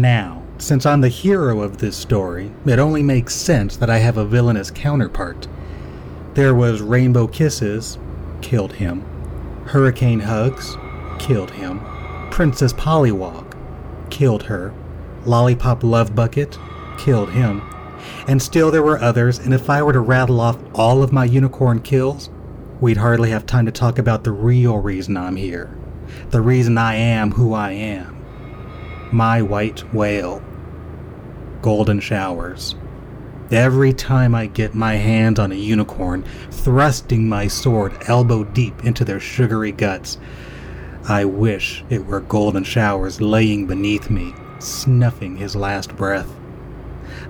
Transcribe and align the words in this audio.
Now, 0.00 0.44
since 0.58 0.86
I'm 0.86 1.00
the 1.00 1.08
hero 1.08 1.60
of 1.60 1.78
this 1.78 1.96
story, 1.96 2.52
it 2.64 2.78
only 2.78 3.02
makes 3.02 3.34
sense 3.34 3.76
that 3.78 3.90
I 3.90 3.98
have 3.98 4.16
a 4.16 4.24
villainous 4.24 4.70
counterpart. 4.70 5.48
There 6.34 6.54
was 6.54 6.80
Rainbow 6.80 7.26
Kisses, 7.26 7.98
killed 8.40 8.74
him. 8.74 9.04
Hurricane 9.66 10.20
Hugs, 10.20 10.76
killed 11.18 11.50
him. 11.50 11.80
Princess 12.30 12.72
Pollywog, 12.72 13.56
killed 14.08 14.44
her. 14.44 14.72
Lollipop 15.24 15.82
Love 15.82 16.14
Bucket, 16.14 16.56
killed 16.96 17.30
him. 17.30 17.60
And 18.28 18.40
still 18.40 18.70
there 18.70 18.84
were 18.84 19.02
others, 19.02 19.40
and 19.40 19.52
if 19.52 19.68
I 19.68 19.82
were 19.82 19.92
to 19.92 20.00
rattle 20.00 20.40
off 20.40 20.58
all 20.74 21.02
of 21.02 21.12
my 21.12 21.24
unicorn 21.24 21.80
kills, 21.80 22.30
we'd 22.80 22.98
hardly 22.98 23.30
have 23.30 23.46
time 23.46 23.66
to 23.66 23.72
talk 23.72 23.98
about 23.98 24.22
the 24.22 24.30
real 24.30 24.78
reason 24.78 25.16
I'm 25.16 25.34
here. 25.34 25.76
The 26.30 26.40
reason 26.40 26.78
I 26.78 26.94
am 26.94 27.32
who 27.32 27.52
I 27.52 27.72
am. 27.72 28.17
My 29.12 29.40
white 29.40 29.80
whale. 29.94 30.42
Golden 31.62 31.98
showers. 31.98 32.74
Every 33.50 33.94
time 33.94 34.34
I 34.34 34.44
get 34.44 34.74
my 34.74 34.96
hand 34.96 35.38
on 35.38 35.50
a 35.50 35.54
unicorn, 35.54 36.24
thrusting 36.50 37.26
my 37.26 37.48
sword 37.48 37.96
elbow 38.06 38.44
deep 38.44 38.84
into 38.84 39.06
their 39.06 39.18
sugary 39.18 39.72
guts, 39.72 40.18
I 41.08 41.24
wish 41.24 41.82
it 41.88 42.04
were 42.04 42.20
golden 42.20 42.64
showers 42.64 43.22
laying 43.22 43.66
beneath 43.66 44.10
me, 44.10 44.34
snuffing 44.58 45.36
his 45.36 45.56
last 45.56 45.96
breath. 45.96 46.28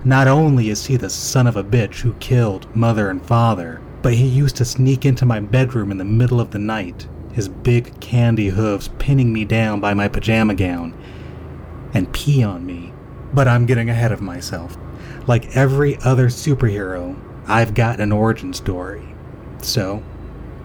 Not 0.04 0.26
only 0.26 0.70
is 0.70 0.86
he 0.86 0.96
the 0.96 1.08
son 1.08 1.46
of 1.46 1.56
a 1.56 1.62
bitch 1.62 2.00
who 2.00 2.14
killed 2.14 2.74
mother 2.74 3.08
and 3.08 3.24
father, 3.24 3.80
but 4.02 4.14
he 4.14 4.26
used 4.26 4.56
to 4.56 4.64
sneak 4.64 5.04
into 5.06 5.24
my 5.24 5.38
bedroom 5.38 5.92
in 5.92 5.98
the 5.98 6.04
middle 6.04 6.40
of 6.40 6.50
the 6.50 6.58
night, 6.58 7.06
his 7.32 7.48
big 7.48 8.00
candy 8.00 8.48
hooves 8.48 8.88
pinning 8.98 9.32
me 9.32 9.44
down 9.44 9.78
by 9.78 9.94
my 9.94 10.08
pajama 10.08 10.54
gown, 10.54 10.92
and 11.94 12.12
pee 12.12 12.42
on 12.42 12.66
me. 12.66 12.92
But 13.32 13.48
I'm 13.48 13.66
getting 13.66 13.90
ahead 13.90 14.12
of 14.12 14.20
myself. 14.20 14.76
Like 15.26 15.56
every 15.56 15.96
other 15.98 16.28
superhero, 16.28 17.18
I've 17.46 17.74
got 17.74 18.00
an 18.00 18.12
origin 18.12 18.52
story. 18.52 19.14
So, 19.62 20.02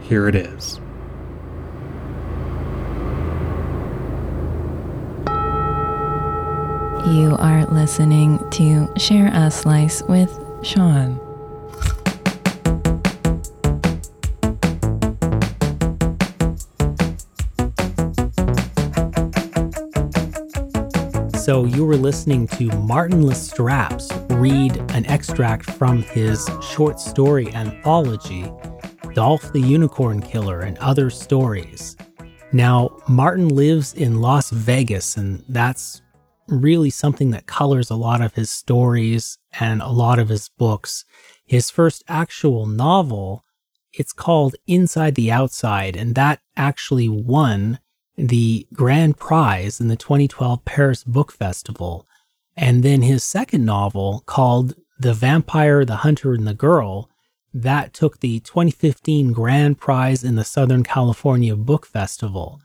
here 0.01 0.27
it 0.27 0.35
is. 0.35 0.79
You 7.05 7.35
are 7.37 7.65
listening 7.65 8.39
to 8.51 8.87
Share 8.97 9.29
a 9.33 9.51
Slice 9.51 10.01
with 10.03 10.37
Sean. 10.63 11.19
So 21.43 21.65
you 21.65 21.83
were 21.85 21.97
listening 21.97 22.47
to 22.47 22.67
Martin 22.77 23.23
Lastrapes 23.23 24.09
read 24.39 24.77
an 24.91 25.05
extract 25.07 25.69
from 25.71 26.01
his 26.01 26.49
short 26.61 27.01
story 27.01 27.53
anthology, 27.53 28.49
Dolph 29.13 29.51
the 29.51 29.59
Unicorn 29.59 30.21
Killer 30.21 30.61
and 30.61 30.77
Other 30.77 31.09
Stories. 31.09 31.97
Now, 32.53 32.95
Martin 33.09 33.49
lives 33.49 33.93
in 33.93 34.21
Las 34.21 34.51
Vegas, 34.51 35.17
and 35.17 35.43
that's 35.49 36.01
really 36.47 36.89
something 36.89 37.31
that 37.31 37.45
colors 37.45 37.89
a 37.89 37.95
lot 37.95 38.21
of 38.21 38.35
his 38.35 38.49
stories 38.49 39.37
and 39.59 39.81
a 39.81 39.89
lot 39.89 40.19
of 40.19 40.29
his 40.29 40.47
books. 40.47 41.03
His 41.45 41.69
first 41.69 42.05
actual 42.07 42.67
novel, 42.67 43.43
it's 43.91 44.13
called 44.13 44.55
Inside 44.65 45.15
the 45.15 45.29
Outside, 45.29 45.97
and 45.97 46.15
that 46.15 46.39
actually 46.55 47.09
won 47.09 47.79
the 48.17 48.67
grand 48.73 49.17
prize 49.17 49.79
in 49.79 49.87
the 49.87 49.95
2012 49.95 50.63
Paris 50.65 51.03
Book 51.03 51.31
Festival. 51.31 52.07
And 52.55 52.83
then 52.83 53.01
his 53.01 53.23
second 53.23 53.65
novel, 53.65 54.23
called 54.25 54.75
The 54.99 55.13
Vampire, 55.13 55.85
the 55.85 55.97
Hunter, 55.97 56.33
and 56.33 56.47
the 56.47 56.53
Girl, 56.53 57.09
that 57.53 57.93
took 57.93 58.19
the 58.19 58.39
2015 58.41 59.31
grand 59.31 59.79
prize 59.79 60.23
in 60.23 60.35
the 60.35 60.43
Southern 60.43 60.83
California 60.83 61.55
Book 61.55 61.85
Festival. 61.85 62.59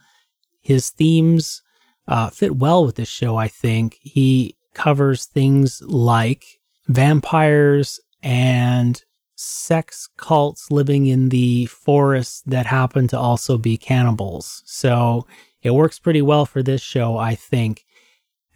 His 0.61 0.91
themes 0.91 1.63
uh, 2.07 2.31
fit 2.31 2.57
well 2.57 2.85
with 2.85 2.97
this 2.97 3.09
show, 3.09 3.37
I 3.37 3.49
think. 3.49 3.99
He 4.01 4.57
covers 4.75 5.27
things 5.27 5.83
like 5.83 6.45
vampires 6.87 8.01
and 8.23 9.03
sex 9.39 10.09
cults 10.17 10.71
living 10.71 11.07
in 11.07 11.29
the 11.29 11.67
forest 11.67 12.43
that 12.51 12.67
happen 12.67 13.07
to 13.07 13.19
also 13.19 13.57
be 13.57 13.77
cannibals. 13.77 14.63
So 14.67 15.27
it 15.63 15.71
works 15.71 16.01
pretty 16.01 16.23
well 16.23 16.45
for 16.45 16.63
this 16.63 16.83
show, 16.83 17.17
I 17.17 17.37
think. 17.37 17.85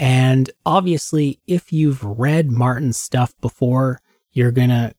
And 0.00 0.50
obviously, 0.66 1.38
if 1.46 1.72
you've 1.72 2.02
read 2.02 2.50
Martin's 2.50 2.96
stuff 2.96 3.32
before, 3.40 4.00
you're 4.32 4.50
going 4.50 4.70
to 4.70 4.92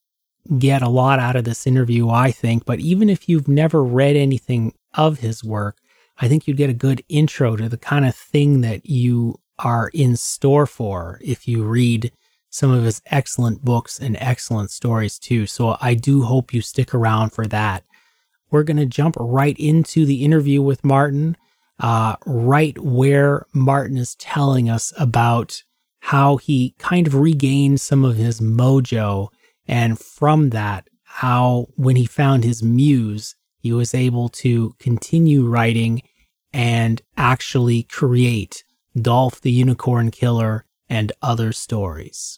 get 0.57 0.81
a 0.81 0.89
lot 0.89 1.19
out 1.19 1.35
of 1.35 1.43
this 1.43 1.67
interview, 1.67 2.09
I 2.09 2.31
think. 2.31 2.63
But 2.65 2.79
even 2.79 3.09
if 3.09 3.27
you've 3.27 3.49
never 3.49 3.83
read 3.83 4.15
anything 4.15 4.73
of 4.93 5.19
his 5.19 5.43
work, 5.43 5.77
I 6.19 6.29
think 6.29 6.47
you'd 6.47 6.57
get 6.57 6.69
a 6.69 6.73
good 6.73 7.03
intro 7.09 7.57
to 7.57 7.67
the 7.67 7.77
kind 7.77 8.05
of 8.05 8.15
thing 8.15 8.61
that 8.61 8.85
you 8.85 9.35
are 9.59 9.89
in 9.93 10.15
store 10.15 10.65
for 10.65 11.19
if 11.21 11.45
you 11.45 11.63
read 11.63 12.11
some 12.53 12.69
of 12.69 12.83
his 12.83 13.01
excellent 13.07 13.65
books 13.65 13.99
and 13.99 14.15
excellent 14.19 14.69
stories 14.69 15.17
too. 15.17 15.47
So 15.47 15.75
I 15.81 15.95
do 15.95 16.21
hope 16.21 16.53
you 16.53 16.61
stick 16.61 16.93
around 16.93 17.31
for 17.31 17.47
that. 17.47 17.83
We're 18.51 18.61
going 18.61 18.77
to 18.77 18.85
jump 18.85 19.15
right 19.19 19.57
into 19.57 20.05
the 20.05 20.23
interview 20.23 20.61
with 20.61 20.83
Martin, 20.83 21.35
uh, 21.79 22.15
right 22.27 22.77
where 22.77 23.47
Martin 23.53 23.97
is 23.97 24.13
telling 24.15 24.69
us 24.69 24.93
about 24.99 25.63
how 26.01 26.37
he 26.37 26.75
kind 26.77 27.07
of 27.07 27.15
regained 27.15 27.81
some 27.81 28.05
of 28.05 28.17
his 28.17 28.39
mojo. 28.39 29.29
And 29.67 29.97
from 29.97 30.51
that, 30.51 30.87
how 31.05 31.69
when 31.75 31.95
he 31.95 32.05
found 32.05 32.43
his 32.43 32.61
muse, 32.61 33.35
he 33.57 33.73
was 33.73 33.95
able 33.95 34.29
to 34.29 34.75
continue 34.77 35.47
writing 35.47 36.03
and 36.53 37.01
actually 37.17 37.81
create 37.81 38.63
Dolph 38.95 39.41
the 39.41 39.51
Unicorn 39.51 40.11
Killer 40.11 40.65
and 40.87 41.11
other 41.23 41.51
stories 41.51 42.37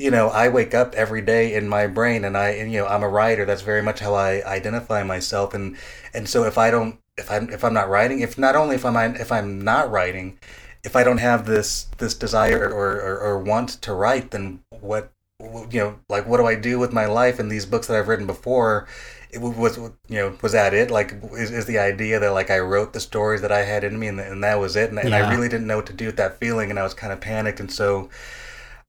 you 0.00 0.10
know, 0.10 0.28
I 0.28 0.48
wake 0.48 0.72
up 0.72 0.94
every 0.94 1.20
day 1.20 1.54
in 1.54 1.68
my 1.68 1.86
brain 1.86 2.24
and 2.24 2.34
I, 2.36 2.50
and, 2.52 2.72
you 2.72 2.80
know, 2.80 2.86
I'm 2.86 3.02
a 3.02 3.08
writer. 3.08 3.44
That's 3.44 3.60
very 3.60 3.82
much 3.82 4.00
how 4.00 4.14
I 4.14 4.42
identify 4.46 5.02
myself. 5.02 5.52
And, 5.52 5.76
and 6.14 6.26
so 6.26 6.44
if 6.44 6.56
I 6.56 6.70
don't, 6.70 6.98
if 7.18 7.30
I'm, 7.30 7.50
if 7.50 7.62
I'm 7.62 7.74
not 7.74 7.90
writing, 7.90 8.20
if 8.20 8.38
not 8.38 8.56
only 8.56 8.76
if 8.76 8.86
I'm, 8.86 8.96
if 9.16 9.30
I'm 9.30 9.62
not 9.62 9.90
writing, 9.90 10.38
if 10.82 10.96
I 10.96 11.04
don't 11.04 11.18
have 11.18 11.44
this, 11.44 11.84
this 11.98 12.14
desire 12.14 12.66
or, 12.66 12.98
or, 12.98 13.20
or 13.20 13.38
want 13.38 13.68
to 13.82 13.92
write, 13.92 14.30
then 14.30 14.60
what, 14.80 15.12
you 15.38 15.80
know, 15.80 15.98
like 16.08 16.26
what 16.26 16.38
do 16.38 16.46
I 16.46 16.54
do 16.54 16.78
with 16.78 16.94
my 16.94 17.04
life 17.04 17.38
and 17.38 17.50
these 17.50 17.66
books 17.66 17.86
that 17.88 17.98
I've 17.98 18.08
written 18.08 18.26
before? 18.26 18.88
It 19.30 19.42
was, 19.42 19.76
you 19.76 19.92
know, 20.08 20.38
was 20.40 20.52
that 20.52 20.72
it? 20.72 20.90
Like, 20.90 21.14
is, 21.34 21.50
is 21.50 21.66
the 21.66 21.78
idea 21.78 22.18
that 22.18 22.30
like 22.30 22.50
I 22.50 22.58
wrote 22.60 22.94
the 22.94 23.00
stories 23.00 23.42
that 23.42 23.52
I 23.52 23.64
had 23.64 23.84
in 23.84 23.98
me 23.98 24.06
and, 24.08 24.18
and 24.18 24.42
that 24.42 24.58
was 24.58 24.76
it? 24.76 24.88
And, 24.88 24.98
and 24.98 25.14
I 25.14 25.30
really 25.30 25.48
didn't 25.50 25.66
know 25.66 25.76
what 25.76 25.86
to 25.86 25.92
do 25.92 26.06
with 26.06 26.16
that 26.16 26.38
feeling 26.40 26.70
and 26.70 26.78
I 26.78 26.84
was 26.84 26.94
kind 26.94 27.12
of 27.12 27.20
panicked. 27.20 27.60
And 27.60 27.70
so, 27.70 28.08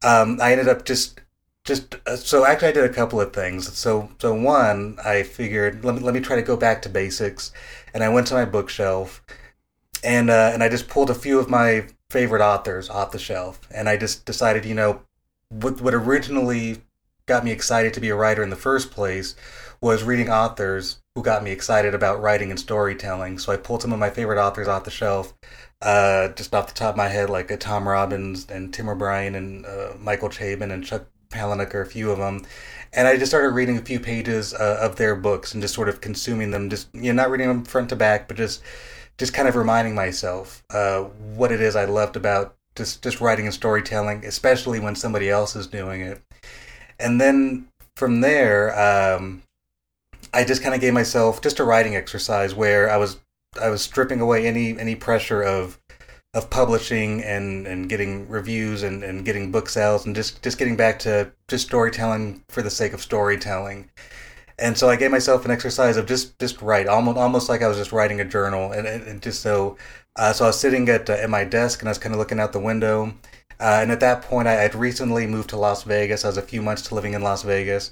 um, 0.04 0.40
I 0.42 0.52
ended 0.52 0.68
up 0.68 0.86
just 0.86 1.22
just 1.64 1.96
uh, 2.08 2.16
so 2.16 2.46
actually 2.46 2.70
I 2.70 2.72
did 2.72 2.84
a 2.86 2.94
couple 2.94 3.22
of 3.22 3.34
things. 3.34 3.72
So 3.78 4.10
so 4.20 4.34
one, 4.34 4.98
I 5.04 5.24
figured 5.24 5.86
let 5.86 5.96
me 5.96 6.02
let 6.02 6.14
me 6.14 6.20
try 6.20 6.36
to 6.36 6.42
go 6.42 6.58
back 6.58 6.82
to 6.84 6.90
basics, 6.90 7.52
and 7.94 8.04
I 8.04 8.10
went 8.10 8.28
to 8.28 8.34
my 8.34 8.46
bookshelf, 8.46 9.22
and 10.04 10.30
uh, 10.30 10.52
and 10.54 10.64
I 10.64 10.70
just 10.70 10.88
pulled 10.88 11.10
a 11.10 11.16
few 11.16 11.40
of 11.40 11.50
my 11.50 11.88
favorite 12.10 12.42
authors 12.42 12.90
off 12.90 13.12
the 13.12 13.20
shelf, 13.20 13.60
and 13.74 13.88
I 13.88 13.98
just 13.98 14.26
decided, 14.26 14.66
you 14.66 14.76
know, 14.76 15.02
what 15.50 15.82
what 15.82 15.94
originally 15.94 16.82
got 17.28 17.46
me 17.46 17.52
excited 17.52 17.94
to 17.94 18.02
be 18.02 18.10
a 18.10 18.16
writer 18.16 18.44
in 18.44 18.50
the 18.50 18.56
first 18.56 18.92
place 18.92 19.36
was 19.80 20.04
reading 20.04 20.30
authors 20.30 21.00
who 21.16 21.24
got 21.24 21.44
me 21.44 21.52
excited 21.52 21.94
about 21.94 22.22
writing 22.22 22.50
and 22.50 22.60
storytelling. 22.60 23.38
So 23.40 23.52
I 23.52 23.58
pulled 23.58 23.82
some 23.82 23.94
of 23.94 24.00
my 24.00 24.10
favorite 24.10 24.42
authors 24.42 24.68
off 24.68 24.84
the 24.84 24.92
shelf, 24.92 25.34
uh, 25.82 26.30
just 26.30 26.54
off 26.54 26.68
the 26.68 26.74
top 26.74 26.92
of 26.92 26.98
my 26.98 27.08
head, 27.08 27.30
like 27.30 27.52
uh, 27.52 27.58
Tom 27.58 27.88
Robbins 27.88 28.48
and 28.50 28.74
Tim 28.74 28.90
O'Brien 28.90 29.36
and 29.36 29.66
uh, 29.66 29.94
Michael 30.00 30.30
Chabon 30.30 30.72
and 30.72 30.84
Chuck 30.84 31.06
Palahniuk 31.30 31.74
are 31.74 31.82
a 31.82 31.86
few 31.86 32.12
of 32.12 32.20
them. 32.20 32.46
And 32.94 33.08
I 33.08 33.18
just 33.18 33.32
started 33.32 33.50
reading 33.50 33.78
a 33.78 33.82
few 33.82 34.00
pages 34.00 34.54
uh, 34.54 34.80
of 34.82 34.98
their 34.98 35.16
books 35.16 35.54
and 35.54 35.62
just 35.62 35.74
sort 35.74 35.90
of 35.90 36.02
consuming 36.02 36.52
them, 36.52 36.70
just 36.70 36.90
you 36.94 37.14
know, 37.14 37.24
not 37.24 37.32
reading 37.32 37.48
them 37.48 37.64
front 37.64 37.90
to 37.90 37.96
back, 37.96 38.28
but 38.28 38.38
just 38.38 38.62
just 39.18 39.34
kind 39.34 39.48
of 39.48 39.56
reminding 39.56 39.96
myself 39.96 40.64
uh, 40.72 41.02
what 41.36 41.52
it 41.52 41.62
is 41.62 41.76
I 41.76 41.86
loved 41.86 42.16
about 42.16 42.56
just 42.76 43.02
just 43.02 43.22
writing 43.22 43.46
and 43.46 43.54
storytelling, 43.54 44.26
especially 44.26 44.80
when 44.80 44.96
somebody 44.96 45.30
else 45.30 45.56
is 45.56 45.68
doing 45.68 46.02
it. 46.02 46.22
And 47.00 47.20
then 47.20 47.68
from 47.96 48.22
there, 48.22 48.78
um, 48.80 49.44
I 50.34 50.44
just 50.44 50.62
kind 50.62 50.76
of 50.76 50.82
gave 50.82 50.94
myself 50.94 51.42
just 51.42 51.60
a 51.60 51.64
writing 51.64 51.96
exercise 51.96 52.54
where 52.54 52.90
I 52.90 52.98
was 52.98 53.18
I 53.60 53.70
was 53.70 53.82
stripping 53.82 54.22
away 54.22 54.48
any 54.48 54.78
any 54.80 54.96
pressure 54.96 55.42
of 55.42 55.80
of 56.34 56.50
publishing 56.50 57.22
and 57.24 57.68
and 57.68 57.90
getting 57.90 58.30
reviews 58.30 58.84
and 58.84 59.04
and 59.04 59.26
getting 59.26 59.52
book 59.52 59.68
sales 59.68 60.06
and 60.06 60.16
just 60.16 60.42
just 60.42 60.58
getting 60.58 60.78
back 60.78 61.00
to 61.00 61.32
just 61.48 61.68
storytelling 61.68 62.44
for 62.48 62.62
the 62.62 62.70
sake 62.70 62.94
of 62.94 63.02
storytelling. 63.02 63.90
And 64.58 64.78
so 64.78 64.90
I 64.90 64.96
gave 64.96 65.12
myself 65.12 65.44
an 65.44 65.52
exercise 65.52 65.98
of 65.98 66.06
just 66.06 66.38
just 66.40 66.62
write, 66.62 66.88
almost 66.88 67.18
almost 67.18 67.50
like 67.50 67.62
I 67.62 67.68
was 67.68 67.78
just 67.78 67.92
writing 67.92 68.22
a 68.22 68.26
journal, 68.26 68.72
and, 68.72 68.88
and, 68.88 69.22
just 69.22 69.42
so. 69.42 69.78
Uh, 70.18 70.34
so 70.34 70.46
I 70.46 70.50
was 70.50 70.60
sitting 70.60 70.88
at 70.90 71.10
uh, 71.10 71.14
at 71.14 71.30
my 71.30 71.44
desk 71.44 71.82
and 71.82 71.90
I 71.90 71.92
was 71.92 71.98
kind 71.98 72.14
of 72.14 72.20
looking 72.20 72.40
out 72.40 72.54
the 72.54 72.60
window. 72.60 73.14
Uh, 73.60 73.80
and 73.82 73.92
at 73.92 74.00
that 74.00 74.24
point, 74.24 74.48
I 74.48 74.54
had 74.54 74.76
recently 74.76 75.28
moved 75.28 75.50
to 75.52 75.58
Las 75.58 75.84
Vegas. 75.84 76.26
I 76.26 76.28
was 76.28 76.38
a 76.38 76.42
few 76.42 76.62
months 76.62 76.82
to 76.84 76.96
living 76.96 77.14
in 77.14 77.22
Las 77.22 77.44
Vegas, 77.44 77.92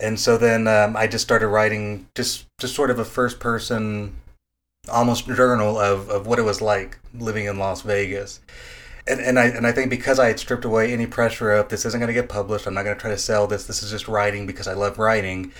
and 0.00 0.18
so 0.18 0.38
then 0.38 0.66
um, 0.68 0.96
I 0.96 1.06
just 1.06 1.24
started 1.24 1.48
writing 1.48 2.08
just 2.14 2.46
just 2.58 2.74
sort 2.74 2.90
of 2.90 2.98
a 2.98 3.04
first 3.04 3.40
person, 3.40 4.16
almost 4.90 5.26
journal 5.26 5.78
of, 5.78 6.08
of 6.08 6.26
what 6.26 6.38
it 6.38 6.42
was 6.42 6.60
like 6.60 6.98
living 7.14 7.46
in 7.46 7.58
Las 7.58 7.82
Vegas 7.82 8.40
and, 9.06 9.20
and 9.20 9.38
I 9.38 9.46
and 9.46 9.66
I 9.66 9.72
think 9.72 9.90
because 9.90 10.18
I 10.18 10.28
had 10.28 10.38
stripped 10.38 10.64
away 10.64 10.92
any 10.92 11.06
pressure 11.06 11.52
of 11.52 11.68
this 11.68 11.84
isn't 11.84 11.98
going 11.98 12.08
to 12.08 12.14
get 12.14 12.28
published, 12.28 12.66
I'm 12.66 12.74
not 12.74 12.84
going 12.84 12.96
to 12.96 13.00
try 13.00 13.10
to 13.10 13.18
sell 13.18 13.46
this. 13.46 13.66
This 13.66 13.82
is 13.82 13.90
just 13.90 14.08
writing 14.08 14.46
because 14.46 14.68
I 14.68 14.74
love 14.74 14.98
writing. 14.98 15.52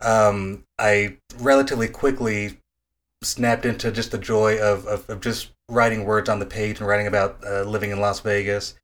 Um, 0.00 0.64
I 0.78 1.18
relatively 1.38 1.88
quickly 1.88 2.58
snapped 3.22 3.66
into 3.66 3.90
just 3.90 4.12
the 4.12 4.18
joy 4.18 4.58
of, 4.58 4.86
of, 4.86 5.08
of 5.08 5.20
just 5.20 5.50
writing 5.68 6.04
words 6.04 6.28
on 6.28 6.38
the 6.38 6.46
page 6.46 6.78
and 6.78 6.88
writing 6.88 7.06
about 7.06 7.38
uh, 7.46 7.62
living 7.62 7.90
in 7.90 8.00
Las 8.00 8.20
Vegas. 8.20 8.74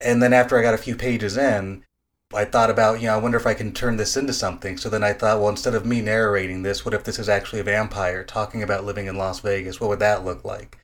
And 0.00 0.22
then 0.22 0.32
after 0.32 0.58
I 0.58 0.62
got 0.62 0.74
a 0.74 0.78
few 0.78 0.96
pages 0.96 1.36
in, 1.36 1.84
I 2.34 2.44
thought 2.44 2.68
about, 2.68 3.00
you 3.00 3.06
know, 3.06 3.14
I 3.14 3.18
wonder 3.18 3.38
if 3.38 3.46
I 3.46 3.54
can 3.54 3.72
turn 3.72 3.96
this 3.96 4.16
into 4.16 4.34
something. 4.34 4.76
So 4.76 4.90
then 4.90 5.02
I 5.02 5.14
thought, 5.14 5.40
well, 5.40 5.48
instead 5.48 5.74
of 5.74 5.86
me 5.86 6.02
narrating 6.02 6.62
this, 6.62 6.84
what 6.84 6.92
if 6.92 7.04
this 7.04 7.18
is 7.18 7.28
actually 7.28 7.60
a 7.60 7.64
vampire 7.64 8.22
talking 8.22 8.62
about 8.62 8.84
living 8.84 9.06
in 9.06 9.16
Las 9.16 9.40
Vegas? 9.40 9.80
What 9.80 9.88
would 9.88 9.98
that 10.00 10.26
look 10.26 10.44
like? 10.44 10.76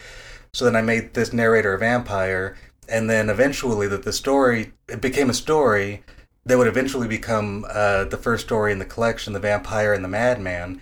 So 0.54 0.64
then 0.64 0.74
I 0.74 0.80
made 0.80 1.12
this 1.12 1.34
narrator 1.34 1.74
a 1.74 1.78
vampire, 1.78 2.56
and 2.88 3.10
then 3.10 3.28
eventually 3.28 3.88
that 3.88 4.04
the 4.04 4.12
story 4.12 4.72
it 4.88 5.02
became 5.02 5.28
a 5.28 5.34
story 5.34 6.02
that 6.46 6.56
would 6.56 6.66
eventually 6.66 7.08
become 7.08 7.66
uh, 7.68 8.04
the 8.04 8.16
first 8.16 8.46
story 8.46 8.72
in 8.72 8.78
the 8.78 8.84
collection, 8.84 9.32
The 9.32 9.40
Vampire 9.40 9.92
and 9.92 10.04
the 10.04 10.08
Madman. 10.08 10.80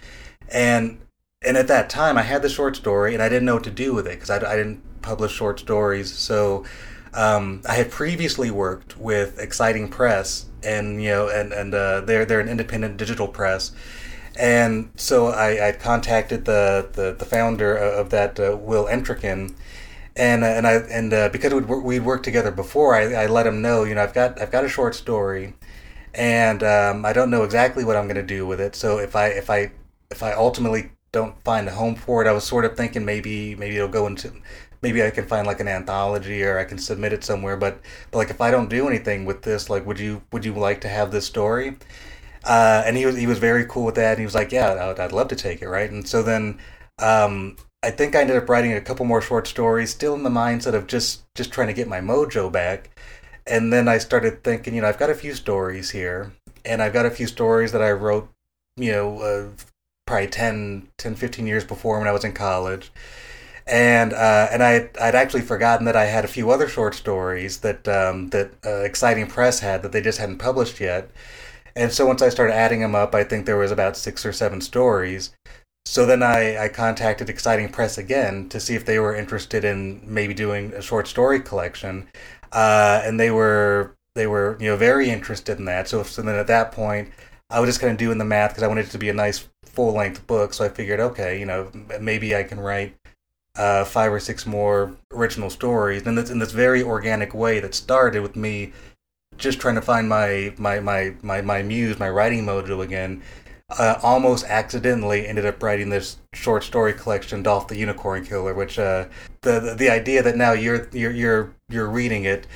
And 0.49 1.01
and 1.45 1.57
at 1.57 1.67
that 1.69 1.91
time, 1.91 2.17
I 2.17 2.23
had 2.23 2.43
the 2.43 2.49
short 2.49 2.77
story, 2.77 3.15
and 3.15 3.23
I 3.23 3.29
didn't 3.29 3.47
know 3.47 3.55
what 3.55 3.65
to 3.65 3.71
do 3.71 3.95
with 3.95 4.07
it 4.07 4.15
because 4.15 4.31
I, 4.31 4.37
I 4.37 4.57
didn't 4.57 5.03
publish 5.03 5.33
short 5.33 5.59
stories. 5.59 6.13
So 6.13 6.65
um, 7.15 7.63
I 7.69 7.75
had 7.75 7.91
previously 7.91 8.51
worked 8.51 8.99
with 8.99 9.39
Exciting 9.39 9.89
Press, 9.89 10.47
and 10.63 11.03
you 11.03 11.11
know, 11.11 11.29
and 11.29 11.53
and 11.53 11.75
uh, 11.75 12.01
they're 12.03 12.25
they're 12.25 12.41
an 12.41 12.49
independent 12.49 12.97
digital 12.97 13.29
press, 13.29 13.73
and 14.39 14.91
so 14.97 15.27
I, 15.29 15.69
I 15.69 15.73
contacted 15.73 16.45
the, 16.45 16.89
the, 16.93 17.13
the 17.13 17.25
founder 17.25 17.77
of 17.77 18.11
that, 18.11 18.41
uh, 18.41 18.57
Will 18.57 18.87
Entrekin, 18.87 19.55
and 20.17 20.43
uh, 20.43 20.47
and 20.47 20.67
I 20.67 20.73
and 20.75 21.13
uh, 21.13 21.29
because 21.29 21.53
we'd, 21.53 21.67
we'd 21.67 22.05
worked 22.05 22.25
together 22.25 22.51
before, 22.51 22.95
I, 22.95 23.13
I 23.13 23.27
let 23.27 23.47
him 23.47 23.61
know, 23.61 23.85
you 23.85 23.95
know, 23.95 24.03
I've 24.03 24.15
got 24.15 24.41
I've 24.41 24.51
got 24.51 24.65
a 24.65 24.69
short 24.69 24.95
story, 24.95 25.55
and 26.15 26.63
um, 26.63 27.05
I 27.05 27.13
don't 27.13 27.31
know 27.31 27.45
exactly 27.45 27.85
what 27.85 27.97
I'm 27.97 28.07
going 28.07 28.17
to 28.17 28.23
do 28.23 28.47
with 28.47 28.61
it. 28.61 28.75
So 28.75 28.99
if 28.99 29.15
I 29.17 29.29
if 29.29 29.51
I 29.51 29.73
if 30.11 30.23
I 30.23 30.33
ultimately 30.33 30.93
don't 31.13 31.43
find 31.45 31.69
a 31.69 31.73
home 31.73 31.95
for 31.95 32.25
it, 32.25 32.29
I 32.29 32.33
was 32.33 32.45
sort 32.45 32.65
of 32.65 32.77
thinking 32.77 33.05
maybe 33.05 33.55
maybe 33.55 33.77
it'll 33.77 33.89
go 33.89 34.07
into 34.07 34.33
maybe 34.83 35.03
I 35.03 35.11
can 35.11 35.27
find 35.27 35.47
like 35.47 35.61
an 35.61 35.69
anthology 35.69 36.43
or 36.43 36.59
I 36.59 36.65
can 36.65 36.79
submit 36.79 37.13
it 37.13 37.25
somewhere. 37.25 37.57
But 37.57 37.81
but 38.11 38.19
like 38.19 38.31
if 38.31 38.41
I 38.41 38.51
don't 38.51 38.69
do 38.69 38.89
anything 38.89 39.25
with 39.25 39.43
this, 39.43 39.71
like 39.71 39.87
would 39.87 40.01
you 40.01 40.23
would 40.33 40.45
you 40.45 40.53
like 40.55 40.81
to 40.83 40.89
have 40.89 41.11
this 41.11 41.27
story? 41.27 41.77
Uh, 42.45 42.83
and 42.85 42.97
he 42.97 43.07
was 43.07 43.17
he 43.17 43.27
was 43.27 43.39
very 43.39 43.65
cool 43.67 43.85
with 43.85 43.95
that. 43.95 44.13
And 44.13 44.19
he 44.19 44.25
was 44.25 44.35
like, 44.35 44.53
"Yeah, 44.53 44.91
I'd, 44.91 45.01
I'd 45.01 45.13
love 45.13 45.29
to 45.29 45.37
take 45.37 45.63
it." 45.63 45.69
Right. 45.69 45.91
And 45.91 46.07
so 46.07 46.23
then 46.23 46.59
um, 46.99 47.57
I 47.83 47.91
think 47.91 48.15
I 48.15 48.21
ended 48.21 48.37
up 48.37 48.49
writing 48.49 48.73
a 48.73 48.81
couple 48.81 49.07
more 49.07 49.23
short 49.23 49.47
stories, 49.47 49.91
still 49.91 50.15
in 50.15 50.23
the 50.23 50.31
mindset 50.31 50.75
of 50.75 50.87
just 50.87 51.23
just 51.35 51.53
trying 51.53 51.69
to 51.69 51.75
get 51.75 51.89
my 51.89 52.01
mojo 52.01 52.51
back. 52.51 52.91
And 53.47 53.73
then 53.73 53.89
I 53.89 53.99
started 53.99 54.45
thinking, 54.45 54.75
you 54.75 54.83
know, 54.83 54.89
I've 54.89 54.99
got 54.99 55.11
a 55.11 55.15
few 55.15 55.35
stories 55.35 55.91
here, 55.91 56.33
and 56.65 56.81
I've 56.83 56.93
got 56.93 57.07
a 57.07 57.11
few 57.11 57.27
stories 57.27 57.73
that 57.73 57.83
I 57.83 57.91
wrote, 57.91 58.29
you 58.77 58.93
know, 58.93 59.19
uh, 59.21 59.49
probably 60.07 60.29
10, 60.29 60.89
10, 60.99 61.15
15 61.17 61.47
years 61.47 61.65
before 61.65 61.99
when 61.99 62.07
I 62.07 62.13
was 62.13 62.25
in 62.25 62.33
college. 62.33 62.93
And 63.67 64.13
uh, 64.13 64.49
and 64.51 64.63
I 64.63 64.91
I'd 65.01 65.15
actually 65.15 65.43
forgotten 65.43 65.87
that 65.87 65.97
I 65.97 66.07
had 66.07 66.25
a 66.25 66.29
few 66.29 66.51
other 66.51 66.69
short 66.69 66.95
stories 66.95 67.59
that 67.59 67.87
um, 67.89 68.29
that 68.31 68.53
uh, 68.65 68.81
Exciting 68.83 69.27
Press 69.27 69.61
had 69.61 69.83
that 69.83 69.93
they 69.93 70.01
just 70.01 70.19
hadn't 70.19 70.39
published 70.39 70.81
yet. 70.81 71.11
And 71.75 71.93
so 71.93 72.07
once 72.07 72.23
I 72.23 72.29
started 72.29 72.55
adding 72.55 72.81
them 72.81 72.95
up, 72.95 73.15
I 73.15 73.25
think 73.25 73.47
there 73.47 73.57
was 73.57 73.71
about 73.71 73.97
six 73.97 74.27
or 74.27 74.33
seven 74.33 74.61
stories. 74.61 75.35
So 75.85 76.07
then 76.07 76.23
I, 76.23 76.65
I 76.65 76.69
contacted 76.69 77.29
Exciting 77.29 77.69
Press 77.71 77.99
again 77.99 78.49
to 78.51 78.61
see 78.61 78.75
if 78.75 78.85
they 78.85 78.99
were 78.99 79.17
interested 79.17 79.65
in 79.65 80.01
maybe 80.05 80.35
doing 80.35 80.73
a 80.75 80.83
short 80.83 81.09
story 81.09 81.41
collection, 81.41 82.09
uh, 82.53 83.03
and 83.05 83.19
they 83.19 83.31
were 83.31 83.95
they 84.15 84.27
were 84.27 84.57
you 84.61 84.69
know 84.69 84.77
very 84.77 85.11
interested 85.11 85.59
in 85.59 85.65
that. 85.67 85.89
So, 85.89 86.03
so 86.03 86.23
then 86.23 86.35
at 86.37 86.47
that 86.49 86.73
point, 86.73 87.11
I 87.51 87.61
was 87.61 87.69
just 87.69 87.81
kind 87.81 87.91
of 87.91 87.99
doing 87.99 88.19
the 88.19 88.25
math 88.25 88.51
because 88.51 88.63
I 88.63 88.69
wanted 88.69 88.87
it 88.87 88.91
to 88.93 88.99
be 88.99 89.09
a 89.09 89.15
nice 89.15 89.49
full 89.65 89.93
length 89.95 90.27
book. 90.27 90.55
So 90.55 90.65
I 90.65 90.69
figured, 90.69 91.01
okay, 91.01 91.39
you 91.39 91.47
know, 91.47 91.71
maybe 92.01 92.37
I 92.37 92.43
can 92.45 92.61
write 92.61 92.95
uh, 93.57 93.85
five 93.85 94.13
or 94.13 94.21
six 94.21 94.47
more 94.47 94.97
original 95.13 95.51
stories, 95.51 96.07
and 96.07 96.17
that's 96.17 96.31
in 96.31 96.39
this 96.39 96.53
very 96.53 96.83
organic 96.83 97.35
way 97.35 97.61
that 97.61 97.75
started 97.75 98.23
with 98.23 98.37
me 98.37 98.73
just 99.37 99.61
trying 99.61 99.75
to 99.75 99.83
find 99.83 100.09
my 100.09 100.55
my 100.59 100.81
my 100.81 101.15
my, 101.23 101.41
my 101.41 101.63
muse, 101.63 101.99
my 101.99 102.09
writing 102.09 102.45
mojo 102.45 102.83
again. 102.83 103.23
Uh, 103.79 103.99
almost 104.03 104.45
accidentally 104.45 105.27
ended 105.27 105.47
up 105.47 105.63
writing 105.63 105.89
this 105.89 106.19
short 106.35 106.63
story 106.63 106.93
collection, 106.93 107.43
Dolph 107.43 107.69
the 107.69 107.77
Unicorn 107.77 108.23
Killer, 108.23 108.53
which 108.53 108.79
uh, 108.79 109.07
the, 109.41 109.61
the, 109.61 109.75
the 109.75 109.89
idea 109.89 110.23
that 110.23 110.37
now 110.37 110.53
you're 110.53 110.89
you're 110.93 111.13
you're 111.13 111.55
you're 111.71 111.89
reading 111.89 112.25
it, 112.25 112.47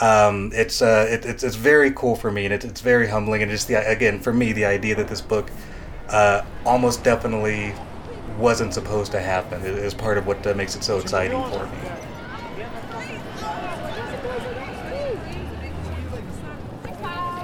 um, 0.00 0.50
it's 0.54 0.80
uh, 0.80 1.06
it, 1.10 1.26
it's 1.26 1.42
it's 1.42 1.56
very 1.56 1.90
cool 1.92 2.16
for 2.16 2.30
me, 2.30 2.46
and 2.46 2.54
it, 2.54 2.64
it's 2.64 2.80
very 2.80 3.06
humbling, 3.06 3.42
and 3.42 3.50
just 3.50 3.68
the 3.68 3.86
again 3.86 4.18
for 4.18 4.32
me 4.32 4.52
the 4.52 4.64
idea 4.64 4.94
that 4.94 5.08
this 5.08 5.20
book 5.20 5.50
uh, 6.08 6.42
almost 6.64 7.04
definitely 7.04 7.74
wasn't 8.38 8.74
supposed 8.74 9.12
to 9.12 9.20
happen 9.20 9.62
is 9.62 9.94
part 9.94 10.18
of 10.18 10.26
what 10.26 10.46
uh, 10.46 10.54
makes 10.54 10.76
it 10.76 10.84
so 10.84 10.98
exciting 10.98 11.42
for 11.50 11.66
me. 11.66 11.78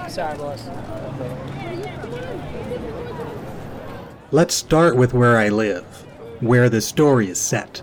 Sorry, 0.09 0.37
boss. 0.39 0.69
Let's 4.31 4.55
start 4.55 4.97
with 4.97 5.15
where 5.15 5.39
I 5.39 5.49
live, 5.49 5.85
where 6.41 6.69
the 6.69 6.81
story 6.81 7.29
is 7.29 7.41
set. 7.41 7.83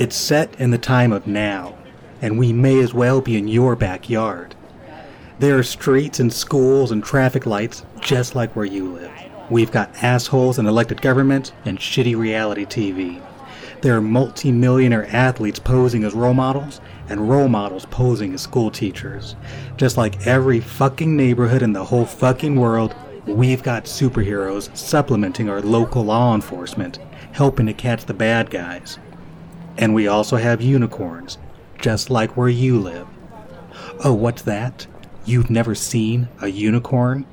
It's 0.00 0.16
set 0.16 0.58
in 0.60 0.70
the 0.70 0.78
time 0.78 1.12
of 1.12 1.26
now, 1.26 1.76
and 2.20 2.38
we 2.38 2.52
may 2.52 2.80
as 2.80 2.94
well 2.94 3.20
be 3.20 3.36
in 3.36 3.48
your 3.48 3.76
backyard. 3.76 4.54
There 5.38 5.56
are 5.56 5.62
streets 5.62 6.20
and 6.20 6.32
schools 6.32 6.90
and 6.90 7.02
traffic 7.02 7.46
lights 7.46 7.84
just 8.00 8.34
like 8.34 8.56
where 8.56 8.64
you 8.64 8.92
live. 8.92 9.17
We've 9.50 9.70
got 9.72 10.02
assholes 10.02 10.58
in 10.58 10.66
elected 10.66 11.00
government 11.00 11.52
and 11.64 11.78
shitty 11.78 12.16
reality 12.16 12.66
TV. 12.66 13.22
There 13.80 13.96
are 13.96 14.02
multi-millionaire 14.02 15.06
athletes 15.14 15.58
posing 15.58 16.04
as 16.04 16.12
role 16.12 16.34
models 16.34 16.80
and 17.08 17.30
role 17.30 17.48
models 17.48 17.86
posing 17.86 18.34
as 18.34 18.42
school 18.42 18.70
teachers. 18.70 19.36
Just 19.76 19.96
like 19.96 20.26
every 20.26 20.60
fucking 20.60 21.16
neighborhood 21.16 21.62
in 21.62 21.72
the 21.72 21.84
whole 21.84 22.04
fucking 22.04 22.56
world, 22.56 22.94
we've 23.24 23.62
got 23.62 23.84
superheroes 23.84 24.76
supplementing 24.76 25.48
our 25.48 25.62
local 25.62 26.04
law 26.04 26.34
enforcement, 26.34 26.98
helping 27.32 27.66
to 27.66 27.72
catch 27.72 28.04
the 28.04 28.14
bad 28.14 28.50
guys. 28.50 28.98
And 29.78 29.94
we 29.94 30.08
also 30.08 30.36
have 30.36 30.60
unicorns, 30.60 31.38
just 31.80 32.10
like 32.10 32.36
where 32.36 32.48
you 32.48 32.78
live. 32.78 33.06
Oh, 34.04 34.12
what's 34.12 34.42
that? 34.42 34.86
You've 35.24 35.50
never 35.50 35.74
seen 35.74 36.28
a 36.42 36.48
unicorn? 36.48 37.26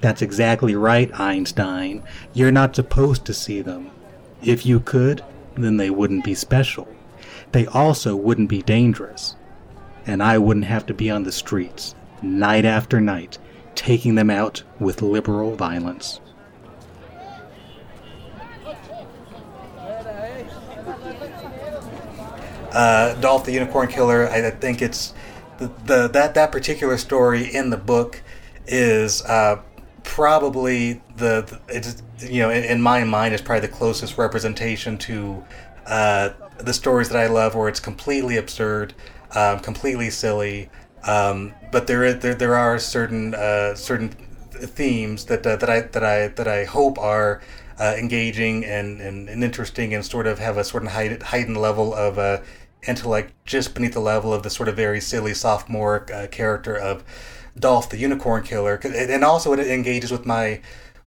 That's 0.00 0.22
exactly 0.22 0.74
right, 0.76 1.10
Einstein. 1.18 2.02
You're 2.32 2.52
not 2.52 2.76
supposed 2.76 3.24
to 3.26 3.34
see 3.34 3.60
them. 3.60 3.90
If 4.42 4.64
you 4.64 4.80
could, 4.80 5.24
then 5.56 5.76
they 5.76 5.90
wouldn't 5.90 6.24
be 6.24 6.34
special. 6.34 6.88
They 7.52 7.66
also 7.66 8.14
wouldn't 8.14 8.48
be 8.48 8.62
dangerous. 8.62 9.34
And 10.06 10.22
I 10.22 10.38
wouldn't 10.38 10.66
have 10.66 10.86
to 10.86 10.94
be 10.94 11.10
on 11.10 11.24
the 11.24 11.32
streets, 11.32 11.94
night 12.22 12.64
after 12.64 13.00
night, 13.00 13.38
taking 13.74 14.14
them 14.14 14.30
out 14.30 14.62
with 14.78 15.02
liberal 15.02 15.54
violence. 15.56 16.20
Uh, 22.70 23.14
Dolph 23.14 23.44
the 23.44 23.52
Unicorn 23.52 23.88
Killer, 23.88 24.28
I 24.28 24.50
think 24.50 24.82
it's 24.82 25.12
the, 25.58 25.70
the 25.86 26.08
that 26.08 26.34
that 26.34 26.52
particular 26.52 26.96
story 26.98 27.52
in 27.52 27.70
the 27.70 27.76
book 27.76 28.22
is 28.66 29.22
uh, 29.24 29.60
probably 30.18 31.00
the, 31.16 31.60
it's 31.68 32.02
you 32.18 32.42
know 32.42 32.50
in, 32.50 32.64
in, 32.64 32.82
my 32.82 33.04
mind 33.04 33.32
is 33.32 33.40
probably 33.40 33.68
the 33.68 33.72
closest 33.72 34.18
representation 34.18 34.98
to 34.98 35.44
uh, 35.86 36.30
the 36.58 36.72
stories 36.72 37.08
that 37.08 37.18
I 37.18 37.28
love, 37.28 37.54
where 37.54 37.68
it's 37.68 37.78
completely 37.78 38.36
absurd, 38.36 38.94
um, 39.36 39.60
completely 39.60 40.10
silly, 40.10 40.70
um, 41.04 41.54
but 41.70 41.86
there 41.86 42.02
is 42.02 42.18
there, 42.18 42.34
there 42.34 42.56
are 42.56 42.80
certain 42.80 43.32
uh, 43.32 43.76
certain 43.76 44.08
themes 44.08 45.24
that 45.26 45.46
uh, 45.46 45.54
that 45.54 45.70
I 45.70 45.80
that 45.82 46.02
I 46.02 46.26
that 46.26 46.48
I 46.48 46.64
hope 46.64 46.98
are 46.98 47.40
uh, 47.78 47.94
engaging 47.96 48.64
and, 48.64 49.00
and, 49.00 49.28
and, 49.28 49.44
interesting 49.44 49.94
and 49.94 50.04
sort 50.04 50.26
of 50.26 50.40
have 50.40 50.56
a 50.56 50.64
sort 50.64 50.82
of 50.82 50.90
heightened 50.90 51.56
level 51.56 51.94
of 51.94 52.18
uh, 52.18 52.40
intellect 52.88 53.34
just 53.44 53.72
beneath 53.72 53.92
the 53.92 54.00
level 54.00 54.34
of 54.34 54.42
the 54.42 54.50
sort 54.50 54.68
of 54.68 54.74
very 54.74 55.00
silly 55.00 55.32
sophomore 55.32 56.04
uh, 56.12 56.26
character 56.26 56.76
of 56.76 57.04
Dolph 57.58 57.90
the 57.90 57.98
Unicorn 57.98 58.42
Killer, 58.42 58.80
and 58.84 59.24
also 59.24 59.52
it 59.52 59.60
engages 59.60 60.10
with 60.10 60.26
my 60.26 60.60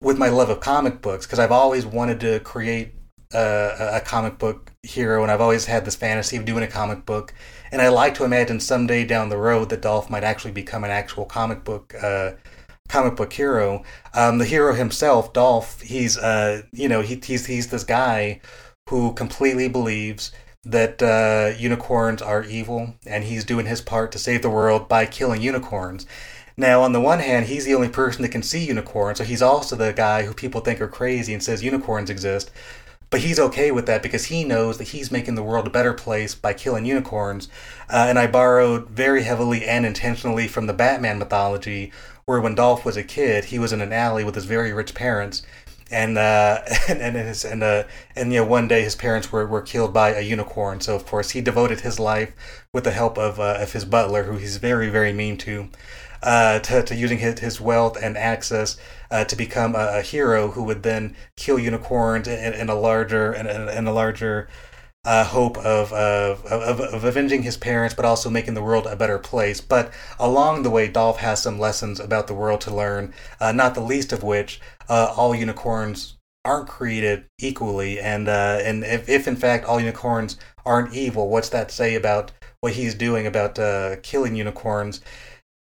with 0.01 0.19
my 0.19 0.29
love 0.29 0.49
of 0.49 0.61
comic 0.61 1.03
books 1.03 1.27
because 1.27 1.39
I've 1.39 1.53
always 1.53 1.85
wanted 1.85 2.21
to 2.21 2.41
create 2.41 2.95
a, 3.33 3.91
a 3.95 4.01
comic 4.01 4.39
book 4.39 4.73
hero, 4.83 5.23
and 5.23 5.31
I've 5.31 5.41
always 5.41 5.67
had 5.67 5.85
this 5.85 5.97
fantasy 5.97 6.37
of 6.37 6.45
doing 6.45 6.63
a 6.63 6.69
comic 6.69 7.05
book. 7.05 7.35
And 7.71 7.83
I 7.83 7.89
like 7.89 8.15
to 8.15 8.25
imagine 8.25 8.61
someday 8.61 9.05
down 9.05 9.29
the 9.29 9.37
road 9.37 9.69
that 9.71 9.83
Dolph 9.83 10.09
might 10.09 10.25
actually 10.25 10.53
become 10.53 10.85
an 10.85 10.91
actual 10.91 11.25
comic 11.25 11.65
book 11.65 11.95
uh, 12.03 12.33
comic 12.89 13.17
book 13.17 13.33
hero. 13.33 13.83
Um, 14.15 14.39
the 14.39 14.47
hero 14.47 14.75
himself, 14.75 15.33
Dolph, 15.33 15.81
he's 15.81 16.17
uh, 16.17 16.63
you 16.73 16.89
know 16.89 17.03
he, 17.03 17.21
he's 17.23 17.47
he's 17.47 17.69
this 17.69 17.85
guy 17.85 18.41
who 18.89 19.13
completely 19.13 19.69
believes 19.69 20.33
that 20.69 21.03
uh, 21.03 21.57
unicorns 21.59 22.21
are 22.21 22.45
evil, 22.45 22.95
and 23.07 23.25
he's 23.25 23.45
doing 23.45 23.67
his 23.67 23.81
part 23.81 24.13
to 24.13 24.19
save 24.19 24.43
the 24.43 24.51
world 24.51 24.89
by 24.89 25.07
killing 25.07 25.41
unicorns. 25.41 26.07
Now, 26.59 26.83
on 26.83 26.93
the 26.93 27.01
one 27.01 27.21
hand, 27.21 27.47
he's 27.47 27.65
the 27.65 27.75
only 27.75 27.89
person 27.89 28.23
that 28.23 28.31
can 28.33 28.43
see 28.43 28.67
unicorns, 28.67 29.19
so 29.19 29.25
he's 29.25 29.41
also 29.41 29.77
the 29.77 29.93
guy 29.93 30.25
who 30.25 30.35
people 30.35 30.61
think 30.61 30.81
are 30.81 30.89
crazy 30.89 31.33
and 31.33 31.43
says 31.43 31.63
unicorns 31.63 32.11
exist. 32.11 32.51
But 33.11 33.21
he's 33.21 33.39
okay 33.39 33.71
with 33.71 33.87
that 33.87 34.03
because 34.03 34.27
he 34.27 34.45
knows 34.45 34.77
that 34.77 34.89
he's 34.89 35.11
making 35.11 35.35
the 35.35 35.43
world 35.43 35.67
a 35.67 35.71
better 35.71 35.95
place 35.95 36.35
by 36.35 36.53
killing 36.53 36.85
unicorns. 36.85 37.49
Uh, 37.89 38.05
and 38.07 38.19
I 38.19 38.27
borrowed 38.27 38.91
very 38.91 39.23
heavily 39.23 39.65
and 39.65 39.87
intentionally 39.87 40.47
from 40.47 40.67
the 40.67 40.75
Batman 40.75 41.19
mythology, 41.19 41.91
where 42.27 42.41
when 42.41 42.55
Dolph 42.55 42.85
was 42.85 42.99
a 42.99 43.03
kid, 43.03 43.47
he 43.47 43.59
was 43.59 43.73
in 43.73 43.81
an 43.81 43.95
alley 43.95 44.25
with 44.25 44.35
his 44.35 44.45
very 44.45 44.75
rich 44.75 44.95
parents, 44.95 45.43
and 45.91 46.19
uh, 46.19 46.63
and 46.89 47.01
and 47.01 47.17
his, 47.17 47.45
and 47.45 47.63
uh, 47.63 47.85
and 48.17 48.33
you 48.33 48.41
know 48.41 48.47
one 48.47 48.69
day 48.69 48.83
his 48.83 48.97
parents 48.97 49.33
were, 49.33 49.47
were 49.47 49.63
killed 49.63 49.93
by 49.93 50.11
a 50.11 50.21
unicorn. 50.21 50.81
So 50.81 50.95
of 50.95 51.07
course 51.07 51.31
he 51.31 51.41
devoted 51.41 51.81
his 51.81 51.99
life 51.99 52.35
with 52.73 52.85
the 52.85 52.91
help 52.93 53.19
of 53.19 53.41
uh, 53.41 53.59
of 53.61 53.73
his 53.73 53.85
butler, 53.85 54.25
who 54.25 54.37
he's 54.37 54.57
very 54.57 54.89
very 54.89 55.13
mean 55.13 55.37
to, 55.39 55.69
uh, 56.23 56.59
to, 56.61 56.83
to 56.83 56.95
using 56.95 57.19
his, 57.19 57.41
his 57.41 57.61
wealth 57.61 57.97
and 58.03 58.17
access 58.17 58.77
uh, 59.11 59.25
to 59.25 59.37
become 59.37 59.75
a, 59.75 59.99
a, 59.99 60.03
hero 60.03 60.51
who 60.51 60.63
would 60.65 60.83
then 60.83 61.17
kill 61.37 61.59
unicorns 61.59 62.29
in, 62.29 62.53
in 62.55 62.69
a 62.69 62.75
larger 62.75 63.33
in, 63.33 63.47
in 63.47 63.87
a 63.87 63.93
larger 63.93 64.49
uh, 65.05 65.25
hope 65.25 65.57
of, 65.59 65.93
of, 65.93 66.45
of, 66.47 66.81
of 66.81 67.05
avenging 67.05 67.43
his 67.43 67.57
parents, 67.57 67.95
but 67.95 68.05
also 68.05 68.29
making 68.29 68.55
the 68.55 68.63
world 68.63 68.87
a 68.87 68.97
better 68.97 69.19
place. 69.19 69.61
But 69.61 69.91
along 70.19 70.63
the 70.63 70.71
way, 70.71 70.89
Dolph 70.89 71.19
has 71.19 71.41
some 71.41 71.59
lessons 71.59 71.99
about 71.99 72.27
the 72.27 72.35
world 72.35 72.61
to 72.63 72.75
learn, 72.75 73.15
uh, 73.41 73.53
not 73.53 73.75
the 73.75 73.81
least 73.81 74.13
of 74.13 74.23
which 74.23 74.61
uh, 74.89 75.13
all 75.17 75.35
unicorns 75.35 76.17
aren't 76.45 76.69
created 76.69 77.27
equally. 77.39 78.01
And, 78.01 78.29
uh, 78.29 78.61
and 78.63 78.85
if, 78.85 79.09
if, 79.09 79.29
in 79.29 79.37
fact, 79.37 79.65
all 79.65 79.81
unicorns 79.81 80.39
aren't 80.65 80.95
evil, 80.95 81.29
what's 81.29 81.51
that 81.51 81.71
say 81.71 81.95
about 81.95 82.33
what 82.61 82.73
he's 82.73 82.95
doing 82.95 83.27
about 83.27 83.59
uh, 83.59 83.97
killing 84.03 84.35
unicorns? 84.35 85.01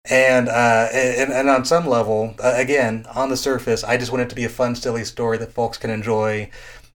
And, 0.07 0.49
uh, 0.49 0.87
and 0.93 1.33
and 1.33 1.49
on 1.49 1.65
some 1.65 1.87
level, 1.87 2.35
uh, 2.43 2.53
again, 2.55 3.07
on 3.15 3.29
the 3.29 3.37
surface, 3.37 3.83
I 3.83 3.97
just 3.97 4.11
want 4.11 4.21
it 4.21 4.29
to 4.29 4.35
be 4.35 4.43
a 4.43 4.49
fun, 4.49 4.75
silly 4.75 5.03
story 5.03 5.39
that 5.39 5.51
folks 5.51 5.79
can 5.79 5.89
enjoy. 5.89 6.51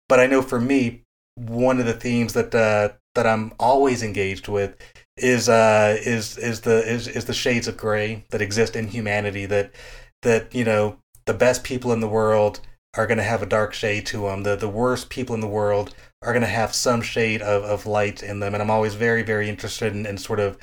But 0.09 0.21
I 0.21 0.27
know 0.27 0.43
for 0.43 0.61
me, 0.61 1.03
one 1.35 1.81
of 1.81 1.87
the 1.87 1.93
themes 1.93 2.35
that 2.35 2.55
uh, 2.55 2.91
that 3.17 3.27
I'm 3.27 3.53
always 3.59 4.05
engaged 4.05 4.47
with 4.47 4.77
is 5.17 5.49
uh, 5.49 5.97
is 6.01 6.39
is 6.39 6.61
the 6.61 6.89
is, 6.89 7.09
is 7.09 7.25
the 7.25 7.35
shades 7.35 7.67
of 7.67 7.77
gray 7.77 8.25
that 8.31 8.41
exist 8.41 8.77
in 8.77 8.89
humanity. 8.89 9.47
That 9.47 9.75
that 10.23 10.55
you 10.55 10.65
know 10.65 10.99
the 11.27 11.35
best 11.35 11.65
people 11.65 11.93
in 11.93 12.01
the 12.01 12.09
world 12.09 12.61
are 12.97 13.07
going 13.07 13.19
to 13.19 13.25
have 13.25 13.43
a 13.43 13.47
dark 13.47 13.73
shade 13.73 14.07
to 14.07 14.23
them. 14.23 14.43
The 14.43 14.57
the 14.57 14.69
worst 14.69 15.11
people 15.11 15.35
in 15.35 15.41
the 15.41 15.47
world 15.47 15.95
are 16.23 16.33
going 16.33 16.43
to 16.43 16.49
have 16.49 16.75
some 16.75 17.03
shade 17.03 17.41
of, 17.41 17.63
of 17.63 17.87
light 17.87 18.23
in 18.23 18.41
them. 18.41 18.55
And 18.55 18.63
I'm 18.63 18.71
always 18.71 18.95
very 18.95 19.23
very 19.23 19.49
interested 19.49 19.95
in, 19.95 20.07
in 20.07 20.19
sort 20.19 20.41
of 20.41 20.59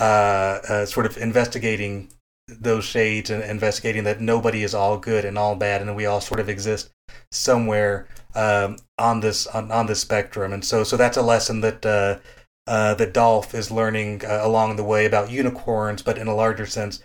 uh, 0.00 0.60
uh, 0.68 0.86
sort 0.86 1.06
of 1.06 1.16
investigating 1.18 2.10
those 2.48 2.84
shades 2.84 3.28
and 3.30 3.42
investigating 3.42 4.04
that 4.04 4.20
nobody 4.20 4.62
is 4.62 4.74
all 4.74 4.98
good 4.98 5.24
and 5.24 5.36
all 5.36 5.54
bad, 5.54 5.82
and 5.82 5.94
we 5.94 6.06
all 6.06 6.20
sort 6.20 6.40
of 6.40 6.48
exist 6.48 6.90
somewhere 7.30 8.08
um, 8.34 8.76
on 8.98 9.20
this 9.20 9.46
on, 9.46 9.70
on 9.70 9.86
this 9.86 10.00
spectrum. 10.00 10.52
And 10.52 10.64
so 10.64 10.84
so 10.84 10.96
that's 10.96 11.16
a 11.16 11.22
lesson 11.22 11.60
that. 11.60 11.84
Uh, 11.84 12.18
uh, 12.68 12.92
that 12.92 13.14
Dolph 13.14 13.54
is 13.54 13.70
learning 13.70 14.26
uh, 14.26 14.40
along 14.42 14.76
the 14.76 14.84
way 14.84 15.06
about 15.06 15.30
unicorns, 15.30 16.02
but 16.02 16.18
in 16.18 16.26
a 16.26 16.34
larger 16.34 16.66
sense, 16.66 17.00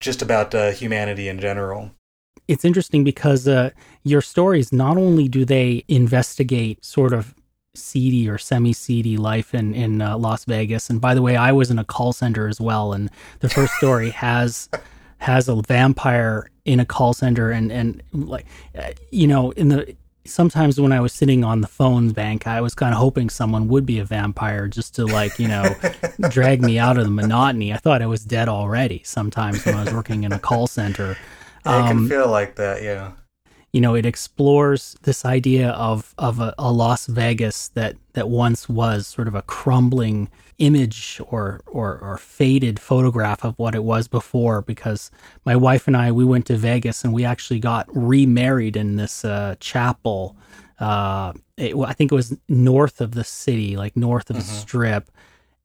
just 0.00 0.22
about 0.22 0.54
uh, 0.54 0.70
humanity 0.70 1.26
in 1.26 1.40
general. 1.40 1.90
It's 2.46 2.64
interesting 2.64 3.04
because 3.04 3.48
uh, 3.48 3.70
your 4.02 4.20
stories 4.20 4.72
not 4.72 4.96
only 4.96 5.28
do 5.28 5.44
they 5.44 5.84
investigate 5.88 6.84
sort 6.84 7.12
of 7.12 7.34
seedy 7.74 8.28
or 8.28 8.38
semi-seedy 8.38 9.16
life 9.16 9.54
in 9.54 9.74
in 9.74 10.00
uh, 10.00 10.16
Las 10.16 10.44
Vegas. 10.44 10.90
And 10.90 11.00
by 11.00 11.14
the 11.14 11.22
way, 11.22 11.36
I 11.36 11.52
was 11.52 11.70
in 11.70 11.78
a 11.78 11.84
call 11.84 12.12
center 12.12 12.48
as 12.48 12.60
well, 12.60 12.92
and 12.92 13.10
the 13.40 13.48
first 13.48 13.74
story 13.74 14.10
has 14.26 14.68
has 15.18 15.48
a 15.48 15.60
vampire 15.62 16.50
in 16.64 16.80
a 16.80 16.84
call 16.84 17.12
center, 17.12 17.50
and 17.50 17.72
and 17.72 18.02
like 18.12 18.46
uh, 18.78 18.92
you 19.10 19.26
know 19.26 19.50
in 19.52 19.68
the 19.68 19.96
sometimes 20.26 20.80
when 20.80 20.92
I 20.92 21.00
was 21.00 21.12
sitting 21.12 21.44
on 21.44 21.60
the 21.60 21.66
phone 21.66 22.10
bank, 22.10 22.46
I 22.46 22.60
was 22.60 22.74
kind 22.74 22.94
of 22.94 22.98
hoping 22.98 23.28
someone 23.28 23.68
would 23.68 23.84
be 23.84 23.98
a 23.98 24.04
vampire 24.04 24.68
just 24.68 24.94
to 24.96 25.04
like, 25.04 25.38
you 25.38 25.48
know, 25.48 25.74
drag 26.30 26.62
me 26.62 26.78
out 26.78 26.96
of 26.96 27.04
the 27.04 27.10
monotony. 27.10 27.74
I 27.74 27.76
thought 27.76 28.00
I 28.00 28.06
was 28.06 28.24
dead 28.24 28.48
already 28.48 29.02
sometimes 29.04 29.64
when 29.66 29.74
I 29.74 29.84
was 29.84 29.92
working 29.92 30.24
in 30.24 30.32
a 30.32 30.38
call 30.38 30.66
center. 30.66 31.18
Um, 31.64 31.82
I 31.82 31.88
can 31.88 32.08
feel 32.08 32.28
like 32.28 32.56
that, 32.56 32.82
yeah 32.82 33.12
you 33.74 33.80
know, 33.80 33.96
it 33.96 34.06
explores 34.06 34.96
this 35.02 35.24
idea 35.24 35.70
of 35.70 36.14
of 36.16 36.38
a, 36.38 36.54
a, 36.56 36.70
Las 36.70 37.06
Vegas 37.08 37.66
that 37.70 37.96
that 38.12 38.28
once 38.28 38.68
was 38.68 39.08
sort 39.08 39.26
of 39.26 39.34
a 39.34 39.42
crumbling 39.42 40.30
image 40.58 41.20
or, 41.26 41.60
or 41.66 41.98
or 41.98 42.16
faded 42.16 42.78
photograph 42.78 43.44
of 43.44 43.58
what 43.58 43.74
it 43.74 43.82
was 43.82 44.06
before. 44.06 44.62
Because 44.62 45.10
my 45.44 45.56
wife 45.56 45.88
and 45.88 45.96
I, 45.96 46.12
we 46.12 46.24
went 46.24 46.46
to 46.46 46.56
Vegas 46.56 47.02
and 47.02 47.12
we 47.12 47.24
actually 47.24 47.58
got 47.58 47.88
remarried 47.90 48.76
in 48.76 48.94
this 48.94 49.24
uh, 49.24 49.56
chapel. 49.58 50.36
Uh, 50.78 51.32
it, 51.56 51.74
I 51.74 51.94
think 51.94 52.12
it 52.12 52.14
was 52.14 52.38
north 52.48 53.00
of 53.00 53.10
the 53.10 53.24
city, 53.24 53.76
like 53.76 53.96
north 53.96 54.30
of 54.30 54.36
mm-hmm. 54.36 54.46
the 54.46 54.54
Strip, 54.54 55.10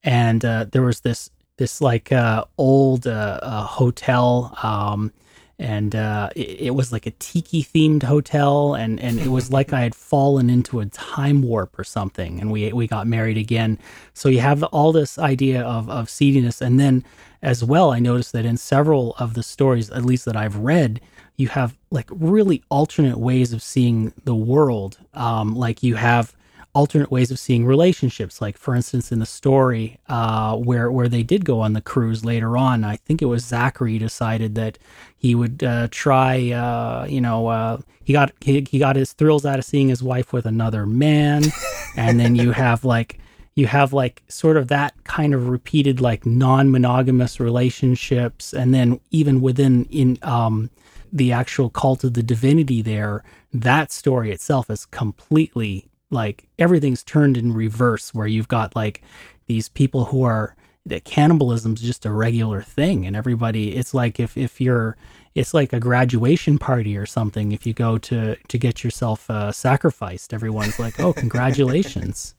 and 0.01 0.43
uh, 0.43 0.65
there 0.71 0.81
was 0.81 1.01
this 1.01 1.29
this 1.57 1.79
like 1.79 2.11
uh, 2.11 2.45
old 2.57 3.05
uh, 3.05 3.39
uh, 3.43 3.65
hotel. 3.65 4.57
Um, 4.63 5.13
and 5.59 5.93
uh, 5.93 6.29
it, 6.35 6.61
it, 6.61 6.69
was 6.71 6.93
like 6.93 7.05
a 7.05 7.11
tiki 7.11 7.63
themed 7.63 8.03
hotel, 8.03 8.73
and, 8.75 8.99
and 9.01 9.19
it 9.19 9.27
was 9.27 9.51
like 9.51 9.73
I 9.73 9.81
had 9.81 9.93
fallen 9.93 10.49
into 10.49 10.79
a 10.79 10.85
time 10.85 11.41
warp 11.41 11.77
or 11.77 11.83
something, 11.83 12.39
and 12.39 12.49
we 12.49 12.71
we 12.71 12.87
got 12.87 13.07
married 13.07 13.37
again. 13.37 13.77
So 14.13 14.29
you 14.29 14.39
have 14.39 14.63
all 14.63 14.93
this 14.93 15.19
idea 15.19 15.61
of 15.61 15.89
of 15.89 16.09
seediness, 16.09 16.61
and 16.61 16.79
then 16.79 17.03
as 17.41 17.63
well, 17.63 17.91
I 17.91 17.99
noticed 17.99 18.31
that 18.33 18.45
in 18.45 18.57
several 18.57 19.15
of 19.19 19.33
the 19.33 19.43
stories, 19.43 19.89
at 19.89 20.05
least 20.05 20.25
that 20.25 20.35
I've 20.35 20.57
read, 20.57 21.01
you 21.35 21.49
have 21.49 21.77
like 21.91 22.09
really 22.09 22.63
alternate 22.69 23.17
ways 23.17 23.53
of 23.53 23.61
seeing 23.61 24.13
the 24.23 24.35
world. 24.35 24.97
Um, 25.13 25.55
like 25.55 25.83
you 25.83 25.95
have 25.95 26.33
alternate 26.73 27.11
ways 27.11 27.31
of 27.31 27.39
seeing 27.39 27.65
relationships. 27.65 28.41
Like 28.41 28.57
for 28.57 28.75
instance, 28.75 29.11
in 29.11 29.19
the 29.19 29.25
story 29.25 29.99
uh, 30.07 30.55
where 30.55 30.91
where 30.91 31.09
they 31.09 31.23
did 31.23 31.45
go 31.45 31.61
on 31.61 31.73
the 31.73 31.81
cruise 31.81 32.23
later 32.23 32.57
on, 32.57 32.83
I 32.83 32.97
think 32.97 33.21
it 33.21 33.25
was 33.25 33.45
Zachary 33.45 33.97
decided 33.97 34.55
that 34.55 34.77
he 35.17 35.35
would 35.35 35.63
uh, 35.63 35.87
try. 35.91 36.51
Uh, 36.51 37.05
you 37.09 37.21
know, 37.21 37.47
uh, 37.47 37.77
he 38.03 38.13
got 38.13 38.33
he, 38.41 38.65
he 38.69 38.79
got 38.79 38.95
his 38.95 39.13
thrills 39.13 39.45
out 39.45 39.59
of 39.59 39.65
seeing 39.65 39.89
his 39.89 40.03
wife 40.03 40.33
with 40.33 40.45
another 40.45 40.85
man, 40.85 41.43
and 41.97 42.19
then 42.19 42.35
you 42.35 42.51
have 42.51 42.85
like 42.85 43.19
you 43.55 43.67
have 43.67 43.91
like 43.91 44.23
sort 44.29 44.55
of 44.55 44.69
that 44.69 45.03
kind 45.03 45.33
of 45.33 45.49
repeated 45.49 45.99
like 45.99 46.25
non-monogamous 46.25 47.39
relationships 47.39 48.53
and 48.53 48.73
then 48.73 48.99
even 49.11 49.41
within 49.41 49.83
in 49.85 50.17
um 50.21 50.69
the 51.11 51.31
actual 51.31 51.69
cult 51.69 52.03
of 52.03 52.13
the 52.13 52.23
divinity 52.23 52.81
there 52.81 53.23
that 53.51 53.91
story 53.91 54.31
itself 54.31 54.69
is 54.69 54.85
completely 54.85 55.88
like 56.11 56.47
everything's 56.57 57.03
turned 57.03 57.37
in 57.37 57.53
reverse 57.53 58.13
where 58.13 58.27
you've 58.27 58.47
got 58.47 58.75
like 58.75 59.01
these 59.45 59.69
people 59.69 60.05
who 60.05 60.23
are 60.23 60.55
that 60.85 61.03
cannibalism's 61.03 61.81
just 61.81 62.05
a 62.05 62.11
regular 62.11 62.61
thing 62.61 63.05
and 63.05 63.15
everybody 63.15 63.75
it's 63.75 63.93
like 63.93 64.19
if 64.19 64.37
if 64.37 64.59
you're 64.59 64.97
it's 65.35 65.53
like 65.53 65.71
a 65.71 65.79
graduation 65.79 66.57
party 66.57 66.97
or 66.97 67.05
something 67.05 67.51
if 67.51 67.65
you 67.65 67.73
go 67.73 67.97
to 67.97 68.35
to 68.47 68.57
get 68.57 68.83
yourself 68.83 69.29
uh, 69.29 69.51
sacrificed 69.51 70.33
everyone's 70.33 70.79
like 70.79 70.99
oh 70.99 71.13
congratulations. 71.13 72.35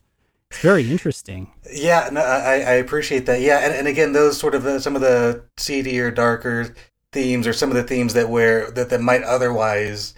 It's 0.50 0.62
very 0.62 0.90
interesting. 0.90 1.52
Yeah 1.72 2.08
no, 2.10 2.20
I, 2.20 2.54
I 2.54 2.72
appreciate 2.72 3.26
that. 3.26 3.40
Yeah 3.40 3.58
and, 3.58 3.72
and 3.72 3.86
again 3.86 4.12
those 4.12 4.36
sort 4.36 4.54
of 4.54 4.66
uh, 4.66 4.80
some 4.80 4.96
of 4.96 5.00
the 5.00 5.44
seedier 5.56 6.10
darker 6.10 6.74
themes 7.12 7.46
or 7.46 7.52
some 7.52 7.70
of 7.70 7.76
the 7.76 7.84
themes 7.84 8.14
that 8.14 8.28
where 8.28 8.70
that, 8.72 8.90
that 8.90 9.00
might 9.00 9.22
otherwise 9.22 10.14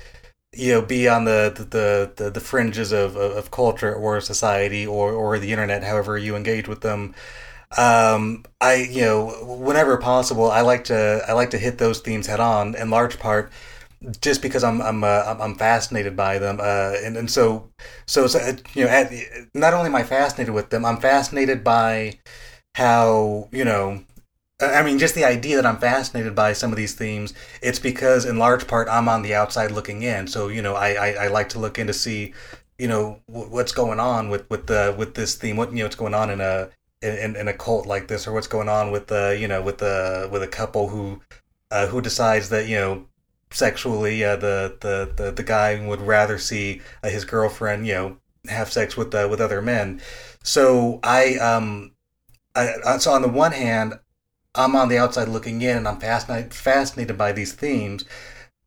you 0.54 0.72
know 0.72 0.82
be 0.82 1.08
on 1.08 1.24
the 1.24 1.52
the 1.70 2.12
the, 2.22 2.30
the 2.30 2.40
fringes 2.40 2.92
of, 2.92 3.16
of 3.16 3.50
culture 3.50 3.94
or 3.94 4.20
society 4.20 4.86
or 4.86 5.12
or 5.12 5.38
the 5.38 5.50
internet 5.52 5.82
however 5.84 6.18
you 6.18 6.36
engage 6.36 6.68
with 6.68 6.80
them. 6.82 7.14
Um 7.76 8.44
i 8.60 8.74
you 8.74 9.02
know 9.02 9.28
whenever 9.44 9.96
possible 9.96 10.50
i 10.50 10.60
like 10.60 10.84
to 10.84 11.22
i 11.26 11.32
like 11.32 11.50
to 11.50 11.58
hit 11.58 11.78
those 11.78 12.00
themes 12.00 12.26
head 12.26 12.40
on 12.40 12.74
in 12.74 12.90
large 12.90 13.18
part 13.18 13.50
just 14.20 14.42
because 14.42 14.64
i'm 14.64 14.82
i'm 14.82 15.04
uh, 15.04 15.36
i'm 15.40 15.54
fascinated 15.54 16.16
by 16.16 16.38
them. 16.38 16.58
Uh 16.60 16.94
and 17.02 17.16
and 17.16 17.30
so 17.30 17.70
so, 18.06 18.26
so 18.26 18.38
you 18.74 18.84
know 18.84 18.90
at, 18.90 19.12
not 19.54 19.74
only 19.74 19.86
am 19.88 19.94
i 19.96 20.02
fascinated 20.02 20.54
with 20.54 20.70
them 20.70 20.84
i'm 20.84 20.98
fascinated 20.98 21.64
by 21.64 22.18
how 22.74 23.48
you 23.52 23.64
know 23.64 24.02
I 24.62 24.82
mean, 24.82 24.98
just 24.98 25.14
the 25.14 25.24
idea 25.24 25.56
that 25.56 25.66
I'm 25.66 25.78
fascinated 25.78 26.34
by 26.34 26.52
some 26.52 26.70
of 26.70 26.76
these 26.76 26.94
themes, 26.94 27.34
it's 27.60 27.78
because 27.78 28.24
in 28.24 28.38
large 28.38 28.66
part 28.66 28.88
I'm 28.88 29.08
on 29.08 29.22
the 29.22 29.34
outside 29.34 29.72
looking 29.72 30.02
in. 30.02 30.26
So, 30.26 30.48
you 30.48 30.62
know, 30.62 30.74
I, 30.74 30.92
I, 30.92 31.08
I 31.24 31.28
like 31.28 31.48
to 31.50 31.58
look 31.58 31.78
in 31.78 31.88
to 31.88 31.92
see, 31.92 32.32
you 32.78 32.86
know, 32.86 33.20
what's 33.26 33.72
going 33.72 34.00
on 34.00 34.28
with, 34.28 34.48
with 34.48 34.66
the, 34.66 34.94
with 34.96 35.14
this 35.14 35.34
theme, 35.34 35.56
what, 35.56 35.72
you 35.72 35.78
know, 35.78 35.84
what's 35.84 35.96
going 35.96 36.14
on 36.14 36.30
in 36.30 36.40
a, 36.40 36.70
in, 37.02 37.34
in 37.36 37.48
a 37.48 37.52
cult 37.52 37.86
like 37.86 38.06
this, 38.06 38.26
or 38.26 38.32
what's 38.32 38.46
going 38.46 38.68
on 38.68 38.92
with 38.92 39.08
the, 39.08 39.36
you 39.40 39.48
know, 39.48 39.60
with 39.60 39.78
the, 39.78 40.28
with 40.30 40.42
a 40.42 40.48
couple 40.48 40.88
who, 40.88 41.20
uh, 41.70 41.88
who 41.88 42.00
decides 42.00 42.48
that, 42.50 42.68
you 42.68 42.76
know, 42.76 43.06
sexually, 43.50 44.24
uh, 44.24 44.36
the, 44.36 44.76
the, 44.80 45.12
the, 45.16 45.32
the 45.32 45.42
guy 45.42 45.84
would 45.84 46.00
rather 46.00 46.38
see 46.38 46.80
uh, 47.02 47.08
his 47.08 47.24
girlfriend, 47.24 47.86
you 47.86 47.94
know, 47.94 48.16
have 48.48 48.70
sex 48.70 48.96
with, 48.96 49.14
uh, 49.14 49.26
with 49.28 49.40
other 49.40 49.60
men. 49.60 50.00
So 50.44 51.00
I, 51.02 51.34
um, 51.36 51.92
I, 52.54 52.98
so 52.98 53.12
on 53.12 53.22
the 53.22 53.28
one 53.28 53.52
hand, 53.52 53.98
I'm 54.54 54.76
on 54.76 54.88
the 54.88 54.98
outside 54.98 55.28
looking 55.28 55.62
in 55.62 55.78
and 55.78 55.88
I'm 55.88 55.98
fascinated, 55.98 56.52
fascinated 56.54 57.16
by 57.16 57.32
these 57.32 57.52
themes. 57.52 58.04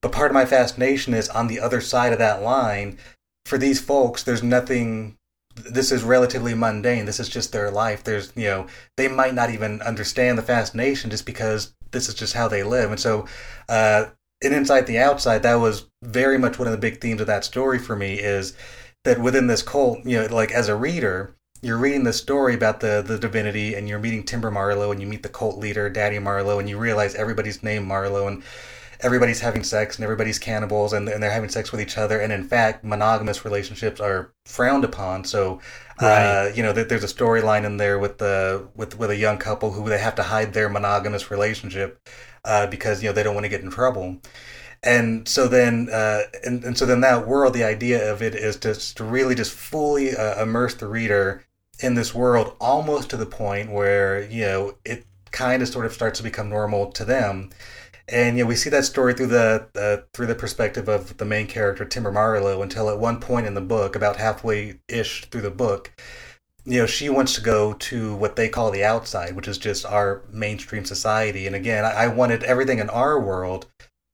But 0.01 0.11
part 0.11 0.31
of 0.31 0.35
my 0.35 0.45
fascination 0.45 1.13
is 1.13 1.29
on 1.29 1.47
the 1.47 1.59
other 1.59 1.81
side 1.81 2.13
of 2.13 2.19
that 2.19 2.41
line. 2.41 2.97
For 3.45 3.57
these 3.57 3.79
folks, 3.79 4.23
there's 4.23 4.43
nothing, 4.43 5.17
this 5.55 5.91
is 5.91 6.03
relatively 6.03 6.53
mundane. 6.53 7.05
This 7.05 7.19
is 7.19 7.29
just 7.29 7.51
their 7.51 7.71
life. 7.71 8.03
There's, 8.03 8.31
you 8.35 8.45
know, 8.45 8.67
they 8.97 9.07
might 9.07 9.33
not 9.33 9.51
even 9.51 9.81
understand 9.81 10.37
the 10.37 10.43
fascination 10.43 11.11
just 11.11 11.25
because 11.25 11.73
this 11.91 12.09
is 12.09 12.15
just 12.15 12.33
how 12.33 12.47
they 12.47 12.63
live. 12.63 12.91
And 12.91 12.99
so, 12.99 13.27
uh, 13.69 14.05
in 14.41 14.53
Inside 14.53 14.85
the 14.85 14.99
Outside, 14.99 15.43
that 15.43 15.55
was 15.55 15.89
very 16.03 16.37
much 16.37 16.59
one 16.59 16.67
of 16.67 16.71
the 16.71 16.77
big 16.77 16.99
themes 16.99 17.21
of 17.21 17.27
that 17.27 17.45
story 17.45 17.79
for 17.79 17.95
me 17.95 18.15
is 18.15 18.55
that 19.05 19.19
within 19.19 19.47
this 19.47 19.61
cult, 19.61 19.99
you 20.05 20.19
know, 20.19 20.25
like 20.35 20.51
as 20.51 20.67
a 20.67 20.75
reader, 20.75 21.35
you're 21.65 21.79
reading 21.79 22.03
the 22.03 22.13
story 22.13 22.53
about 22.53 22.79
the 22.79 23.03
the 23.05 23.17
divinity 23.17 23.73
and 23.73 23.89
you're 23.89 23.97
meeting 23.97 24.23
Timber 24.23 24.51
Marlow 24.51 24.91
and 24.91 25.01
you 25.01 25.07
meet 25.07 25.23
the 25.23 25.29
cult 25.29 25.57
leader 25.57 25.89
Daddy 25.89 26.19
Marlow 26.19 26.59
and 26.59 26.69
you 26.69 26.77
realize 26.77 27.15
everybody's 27.15 27.63
named 27.63 27.87
Marlow 27.87 28.27
and 28.27 28.43
everybody's 28.99 29.41
having 29.41 29.63
sex 29.63 29.95
and 29.95 30.03
everybody's 30.03 30.37
cannibals 30.37 30.93
and, 30.93 31.09
and 31.09 31.21
they're 31.21 31.31
having 31.31 31.49
sex 31.49 31.71
with 31.71 31.81
each 31.81 31.97
other. 31.97 32.19
And 32.19 32.31
in 32.31 32.43
fact 32.43 32.83
monogamous 32.83 33.43
relationships 33.43 33.99
are 33.99 34.31
frowned 34.45 34.83
upon. 34.83 35.23
So 35.23 35.59
uh, 35.99 36.05
right. 36.05 36.25
uh, 36.25 36.51
you 36.53 36.61
know 36.61 36.71
there's 36.71 37.03
a 37.03 37.07
storyline 37.07 37.65
in 37.65 37.77
there 37.77 37.97
with 37.97 38.19
the 38.19 38.67
with 38.75 38.99
with 38.99 39.09
a 39.09 39.17
young 39.17 39.39
couple 39.39 39.71
who 39.71 39.89
they 39.89 39.97
have 39.97 40.15
to 40.15 40.23
hide 40.23 40.53
their 40.53 40.69
monogamous 40.69 41.31
relationship 41.31 41.99
uh, 42.45 42.67
because 42.67 43.01
you 43.01 43.09
know 43.09 43.13
they 43.13 43.23
don't 43.23 43.33
want 43.33 43.45
to 43.45 43.49
get 43.49 43.61
in 43.61 43.71
trouble. 43.71 44.17
And 44.83 45.27
so 45.27 45.47
then 45.47 45.89
uh, 45.91 46.21
and, 46.43 46.63
and 46.63 46.77
so 46.77 46.85
then 46.85 47.01
that 47.01 47.27
world 47.27 47.55
the 47.55 47.63
idea 47.63 48.13
of 48.13 48.21
it 48.21 48.35
is 48.35 48.55
just 48.55 48.97
to 48.97 49.03
really 49.03 49.33
just 49.33 49.51
fully 49.51 50.15
uh, 50.15 50.43
immerse 50.43 50.75
the 50.75 50.87
reader 50.87 51.43
in 51.79 51.95
this 51.95 52.13
world 52.13 52.55
almost 52.59 53.09
to 53.09 53.17
the 53.17 53.25
point 53.25 53.71
where 53.71 54.23
you 54.23 54.41
know 54.41 54.75
it 54.85 55.05
kind 55.31 55.61
of 55.61 55.67
sort 55.67 55.85
of 55.85 55.93
starts 55.93 56.17
to 56.19 56.23
become 56.23 56.49
normal 56.49 56.91
to 56.93 57.05
them. 57.05 57.49
And 58.07 58.37
you 58.37 58.43
know 58.43 58.47
we 58.47 58.55
see 58.55 58.69
that 58.69 58.85
story 58.85 59.13
through 59.13 59.27
the 59.27 59.67
uh, 59.75 60.07
through 60.13 60.27
the 60.27 60.35
perspective 60.35 60.87
of 60.87 61.17
the 61.17 61.25
main 61.25 61.47
character 61.47 61.85
Timber 61.85 62.11
Marlow 62.11 62.61
until 62.61 62.89
at 62.89 62.99
one 62.99 63.19
point 63.19 63.47
in 63.47 63.55
the 63.55 63.61
book 63.61 63.95
about 63.95 64.17
halfway 64.17 64.79
ish 64.87 65.25
through 65.25 65.41
the 65.41 65.51
book 65.51 65.91
you 66.65 66.79
know 66.79 66.85
she 66.85 67.09
wants 67.09 67.33
to 67.35 67.41
go 67.41 67.73
to 67.73 68.15
what 68.15 68.35
they 68.35 68.49
call 68.49 68.71
the 68.71 68.83
outside 68.83 69.35
which 69.35 69.47
is 69.47 69.57
just 69.57 69.85
our 69.85 70.21
mainstream 70.31 70.85
society. 70.85 71.47
And 71.47 71.55
again 71.55 71.83
I, 71.83 72.05
I 72.05 72.07
wanted 72.07 72.43
everything 72.43 72.79
in 72.79 72.89
our 72.89 73.19
world 73.19 73.67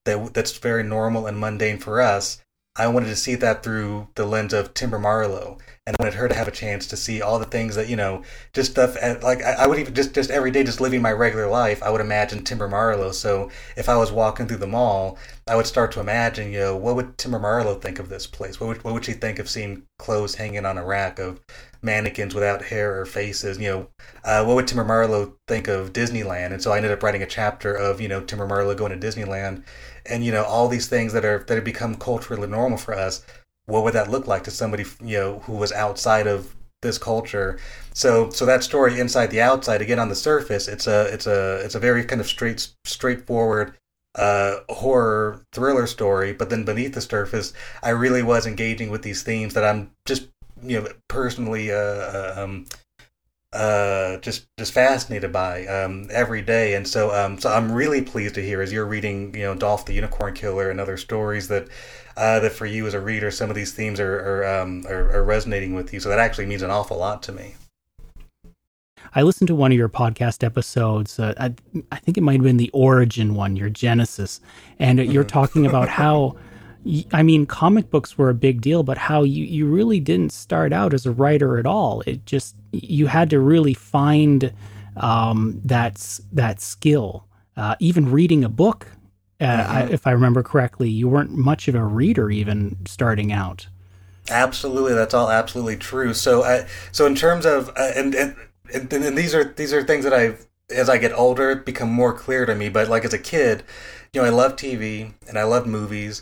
that 0.05 0.33
that's 0.33 0.57
very 0.57 0.83
normal 0.83 1.27
and 1.27 1.39
mundane 1.39 1.77
for 1.77 2.01
us 2.01 2.41
I 2.75 2.87
wanted 2.87 3.07
to 3.07 3.15
see 3.15 3.35
that 3.35 3.63
through 3.63 4.07
the 4.15 4.25
lens 4.25 4.53
of 4.53 4.73
Timber 4.73 4.99
Marlow 4.99 5.57
and 5.87 5.95
I 5.99 6.03
wanted 6.03 6.19
her 6.19 6.27
to 6.27 6.35
have 6.35 6.47
a 6.47 6.51
chance 6.51 6.85
to 6.87 6.97
see 6.97 7.23
all 7.23 7.39
the 7.39 7.45
things 7.45 7.75
that 7.75 7.89
you 7.89 7.95
know, 7.95 8.21
just 8.53 8.71
stuff 8.71 8.95
like 9.23 9.41
I, 9.41 9.65
would 9.65 9.79
even 9.79 9.95
just 9.95 10.13
just 10.13 10.29
every 10.29 10.51
day, 10.51 10.63
just 10.63 10.79
living 10.79 11.01
my 11.01 11.11
regular 11.11 11.47
life. 11.47 11.81
I 11.81 11.89
would 11.89 12.01
imagine 12.01 12.43
Timber 12.43 12.67
Marlow. 12.67 13.11
So 13.11 13.49
if 13.75 13.89
I 13.89 13.97
was 13.97 14.11
walking 14.11 14.47
through 14.47 14.57
the 14.57 14.67
mall, 14.67 15.17
I 15.47 15.55
would 15.55 15.65
start 15.65 15.91
to 15.93 15.99
imagine, 15.99 16.51
you 16.51 16.59
know, 16.59 16.77
what 16.77 16.95
would 16.95 17.17
Timber 17.17 17.39
Marlow 17.39 17.75
think 17.75 17.97
of 17.97 18.09
this 18.09 18.27
place? 18.27 18.59
What 18.59 18.67
would 18.67 18.83
what 18.83 18.93
would 18.93 19.05
she 19.05 19.13
think 19.13 19.39
of 19.39 19.49
seeing 19.49 19.83
clothes 19.97 20.35
hanging 20.35 20.67
on 20.67 20.77
a 20.77 20.85
rack 20.85 21.17
of 21.17 21.39
mannequins 21.81 22.35
without 22.35 22.65
hair 22.65 23.01
or 23.01 23.05
faces? 23.07 23.57
You 23.57 23.69
know, 23.69 23.87
uh, 24.23 24.45
what 24.45 24.55
would 24.55 24.67
Timber 24.67 24.85
Marlow 24.85 25.33
think 25.47 25.67
of 25.67 25.93
Disneyland? 25.93 26.53
And 26.53 26.61
so 26.61 26.71
I 26.71 26.77
ended 26.77 26.91
up 26.91 27.01
writing 27.01 27.23
a 27.23 27.27
chapter 27.27 27.73
of 27.73 27.99
you 27.99 28.07
know 28.07 28.21
Timber 28.21 28.47
Marlow 28.47 28.75
going 28.75 28.97
to 28.97 29.07
Disneyland, 29.07 29.63
and 30.05 30.23
you 30.25 30.31
know 30.31 30.43
all 30.43 30.67
these 30.67 30.87
things 30.87 31.13
that 31.13 31.25
are 31.25 31.43
that 31.47 31.55
have 31.55 31.63
become 31.63 31.95
culturally 31.95 32.47
normal 32.47 32.77
for 32.77 32.93
us 32.93 33.25
what 33.65 33.83
would 33.83 33.93
that 33.93 34.09
look 34.09 34.27
like 34.27 34.43
to 34.43 34.51
somebody 34.51 34.85
you 35.03 35.17
know 35.17 35.39
who 35.39 35.53
was 35.53 35.71
outside 35.71 36.27
of 36.27 36.55
this 36.81 36.97
culture? 36.97 37.59
So 37.93 38.29
so 38.29 38.45
that 38.45 38.63
story 38.63 38.99
inside 38.99 39.27
the 39.27 39.41
outside 39.41 39.81
again 39.81 39.99
on 39.99 40.09
the 40.09 40.15
surface 40.15 40.67
it's 40.67 40.87
a 40.87 41.03
it's 41.13 41.27
a 41.27 41.57
it's 41.63 41.75
a 41.75 41.79
very 41.79 42.03
kind 42.03 42.21
of 42.21 42.27
straight 42.27 42.69
straightforward 42.85 43.73
uh, 44.15 44.57
horror 44.69 45.45
thriller 45.53 45.87
story 45.87 46.33
but 46.33 46.49
then 46.49 46.65
beneath 46.65 46.93
the 46.93 47.01
surface 47.01 47.53
i 47.81 47.89
really 47.89 48.21
was 48.21 48.45
engaging 48.45 48.89
with 48.89 49.03
these 49.03 49.23
themes 49.23 49.53
that 49.53 49.63
i'm 49.63 49.89
just 50.05 50.27
you 50.61 50.81
know 50.81 50.87
personally 51.07 51.71
uh, 51.71 51.77
uh 51.77 52.33
um, 52.37 52.65
uh, 53.53 54.17
just 54.17 54.47
just 54.57 54.71
fascinated 54.71 55.33
by 55.33 55.65
um, 55.67 56.07
every 56.11 56.41
day, 56.41 56.73
and 56.75 56.87
so 56.87 57.13
um, 57.13 57.37
so 57.39 57.51
I'm 57.51 57.71
really 57.71 58.01
pleased 58.01 58.35
to 58.35 58.41
hear 58.41 58.61
as 58.61 58.71
you're 58.71 58.85
reading, 58.85 59.35
you 59.35 59.41
know, 59.41 59.55
Dolph 59.55 59.85
the 59.85 59.93
Unicorn 59.93 60.33
Killer 60.33 60.69
and 60.69 60.79
other 60.79 60.97
stories 60.97 61.49
that 61.49 61.67
uh, 62.15 62.39
that 62.39 62.53
for 62.53 62.65
you 62.65 62.87
as 62.87 62.93
a 62.93 63.01
reader, 63.01 63.29
some 63.29 63.49
of 63.49 63.55
these 63.55 63.73
themes 63.73 63.99
are 63.99 64.19
are, 64.19 64.61
um, 64.61 64.85
are, 64.87 65.17
are 65.17 65.23
resonating 65.23 65.75
with 65.75 65.93
you. 65.93 65.99
So 65.99 66.09
that 66.09 66.19
actually 66.19 66.45
means 66.45 66.61
an 66.61 66.71
awful 66.71 66.97
lot 66.97 67.21
to 67.23 67.33
me. 67.33 67.55
I 69.13 69.23
listened 69.23 69.49
to 69.49 69.55
one 69.55 69.73
of 69.73 69.77
your 69.77 69.89
podcast 69.89 70.41
episodes. 70.41 71.19
Uh, 71.19 71.33
I, 71.37 71.53
I, 71.91 71.97
think 71.97 72.17
it 72.17 72.21
might 72.21 72.35
have 72.35 72.43
been 72.43 72.55
the 72.55 72.69
origin 72.73 73.35
one, 73.35 73.57
your 73.57 73.69
Genesis, 73.69 74.39
and 74.79 74.99
you're 74.99 75.23
mm-hmm. 75.23 75.29
talking 75.29 75.65
about 75.65 75.89
how. 75.89 76.37
I 77.13 77.23
mean, 77.23 77.45
comic 77.45 77.89
books 77.89 78.17
were 78.17 78.29
a 78.29 78.33
big 78.33 78.61
deal, 78.61 78.83
but 78.83 78.97
how 78.97 79.23
you, 79.23 79.45
you 79.45 79.67
really 79.67 79.99
didn't 79.99 80.31
start 80.31 80.73
out 80.73 80.93
as 80.93 81.05
a 81.05 81.11
writer 81.11 81.57
at 81.57 81.65
all. 81.65 82.01
It 82.07 82.25
just 82.25 82.55
you 82.71 83.07
had 83.07 83.29
to 83.29 83.39
really 83.39 83.73
find 83.73 84.53
um, 84.97 85.61
that 85.65 86.19
that 86.31 86.61
skill. 86.61 87.25
Uh, 87.57 87.75
even 87.79 88.09
reading 88.09 88.43
a 88.43 88.49
book 88.49 88.87
uh, 89.41 89.45
mm-hmm. 89.45 89.71
I, 89.71 89.81
if 89.89 90.05
I 90.05 90.11
remember 90.11 90.43
correctly, 90.43 90.89
you 90.89 91.09
weren't 91.09 91.31
much 91.31 91.67
of 91.67 91.73
a 91.73 91.83
reader 91.83 92.29
even 92.29 92.77
starting 92.85 93.31
out. 93.31 93.67
Absolutely, 94.29 94.93
that's 94.93 95.15
all 95.15 95.31
absolutely 95.31 95.77
true. 95.77 96.13
So, 96.13 96.43
I, 96.43 96.67
so 96.91 97.07
in 97.07 97.15
terms 97.15 97.45
of 97.47 97.69
uh, 97.69 97.91
and, 97.95 98.13
and 98.13 98.35
and 98.71 98.93
and 98.93 99.17
these 99.17 99.33
are 99.33 99.43
these 99.43 99.73
are 99.73 99.81
things 99.81 100.03
that 100.03 100.13
I've 100.13 100.45
as 100.69 100.89
I 100.89 100.99
get 100.99 101.11
older 101.13 101.55
become 101.55 101.91
more 101.91 102.13
clear 102.13 102.45
to 102.45 102.53
me. 102.53 102.69
But 102.69 102.87
like 102.87 103.03
as 103.03 103.13
a 103.13 103.17
kid, 103.17 103.63
you 104.13 104.21
know, 104.21 104.27
I 104.27 104.29
love 104.29 104.55
TV 104.55 105.11
and 105.27 105.39
I 105.39 105.43
love 105.43 105.65
movies. 105.65 106.21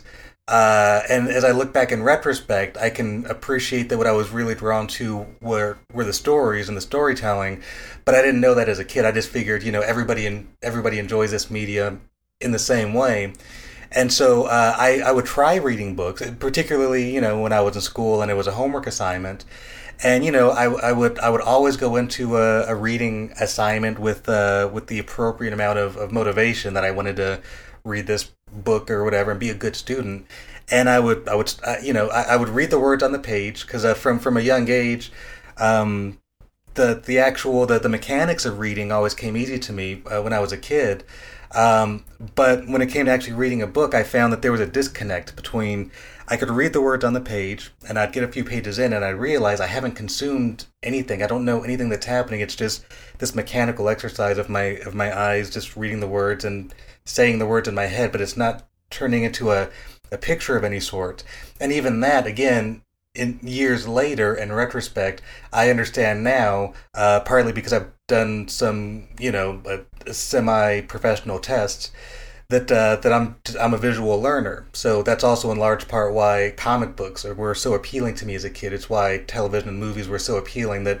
Uh, 0.50 1.02
and 1.08 1.28
as 1.28 1.44
I 1.44 1.52
look 1.52 1.72
back 1.72 1.92
in 1.92 2.02
retrospect, 2.02 2.76
I 2.76 2.90
can 2.90 3.24
appreciate 3.26 3.88
that 3.88 3.98
what 3.98 4.08
I 4.08 4.12
was 4.12 4.30
really 4.30 4.56
drawn 4.56 4.88
to 4.88 5.24
were 5.40 5.78
were 5.92 6.04
the 6.04 6.12
stories 6.12 6.68
and 6.68 6.76
the 6.76 6.80
storytelling, 6.80 7.62
but 8.04 8.16
I 8.16 8.22
didn't 8.22 8.40
know 8.40 8.54
that 8.56 8.68
as 8.68 8.80
a 8.80 8.84
kid. 8.84 9.04
I 9.04 9.12
just 9.12 9.28
figured, 9.28 9.62
you 9.62 9.70
know, 9.70 9.80
everybody 9.80 10.26
in, 10.26 10.48
everybody 10.60 10.98
enjoys 10.98 11.30
this 11.30 11.52
media 11.52 11.98
in 12.40 12.50
the 12.50 12.58
same 12.58 12.94
way. 12.94 13.32
And 13.92 14.12
so 14.12 14.44
uh, 14.44 14.74
I, 14.76 15.02
I 15.06 15.12
would 15.12 15.26
try 15.26 15.54
reading 15.54 15.94
books, 15.94 16.22
particularly, 16.40 17.14
you 17.14 17.20
know, 17.20 17.40
when 17.40 17.52
I 17.52 17.60
was 17.60 17.76
in 17.76 17.82
school 17.82 18.20
and 18.20 18.30
it 18.30 18.34
was 18.34 18.48
a 18.48 18.52
homework 18.52 18.88
assignment. 18.88 19.44
And, 20.02 20.24
you 20.24 20.32
know, 20.32 20.50
I, 20.50 20.64
I 20.64 20.92
would 20.92 21.18
I 21.20 21.30
would 21.30 21.42
always 21.42 21.76
go 21.76 21.94
into 21.94 22.38
a, 22.38 22.64
a 22.66 22.74
reading 22.74 23.32
assignment 23.38 24.00
with 24.00 24.28
uh, 24.28 24.68
with 24.72 24.88
the 24.88 24.98
appropriate 24.98 25.52
amount 25.52 25.78
of, 25.78 25.96
of 25.96 26.10
motivation 26.10 26.74
that 26.74 26.84
I 26.84 26.90
wanted 26.90 27.16
to 27.16 27.40
read 27.84 28.06
this 28.06 28.32
book 28.52 28.90
or 28.90 29.04
whatever 29.04 29.30
and 29.30 29.40
be 29.40 29.50
a 29.50 29.54
good 29.54 29.76
student. 29.76 30.26
And 30.70 30.88
I 30.88 31.00
would 31.00 31.28
I 31.28 31.34
would 31.34 31.52
uh, 31.64 31.76
you 31.82 31.92
know 31.92 32.08
I, 32.08 32.22
I, 32.22 32.36
would 32.36 32.48
read 32.48 32.70
the 32.70 32.78
words 32.78 33.02
on 33.02 33.12
the 33.12 33.18
page 33.18 33.66
because 33.66 33.84
uh, 33.84 33.94
from 33.94 34.18
from 34.18 34.36
a 34.36 34.40
young 34.40 34.68
age, 34.68 35.10
um, 35.56 36.18
the 36.74 37.02
the 37.04 37.18
actual 37.18 37.66
the, 37.66 37.78
the 37.78 37.88
mechanics 37.88 38.44
of 38.44 38.58
reading 38.58 38.92
always 38.92 39.14
came 39.14 39.36
easy 39.36 39.58
to 39.58 39.72
me 39.72 40.02
uh, 40.06 40.22
when 40.22 40.32
I 40.32 40.38
was 40.38 40.52
a 40.52 40.56
kid. 40.56 41.04
Um, 41.52 42.04
but 42.36 42.68
when 42.68 42.80
it 42.80 42.86
came 42.86 43.06
to 43.06 43.10
actually 43.10 43.32
reading 43.32 43.60
a 43.60 43.66
book, 43.66 43.94
I 43.94 44.04
found 44.04 44.32
that 44.32 44.42
there 44.42 44.52
was 44.52 44.60
a 44.60 44.66
disconnect 44.66 45.34
between 45.34 45.90
I 46.30 46.36
could 46.36 46.50
read 46.50 46.72
the 46.72 46.80
words 46.80 47.04
on 47.04 47.12
the 47.12 47.20
page 47.20 47.72
and 47.88 47.98
I'd 47.98 48.12
get 48.12 48.22
a 48.22 48.28
few 48.28 48.44
pages 48.44 48.78
in 48.78 48.92
and 48.92 49.04
I'd 49.04 49.10
realize 49.10 49.60
I 49.60 49.66
haven't 49.66 49.96
consumed 49.96 50.66
anything. 50.80 51.24
I 51.24 51.26
don't 51.26 51.44
know 51.44 51.64
anything 51.64 51.88
that's 51.88 52.06
happening. 52.06 52.40
It's 52.40 52.54
just 52.54 52.84
this 53.18 53.34
mechanical 53.34 53.88
exercise 53.88 54.38
of 54.38 54.48
my 54.48 54.78
of 54.86 54.94
my 54.94 55.16
eyes 55.16 55.50
just 55.50 55.76
reading 55.76 55.98
the 55.98 56.06
words 56.06 56.44
and 56.44 56.72
saying 57.04 57.40
the 57.40 57.46
words 57.46 57.66
in 57.66 57.74
my 57.74 57.86
head, 57.86 58.12
but 58.12 58.20
it's 58.20 58.36
not 58.36 58.68
turning 58.90 59.24
into 59.24 59.50
a, 59.50 59.70
a 60.12 60.18
picture 60.18 60.56
of 60.56 60.62
any 60.62 60.78
sort. 60.78 61.24
And 61.60 61.72
even 61.72 61.98
that, 62.00 62.26
again, 62.26 62.82
in 63.14 63.40
years 63.42 63.88
later, 63.88 64.32
in 64.32 64.52
retrospect, 64.52 65.22
I 65.52 65.68
understand 65.68 66.22
now, 66.22 66.74
uh, 66.94 67.20
partly 67.20 67.52
because 67.52 67.72
I've 67.72 67.90
done 68.06 68.46
some, 68.46 69.08
you 69.18 69.32
know, 69.32 69.62
uh, 69.66 70.12
semi-professional 70.12 71.40
tests 71.40 71.90
that 72.50 72.70
uh, 72.70 72.96
that 72.96 73.12
I'm 73.12 73.36
I'm 73.58 73.74
a 73.74 73.78
visual 73.78 74.20
learner. 74.20 74.66
So 74.72 75.02
that's 75.02 75.24
also 75.24 75.50
in 75.52 75.58
large 75.58 75.88
part 75.88 76.12
why 76.12 76.52
comic 76.56 76.96
books 76.96 77.24
are, 77.24 77.34
were 77.34 77.54
so 77.54 77.74
appealing 77.74 78.16
to 78.16 78.26
me 78.26 78.34
as 78.34 78.44
a 78.44 78.50
kid. 78.50 78.72
It's 78.72 78.90
why 78.90 79.24
television 79.26 79.68
and 79.68 79.78
movies 79.78 80.08
were 80.08 80.18
so 80.18 80.36
appealing 80.36 80.84
that 80.84 81.00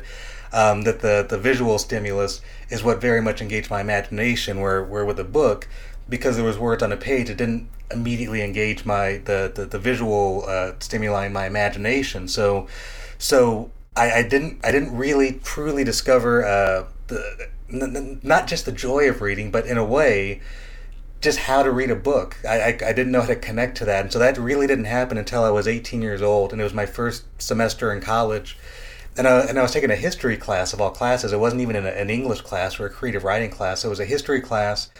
um, 0.52 0.82
that 0.82 1.00
the 1.00 1.26
the 1.28 1.38
visual 1.38 1.78
stimulus 1.78 2.40
is 2.70 2.84
what 2.84 3.00
very 3.00 3.20
much 3.20 3.42
engaged 3.42 3.68
my 3.68 3.80
imagination. 3.80 4.60
Where 4.60 4.82
where 4.84 5.04
with 5.04 5.18
a 5.18 5.24
book, 5.24 5.68
because 6.08 6.36
there 6.36 6.44
was 6.44 6.56
words 6.56 6.82
on 6.84 6.92
a 6.92 6.96
page, 6.96 7.28
it 7.28 7.36
didn't 7.36 7.68
immediately 7.90 8.42
engage 8.42 8.84
my 8.84 9.20
the 9.24 9.50
the, 9.52 9.66
the 9.66 9.78
visual 9.78 10.44
uh, 10.46 10.72
stimuli 10.78 11.26
in 11.26 11.32
my 11.32 11.46
imagination. 11.46 12.28
So 12.28 12.68
so 13.18 13.72
I, 13.96 14.12
I 14.12 14.22
didn't 14.22 14.60
I 14.64 14.70
didn't 14.70 14.96
really 14.96 15.40
truly 15.42 15.82
discover 15.82 16.44
uh, 16.44 16.84
the 17.08 17.48
n- 17.68 17.96
n- 17.96 18.20
not 18.22 18.46
just 18.46 18.66
the 18.66 18.72
joy 18.72 19.08
of 19.08 19.20
reading, 19.20 19.50
but 19.50 19.66
in 19.66 19.76
a 19.76 19.84
way 19.84 20.40
just 21.20 21.40
how 21.40 21.62
to 21.62 21.70
read 21.70 21.90
a 21.90 21.96
book. 21.96 22.36
I, 22.48 22.60
I, 22.60 22.66
I, 22.68 22.92
didn't 22.92 23.12
know 23.12 23.20
how 23.20 23.26
to 23.26 23.36
connect 23.36 23.76
to 23.78 23.84
that. 23.84 24.02
And 24.02 24.12
so 24.12 24.18
that 24.18 24.38
really 24.38 24.66
didn't 24.66 24.86
happen 24.86 25.18
until 25.18 25.44
I 25.44 25.50
was 25.50 25.68
18 25.68 26.00
years 26.00 26.22
old. 26.22 26.52
And 26.52 26.60
it 26.60 26.64
was 26.64 26.74
my 26.74 26.86
first 26.86 27.24
semester 27.40 27.92
in 27.92 28.00
college. 28.00 28.56
And 29.18 29.28
I, 29.28 29.40
and 29.40 29.58
I 29.58 29.62
was 29.62 29.72
taking 29.72 29.90
a 29.90 29.96
history 29.96 30.36
class 30.36 30.72
of 30.72 30.80
all 30.80 30.90
classes. 30.90 31.32
It 31.32 31.40
wasn't 31.40 31.60
even 31.62 31.76
an, 31.76 31.86
an 31.86 32.08
English 32.08 32.40
class 32.40 32.80
or 32.80 32.86
a 32.86 32.90
creative 32.90 33.24
writing 33.24 33.50
class. 33.50 33.84
It 33.84 33.88
was 33.88 34.00
a 34.00 34.06
history 34.06 34.40
class. 34.40 34.90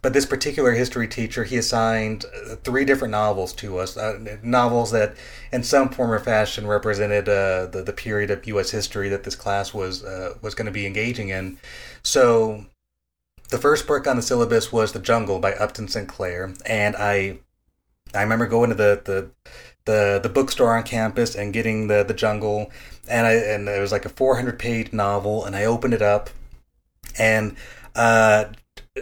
But 0.00 0.12
this 0.12 0.26
particular 0.26 0.72
history 0.72 1.08
teacher, 1.08 1.42
he 1.42 1.56
assigned 1.56 2.24
uh, 2.24 2.54
three 2.56 2.84
different 2.84 3.10
novels 3.10 3.52
to 3.54 3.78
us, 3.78 3.96
uh, 3.96 4.38
novels 4.44 4.92
that, 4.92 5.16
in 5.52 5.64
some 5.64 5.88
form 5.88 6.12
or 6.12 6.20
fashion, 6.20 6.68
represented 6.68 7.28
uh, 7.28 7.66
the 7.66 7.82
the 7.84 7.92
period 7.92 8.30
of 8.30 8.46
U.S. 8.46 8.70
history 8.70 9.08
that 9.08 9.24
this 9.24 9.34
class 9.34 9.74
was 9.74 10.04
uh, 10.04 10.34
was 10.40 10.54
going 10.54 10.66
to 10.66 10.72
be 10.72 10.86
engaging 10.86 11.30
in. 11.30 11.58
So 12.04 12.66
the 13.48 13.58
first 13.58 13.86
book 13.86 14.06
on 14.06 14.16
the 14.16 14.22
syllabus 14.22 14.72
was 14.72 14.92
The 14.92 14.98
Jungle 14.98 15.38
by 15.38 15.52
Upton 15.54 15.88
Sinclair, 15.88 16.54
and 16.66 16.96
I 16.96 17.38
I 18.14 18.22
remember 18.22 18.46
going 18.46 18.70
to 18.70 18.76
the 18.76 19.02
the 19.04 19.30
the, 19.84 20.20
the 20.22 20.28
bookstore 20.28 20.76
on 20.76 20.82
campus 20.82 21.34
and 21.34 21.52
getting 21.52 21.88
the 21.88 22.04
the 22.04 22.14
Jungle, 22.14 22.70
and 23.08 23.26
I 23.26 23.32
and 23.34 23.68
it 23.68 23.80
was 23.80 23.92
like 23.92 24.04
a 24.04 24.10
400 24.10 24.58
page 24.58 24.92
novel, 24.92 25.44
and 25.44 25.56
I 25.56 25.64
opened 25.64 25.94
it 25.94 26.02
up, 26.02 26.30
and 27.18 27.56
uh, 27.94 28.46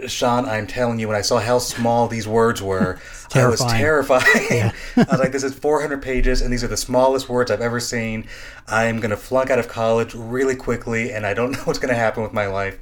Sean, 0.07 0.47
I'm 0.47 0.67
telling 0.67 0.99
you, 0.99 1.09
when 1.09 1.17
I 1.17 1.23
saw 1.23 1.39
how 1.39 1.59
small 1.59 2.07
these 2.07 2.29
words 2.29 2.63
were, 2.63 3.01
I 3.35 3.47
was 3.47 3.61
terrified. 3.61 4.23
Yeah. 4.51 4.73
I 4.97 5.07
was 5.11 5.21
like, 5.21 5.33
this 5.33 5.43
is 5.43 5.55
400 5.55 6.03
pages, 6.03 6.41
and 6.41 6.53
these 6.53 6.63
are 6.63 6.69
the 6.69 6.77
smallest 6.77 7.29
words 7.29 7.51
I've 7.51 7.61
ever 7.61 7.81
seen. 7.81 8.27
I'm 8.69 9.01
going 9.01 9.11
to 9.11 9.17
flunk 9.17 9.51
out 9.51 9.59
of 9.59 9.69
college 9.69 10.15
really 10.15 10.57
quickly, 10.57 11.13
and 11.13 11.27
I 11.27 11.35
don't 11.35 11.51
know 11.53 11.59
what's 11.65 11.79
going 11.79 11.93
to 11.93 11.99
happen 11.99 12.23
with 12.23 12.33
my 12.33 12.47
life 12.47 12.79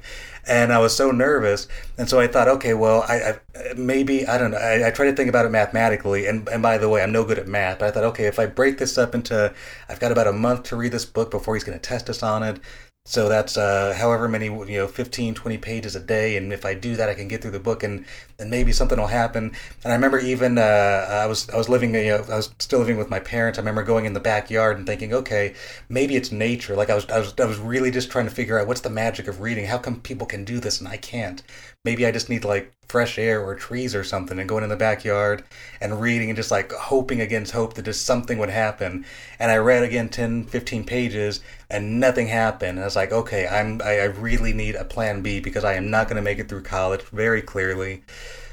and 0.47 0.71
I 0.71 0.79
was 0.79 0.95
so 0.95 1.11
nervous. 1.11 1.67
And 1.97 2.09
so 2.09 2.19
I 2.19 2.27
thought, 2.27 2.47
okay, 2.47 2.73
well, 2.73 3.03
I, 3.07 3.15
I 3.15 3.73
maybe 3.75 4.27
I 4.27 4.37
don't 4.37 4.51
know. 4.51 4.57
I, 4.57 4.87
I 4.87 4.91
try 4.91 5.05
to 5.05 5.15
think 5.15 5.29
about 5.29 5.45
it 5.45 5.49
mathematically, 5.49 6.27
and 6.27 6.47
and 6.49 6.61
by 6.61 6.77
the 6.77 6.89
way, 6.89 7.01
I'm 7.01 7.11
no 7.11 7.23
good 7.23 7.39
at 7.39 7.47
math. 7.47 7.79
But 7.79 7.87
I 7.87 7.91
thought, 7.91 8.03
okay, 8.05 8.25
if 8.25 8.39
I 8.39 8.45
break 8.45 8.77
this 8.77 8.97
up 8.97 9.15
into, 9.15 9.53
I've 9.89 9.99
got 9.99 10.11
about 10.11 10.27
a 10.27 10.33
month 10.33 10.63
to 10.63 10.75
read 10.75 10.91
this 10.91 11.05
book 11.05 11.31
before 11.31 11.55
he's 11.55 11.63
going 11.63 11.77
to 11.77 11.81
test 11.81 12.09
us 12.09 12.23
on 12.23 12.43
it. 12.43 12.59
So 13.07 13.29
that's 13.29 13.55
uh, 13.55 13.93
however 13.95 14.27
many, 14.27 14.47
you 14.47 14.79
know, 14.79 14.87
15, 14.87 15.35
20 15.35 15.57
pages 15.59 15.95
a 15.95 15.99
day. 15.99 16.37
And 16.37 16.51
if 16.51 16.65
I 16.65 16.73
do 16.73 16.95
that, 16.95 17.07
I 17.07 17.13
can 17.13 17.27
get 17.27 17.41
through 17.41 17.51
the 17.51 17.59
book 17.59 17.83
and, 17.83 18.03
and 18.39 18.49
maybe 18.49 18.71
something 18.71 18.99
will 18.99 19.05
happen. 19.07 19.51
And 19.83 19.93
I 19.93 19.95
remember 19.95 20.17
even, 20.19 20.57
uh, 20.57 21.07
I 21.09 21.27
was, 21.27 21.47
I 21.51 21.57
was 21.57 21.69
living, 21.69 21.93
you 21.93 22.05
know, 22.05 22.25
I 22.31 22.35
was 22.35 22.49
still 22.57 22.79
living 22.79 22.97
with 22.97 23.09
my 23.09 23.19
parents. 23.19 23.59
I 23.59 23.61
remember 23.61 23.83
going 23.83 24.05
in 24.05 24.13
the 24.13 24.19
backyard 24.19 24.77
and 24.77 24.87
thinking, 24.87 25.13
okay, 25.13 25.53
maybe 25.87 26.15
it's 26.15 26.31
nature. 26.31 26.75
Like 26.75 26.89
I 26.89 26.95
was, 26.95 27.07
I 27.09 27.19
was, 27.19 27.35
I 27.39 27.45
was 27.45 27.59
really 27.59 27.91
just 27.91 28.09
trying 28.09 28.25
to 28.25 28.33
figure 28.33 28.59
out 28.59 28.67
what's 28.67 28.81
the 28.81 28.89
magic 28.89 29.27
of 29.27 29.39
reading. 29.39 29.67
How 29.67 29.77
come 29.77 30.01
people 30.01 30.25
can 30.25 30.43
do 30.43 30.59
this 30.59 30.79
and 30.79 30.87
I 30.87 30.97
can't? 30.97 31.43
Maybe 31.85 32.05
I 32.05 32.11
just 32.11 32.29
need 32.29 32.43
like 32.43 32.73
fresh 32.87 33.17
air 33.17 33.41
or 33.41 33.55
trees 33.55 33.95
or 33.95 34.03
something 34.03 34.39
and 34.39 34.47
going 34.47 34.63
in 34.63 34.69
the 34.69 34.75
backyard 34.75 35.43
and 35.81 36.01
reading 36.01 36.29
and 36.29 36.37
just 36.37 36.51
like 36.51 36.71
hoping 36.71 37.21
against 37.21 37.51
hope 37.51 37.73
that 37.75 37.85
just 37.85 38.05
something 38.05 38.37
would 38.37 38.49
happen. 38.49 39.05
And 39.39 39.51
I 39.51 39.57
read 39.57 39.83
again 39.83 40.09
10, 40.09 40.45
15 40.45 40.83
pages 40.83 41.41
and 41.69 41.99
nothing 41.99 42.27
happened. 42.27 42.71
And 42.71 42.81
I 42.81 42.85
was 42.85 42.95
like, 42.95 43.11
okay, 43.11 43.47
I'm 43.47 43.81
I, 43.83 43.99
I 43.99 44.05
really 44.05 44.53
need 44.53 44.75
a 44.75 44.85
plan 44.85 45.21
B 45.21 45.39
because 45.39 45.63
I 45.63 45.73
am 45.73 45.89
not 45.89 46.07
going 46.07 46.17
to 46.17 46.21
make 46.21 46.39
it 46.39 46.49
through 46.49 46.63
college 46.63 47.01
very 47.03 47.41
clearly. 47.41 48.03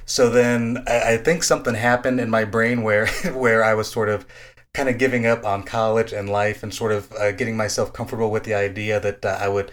So 0.05 0.29
then 0.31 0.85
I, 0.87 1.14
I 1.14 1.16
think 1.16 1.42
something 1.42 1.75
happened 1.75 2.21
in 2.21 2.31
my 2.31 2.45
brain 2.45 2.83
where 2.83 3.07
where 3.33 3.64
I 3.64 3.75
was 3.75 3.90
sort 3.90 4.09
of 4.09 4.27
kind 4.75 4.88
of 4.88 4.99
giving 4.99 5.27
up 5.27 5.45
on 5.45 5.62
college 5.62 6.12
and 6.12 6.29
life 6.31 6.62
and 6.62 6.73
sort 6.73 6.92
of 6.92 7.12
uh, 7.12 7.33
getting 7.33 7.57
myself 7.57 7.92
comfortable 7.92 8.31
with 8.31 8.45
the 8.45 8.55
idea 8.55 8.99
that 9.01 9.25
uh, 9.25 9.37
I 9.40 9.49
would 9.49 9.71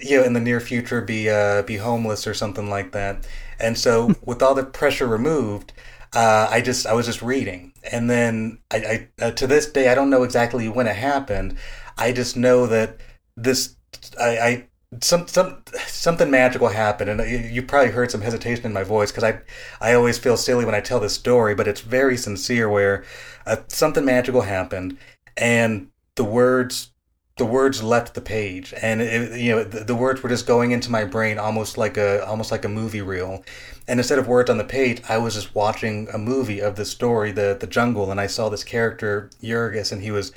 you 0.00 0.18
know 0.18 0.24
in 0.24 0.32
the 0.32 0.40
near 0.40 0.60
future 0.60 1.00
be 1.00 1.28
uh, 1.28 1.62
be 1.62 1.76
homeless 1.76 2.26
or 2.26 2.34
something 2.34 2.68
like 2.70 2.92
that. 2.92 3.26
And 3.58 3.76
so 3.76 4.14
with 4.24 4.42
all 4.42 4.54
the 4.54 4.64
pressure 4.64 5.06
removed, 5.06 5.72
uh, 6.14 6.48
I 6.50 6.60
just 6.60 6.86
I 6.86 6.92
was 6.94 7.06
just 7.06 7.22
reading, 7.22 7.72
and 7.90 8.10
then 8.10 8.58
I, 8.70 8.76
I 8.76 9.24
uh, 9.24 9.30
to 9.32 9.46
this 9.46 9.66
day 9.70 9.88
I 9.88 9.94
don't 9.94 10.10
know 10.10 10.22
exactly 10.22 10.68
when 10.68 10.86
it 10.86 10.96
happened. 10.96 11.56
I 11.98 12.12
just 12.12 12.36
know 12.36 12.66
that 12.66 12.98
this 13.36 13.76
I, 14.20 14.38
I 14.38 14.66
some 15.00 15.28
some 15.28 15.62
something 15.86 16.30
magical 16.30 16.68
happened, 16.68 17.10
and 17.10 17.52
you 17.54 17.62
probably 17.62 17.92
heard 17.92 18.10
some 18.10 18.22
hesitation 18.22 18.66
in 18.66 18.72
my 18.72 18.82
voice 18.82 19.12
because 19.12 19.24
I 19.24 19.40
I 19.80 19.94
always 19.94 20.18
feel 20.18 20.36
silly 20.36 20.64
when 20.64 20.74
I 20.74 20.80
tell 20.80 21.00
this 21.00 21.14
story, 21.14 21.54
but 21.54 21.68
it's 21.68 21.80
very 21.80 22.16
sincere. 22.16 22.68
Where 22.68 23.04
uh, 23.46 23.56
something 23.68 24.04
magical 24.04 24.42
happened, 24.42 24.98
and 25.36 25.88
the 26.16 26.24
words 26.24 26.90
the 27.40 27.46
words 27.46 27.82
left 27.82 28.12
the 28.12 28.20
page, 28.20 28.74
and 28.82 29.00
it, 29.00 29.40
you 29.40 29.50
know 29.50 29.64
the, 29.64 29.82
the 29.82 29.94
words 29.94 30.22
were 30.22 30.28
just 30.28 30.46
going 30.46 30.72
into 30.72 30.90
my 30.90 31.04
brain 31.04 31.38
almost 31.38 31.78
like 31.78 31.96
a 31.96 32.22
almost 32.26 32.52
like 32.52 32.66
a 32.66 32.68
movie 32.68 33.00
reel, 33.00 33.42
and 33.88 33.98
instead 33.98 34.18
of 34.18 34.28
words 34.28 34.50
on 34.50 34.58
the 34.58 34.64
page, 34.64 35.00
I 35.08 35.16
was 35.16 35.34
just 35.36 35.54
watching 35.54 36.06
a 36.12 36.18
movie 36.18 36.60
of 36.60 36.76
the 36.76 36.84
story, 36.84 37.32
the 37.32 37.56
the 37.58 37.66
jungle, 37.66 38.10
and 38.10 38.20
I 38.20 38.26
saw 38.26 38.50
this 38.50 38.62
character 38.62 39.30
Jurgis, 39.42 39.90
and 39.90 40.02
he 40.02 40.10
was 40.10 40.32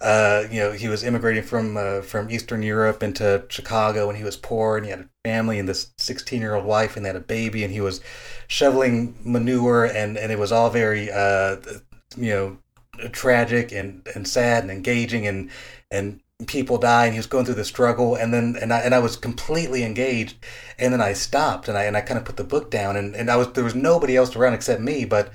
uh, 0.00 0.44
you 0.50 0.58
know, 0.58 0.72
he 0.72 0.88
was 0.88 1.04
immigrating 1.04 1.44
from 1.44 1.76
uh, 1.76 2.00
from 2.00 2.28
Eastern 2.30 2.62
Europe 2.64 3.04
into 3.04 3.44
Chicago, 3.48 4.08
and 4.08 4.18
he 4.18 4.24
was 4.24 4.36
poor, 4.36 4.76
and 4.76 4.84
he 4.84 4.90
had 4.90 5.00
a 5.00 5.08
family 5.24 5.60
and 5.60 5.68
this 5.68 5.92
16 5.98 6.40
year 6.40 6.56
old 6.56 6.64
wife, 6.64 6.96
and 6.96 7.04
they 7.04 7.10
had 7.10 7.16
a 7.16 7.20
baby, 7.20 7.62
and 7.62 7.72
he 7.72 7.80
was 7.80 8.00
shoveling 8.48 9.14
manure, 9.22 9.84
and 9.84 10.16
and 10.18 10.32
it 10.32 10.38
was 10.38 10.50
all 10.50 10.70
very, 10.70 11.12
uh, 11.12 11.56
you 12.16 12.32
know, 12.32 12.58
tragic 13.12 13.70
and 13.70 14.04
and 14.16 14.26
sad 14.26 14.64
and 14.64 14.72
engaging, 14.72 15.28
and 15.28 15.50
and 15.92 16.20
people 16.46 16.78
die, 16.78 17.06
and 17.06 17.14
he 17.14 17.18
was 17.18 17.26
going 17.26 17.44
through 17.44 17.54
the 17.54 17.64
struggle, 17.64 18.14
and 18.14 18.32
then 18.32 18.56
and 18.60 18.72
I 18.72 18.80
and 18.80 18.94
I 18.94 18.98
was 18.98 19.16
completely 19.16 19.84
engaged, 19.84 20.36
and 20.78 20.92
then 20.92 21.00
I 21.00 21.12
stopped, 21.12 21.68
and 21.68 21.76
I 21.76 21.84
and 21.84 21.96
I 21.96 22.00
kind 22.00 22.18
of 22.18 22.24
put 22.24 22.36
the 22.36 22.44
book 22.44 22.70
down, 22.70 22.96
and 22.96 23.14
and 23.14 23.30
I 23.30 23.36
was 23.36 23.52
there 23.52 23.64
was 23.64 23.74
nobody 23.74 24.16
else 24.16 24.34
around 24.36 24.54
except 24.54 24.80
me, 24.80 25.04
but. 25.04 25.30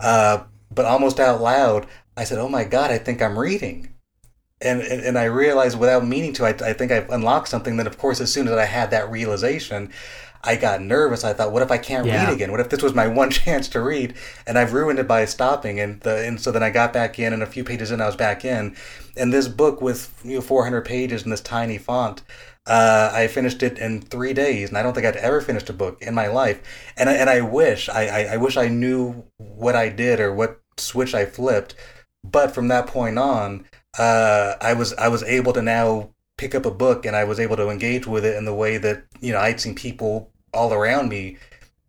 Uh, 0.00 0.44
but 0.72 0.86
almost 0.86 1.18
out 1.20 1.42
loud, 1.42 1.86
I 2.16 2.24
said, 2.24 2.38
"Oh 2.38 2.48
my 2.48 2.64
God, 2.64 2.90
I 2.90 2.96
think 2.96 3.20
I'm 3.20 3.38
reading." 3.38 3.92
and, 4.62 4.82
and, 4.82 5.00
and 5.02 5.18
I 5.18 5.24
realized 5.24 5.78
without 5.78 6.06
meaning 6.06 6.32
to, 6.34 6.44
I, 6.44 6.50
I 6.50 6.72
think 6.74 6.92
I've 6.92 7.08
unlocked 7.10 7.48
something. 7.48 7.76
Then, 7.76 7.86
of 7.86 7.98
course, 7.98 8.20
as 8.20 8.32
soon 8.32 8.46
as 8.46 8.54
I 8.54 8.66
had 8.66 8.90
that 8.90 9.10
realization, 9.10 9.90
I 10.42 10.56
got 10.56 10.80
nervous. 10.80 11.24
I 11.24 11.32
thought, 11.32 11.52
what 11.52 11.62
if 11.62 11.70
I 11.70 11.78
can't 11.78 12.06
yeah. 12.06 12.24
read 12.24 12.32
again? 12.32 12.50
What 12.50 12.60
if 12.60 12.70
this 12.70 12.82
was 12.82 12.94
my 12.94 13.06
one 13.20 13.30
chance 13.30 13.68
to 13.70 13.80
read 13.80 14.14
and 14.46 14.58
I've 14.58 14.72
ruined 14.72 14.98
it 14.98 15.08
by 15.08 15.24
stopping? 15.24 15.80
And 15.80 16.00
the, 16.00 16.26
and 16.26 16.40
so 16.40 16.50
then 16.50 16.62
I 16.62 16.70
got 16.70 16.92
back 16.92 17.18
in, 17.18 17.32
and 17.32 17.42
a 17.42 17.46
few 17.46 17.64
pages 17.64 17.90
in, 17.90 18.00
I 18.00 18.06
was 18.06 18.16
back 18.16 18.44
in. 18.44 18.76
And 19.16 19.32
this 19.32 19.48
book 19.48 19.80
with 19.82 20.20
you 20.24 20.36
know 20.36 20.40
400 20.40 20.84
pages 20.84 21.24
in 21.24 21.30
this 21.30 21.40
tiny 21.40 21.78
font, 21.78 22.22
uh, 22.66 23.10
I 23.12 23.26
finished 23.26 23.62
it 23.62 23.78
in 23.78 24.00
three 24.00 24.32
days, 24.32 24.68
and 24.68 24.78
I 24.78 24.82
don't 24.82 24.94
think 24.94 25.06
I'd 25.06 25.16
ever 25.16 25.40
finished 25.40 25.70
a 25.70 25.74
book 25.74 26.00
in 26.02 26.14
my 26.14 26.28
life. 26.28 26.60
And 26.96 27.08
I, 27.08 27.14
and 27.14 27.28
I 27.28 27.40
wish 27.40 27.88
I, 27.88 28.06
I, 28.06 28.20
I 28.34 28.36
wish 28.36 28.56
I 28.56 28.68
knew 28.68 29.24
what 29.38 29.74
I 29.76 29.88
did 29.88 30.20
or 30.20 30.32
what 30.32 30.60
switch 30.76 31.14
I 31.14 31.26
flipped. 31.26 31.74
But 32.22 32.54
from 32.54 32.68
that 32.68 32.86
point 32.86 33.18
on, 33.18 33.66
uh, 33.98 34.54
I 34.60 34.74
was 34.74 34.92
I 34.94 35.08
was 35.08 35.22
able 35.24 35.52
to 35.54 35.62
now 35.62 36.10
pick 36.40 36.54
up 36.54 36.64
a 36.64 36.70
book 36.70 37.04
and 37.04 37.14
I 37.14 37.24
was 37.24 37.38
able 37.38 37.56
to 37.56 37.68
engage 37.68 38.06
with 38.06 38.24
it 38.24 38.34
in 38.34 38.46
the 38.46 38.54
way 38.54 38.78
that 38.78 39.04
you 39.20 39.30
know 39.30 39.38
I'd 39.38 39.60
seen 39.60 39.74
people 39.74 40.32
all 40.54 40.72
around 40.72 41.10
me 41.10 41.36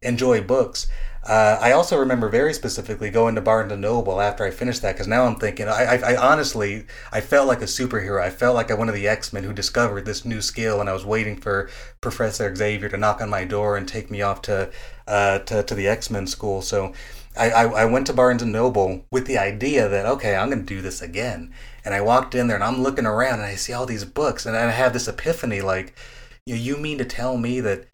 enjoy 0.02 0.42
books. 0.42 0.88
Uh, 1.24 1.58
I 1.62 1.72
also 1.72 1.98
remember 1.98 2.28
very 2.30 2.54
specifically 2.54 3.12
going 3.12 3.36
to 3.36 3.42
Barnes 3.42 3.72
and 3.72 3.82
Noble 3.82 4.20
after 4.20 4.44
I 4.44 4.52
finished 4.52 4.82
that 4.82 4.94
because 4.94 5.08
now 5.08 5.26
I'm 5.26 5.36
thinking 5.38 5.70
I, 5.70 5.84
I, 5.84 5.96
I, 6.14 6.16
honestly 6.18 6.86
I 7.14 7.22
felt 7.22 7.48
like 7.48 7.62
a 7.62 7.66
superhero. 7.66 8.22
I 8.22 8.30
felt 8.30 8.56
like 8.56 8.70
I 8.72 8.74
one 8.74 8.90
of 8.90 8.96
the 8.96 9.08
X 9.08 9.32
Men 9.32 9.46
who 9.46 9.54
discovered 9.54 10.04
this 10.04 10.26
new 10.26 10.42
skill, 10.42 10.82
and 10.82 10.90
I 10.90 10.94
was 10.94 11.06
waiting 11.06 11.38
for 11.38 11.70
Professor 12.02 12.54
Xavier 12.54 12.90
to 12.90 12.98
knock 12.98 13.22
on 13.22 13.30
my 13.30 13.46
door 13.46 13.78
and 13.78 13.88
take 13.88 14.12
me 14.12 14.22
off 14.22 14.42
to 14.44 14.70
uh, 15.08 15.40
to, 15.40 15.64
to 15.64 15.76
the 15.76 15.88
X 15.88 16.10
Men 16.10 16.28
school. 16.28 16.62
So 16.62 16.94
I, 17.38 17.50
I, 17.50 17.64
I 17.64 17.86
went 17.86 18.08
to 18.08 18.14
Barnes 18.14 18.42
and 18.42 18.52
Noble 18.52 19.06
with 19.12 19.26
the 19.26 19.38
idea 19.38 19.88
that 19.88 20.06
okay 20.06 20.36
I'm 20.36 20.50
going 20.50 20.66
to 20.66 20.76
do 20.76 20.82
this 20.82 21.02
again, 21.02 21.54
and 21.86 21.94
I 21.94 22.02
walked 22.02 22.36
in 22.36 22.48
there 22.48 22.58
and 22.58 22.64
I'm 22.64 22.84
looking 22.84 23.06
around 23.06 23.36
and 23.36 23.44
I 23.44 23.56
see 23.56 23.74
all 23.74 23.86
these 23.86 24.06
books 24.06 24.46
and 24.46 24.56
I 24.56 24.70
have 24.72 24.94
this 24.94 25.08
epiphany 25.08 25.62
like, 25.62 25.96
you, 26.46 26.56
know, 26.56 26.62
you 26.62 26.78
mean 26.78 26.98
to 26.98 27.06
tell 27.06 27.38
me 27.38 27.60
that 27.62 27.88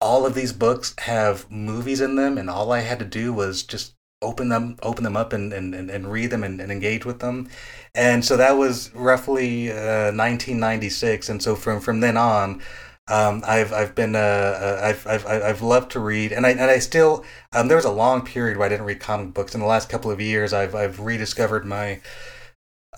all 0.00 0.24
of 0.24 0.34
these 0.34 0.52
books 0.52 0.94
have 0.98 1.50
movies 1.50 2.00
in 2.00 2.16
them 2.16 2.38
and 2.38 2.48
all 2.48 2.72
I 2.72 2.80
had 2.80 2.98
to 3.00 3.04
do 3.04 3.32
was 3.32 3.62
just 3.62 3.94
open 4.20 4.48
them 4.48 4.76
open 4.82 5.04
them 5.04 5.16
up 5.16 5.32
and, 5.32 5.52
and, 5.52 5.74
and 5.74 6.10
read 6.10 6.30
them 6.30 6.42
and, 6.42 6.60
and 6.60 6.72
engage 6.72 7.04
with 7.04 7.20
them? 7.20 7.48
And 7.94 8.24
so 8.24 8.36
that 8.36 8.52
was 8.52 8.92
roughly 8.94 9.70
uh, 9.70 10.12
1996 10.12 11.28
and 11.28 11.42
so 11.42 11.54
from 11.54 11.80
from 11.80 12.00
then 12.00 12.16
on 12.16 12.62
Um, 13.08 13.42
I've 13.46 13.72
I've 13.72 13.94
been 13.94 14.14
uh, 14.14 14.18
uh, 14.18 14.80
I've, 14.84 15.06
I've 15.06 15.26
I've 15.26 15.62
loved 15.62 15.92
to 15.92 16.00
read, 16.00 16.32
and 16.32 16.46
I 16.46 16.50
and 16.50 16.62
I 16.62 16.78
still 16.78 17.24
um, 17.52 17.68
there 17.68 17.76
was 17.76 17.86
a 17.86 17.90
long 17.90 18.22
period 18.24 18.56
where 18.56 18.66
I 18.66 18.68
didn't 18.68 18.86
read 18.86 19.00
comic 19.00 19.34
books. 19.34 19.54
In 19.54 19.60
the 19.60 19.66
last 19.66 19.88
couple 19.88 20.10
of 20.10 20.20
years, 20.20 20.52
I've 20.52 20.74
I've 20.74 21.00
rediscovered 21.00 21.64
my 21.64 22.00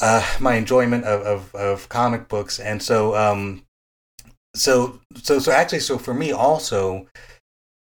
uh, 0.00 0.26
my 0.40 0.54
enjoyment 0.54 1.04
of, 1.04 1.22
of, 1.22 1.54
of 1.54 1.88
comic 1.88 2.28
books, 2.28 2.58
and 2.58 2.82
so 2.82 3.14
um, 3.14 3.64
so 4.54 5.00
so 5.14 5.38
so 5.38 5.52
actually, 5.52 5.80
so 5.80 5.98
for 5.98 6.14
me 6.14 6.32
also, 6.32 7.06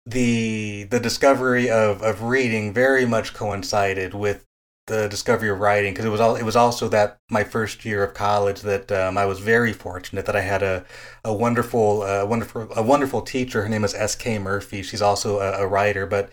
the 0.07 0.85
the 0.85 1.01
discovery 1.01 1.70
of 1.70 2.03
of 2.03 2.23
reading 2.23 2.73
very 2.73 3.07
much 3.07 3.35
coincided 3.35 4.14
with 4.14 4.46
the 4.90 5.09
discovery 5.09 5.50
of 5.50 5.61
writing 5.61 5.92
because 5.92 6.05
it 6.05 6.14
was 6.16 6.20
all 6.20 6.37
it 6.37 6.44
was 6.44 6.57
also 6.57 6.88
that 6.88 7.18
my 7.31 7.44
first 7.44 7.85
year 7.85 8.03
of 8.05 8.12
college 8.12 8.61
that 8.62 8.90
um, 8.92 9.16
I 9.16 9.24
was 9.26 9.38
very 9.38 9.72
fortunate 9.72 10.26
that 10.26 10.37
I 10.37 10.44
had 10.53 10.62
a 10.62 10.85
a 11.24 11.33
wonderful 11.33 12.03
uh, 12.03 12.24
wonderful 12.26 12.68
a 12.76 12.83
wonderful 12.83 13.22
teacher. 13.22 13.62
Her 13.62 13.68
name 13.68 13.85
is 13.85 13.94
S 13.94 14.14
K 14.16 14.38
Murphy. 14.38 14.83
She's 14.83 15.03
also 15.03 15.38
a, 15.38 15.64
a 15.64 15.66
writer, 15.66 16.07
but 16.07 16.31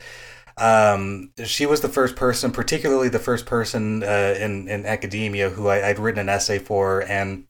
um, 0.58 1.32
she 1.46 1.66
was 1.68 1.82
the 1.82 1.94
first 2.00 2.16
person, 2.16 2.52
particularly 2.52 3.10
the 3.10 3.26
first 3.30 3.46
person 3.46 4.04
uh, 4.04 4.36
in 4.40 4.68
in 4.68 4.86
academia 4.86 5.50
who 5.50 5.68
I, 5.70 5.88
would 5.88 6.00
written 6.00 6.22
an 6.22 6.30
essay 6.30 6.60
for, 6.60 7.04
and 7.04 7.46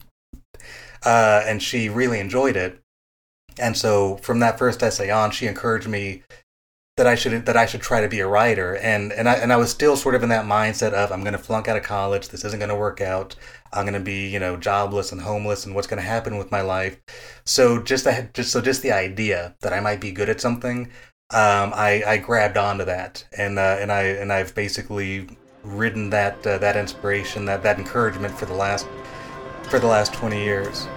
uh, 1.04 1.42
and 1.48 1.62
she 1.62 1.88
really 1.88 2.20
enjoyed 2.20 2.56
it. 2.56 2.80
And 3.58 3.76
so 3.76 4.18
from 4.18 4.40
that 4.40 4.58
first 4.58 4.82
essay 4.82 5.10
on, 5.10 5.30
she 5.30 5.46
encouraged 5.46 5.88
me 5.88 6.22
that 6.98 7.06
I 7.06 7.14
should 7.14 7.46
that 7.46 7.56
I 7.56 7.64
should 7.64 7.80
try 7.80 8.00
to 8.02 8.08
be 8.08 8.20
a 8.20 8.26
writer, 8.26 8.76
and 8.76 9.12
and 9.12 9.28
I 9.28 9.34
and 9.34 9.52
I 9.52 9.56
was 9.56 9.70
still 9.70 9.96
sort 9.96 10.14
of 10.14 10.22
in 10.22 10.28
that 10.28 10.44
mindset 10.44 10.92
of 10.92 11.10
I'm 11.10 11.22
going 11.22 11.32
to 11.32 11.38
flunk 11.38 11.68
out 11.68 11.76
of 11.76 11.84
college. 11.84 12.28
This 12.28 12.44
isn't 12.44 12.58
going 12.58 12.68
to 12.68 12.76
work 12.76 13.00
out. 13.00 13.36
I'm 13.72 13.84
going 13.84 13.94
to 13.94 14.00
be 14.00 14.28
you 14.28 14.38
know 14.38 14.56
jobless 14.56 15.12
and 15.12 15.22
homeless, 15.22 15.64
and 15.64 15.74
what's 15.74 15.86
going 15.86 16.02
to 16.02 16.06
happen 16.06 16.36
with 16.36 16.50
my 16.50 16.60
life. 16.60 16.98
So 17.44 17.80
just 17.80 18.04
that, 18.04 18.34
just 18.34 18.50
so 18.52 18.60
just 18.60 18.82
the 18.82 18.92
idea 18.92 19.54
that 19.60 19.72
I 19.72 19.80
might 19.80 20.00
be 20.00 20.10
good 20.10 20.28
at 20.28 20.40
something, 20.40 20.90
um, 21.30 21.72
I 21.74 22.02
I 22.06 22.16
grabbed 22.18 22.58
onto 22.58 22.84
that, 22.84 23.24
and 23.36 23.58
uh, 23.58 23.78
and 23.80 23.90
I 23.90 24.02
and 24.02 24.32
I've 24.32 24.54
basically 24.54 25.28
ridden 25.62 26.10
that 26.10 26.44
uh, 26.46 26.58
that 26.58 26.76
inspiration, 26.76 27.44
that 27.46 27.62
that 27.62 27.78
encouragement 27.78 28.36
for 28.36 28.46
the 28.46 28.54
last 28.54 28.88
for 29.62 29.78
the 29.78 29.86
last 29.86 30.12
twenty 30.12 30.42
years. 30.42 30.88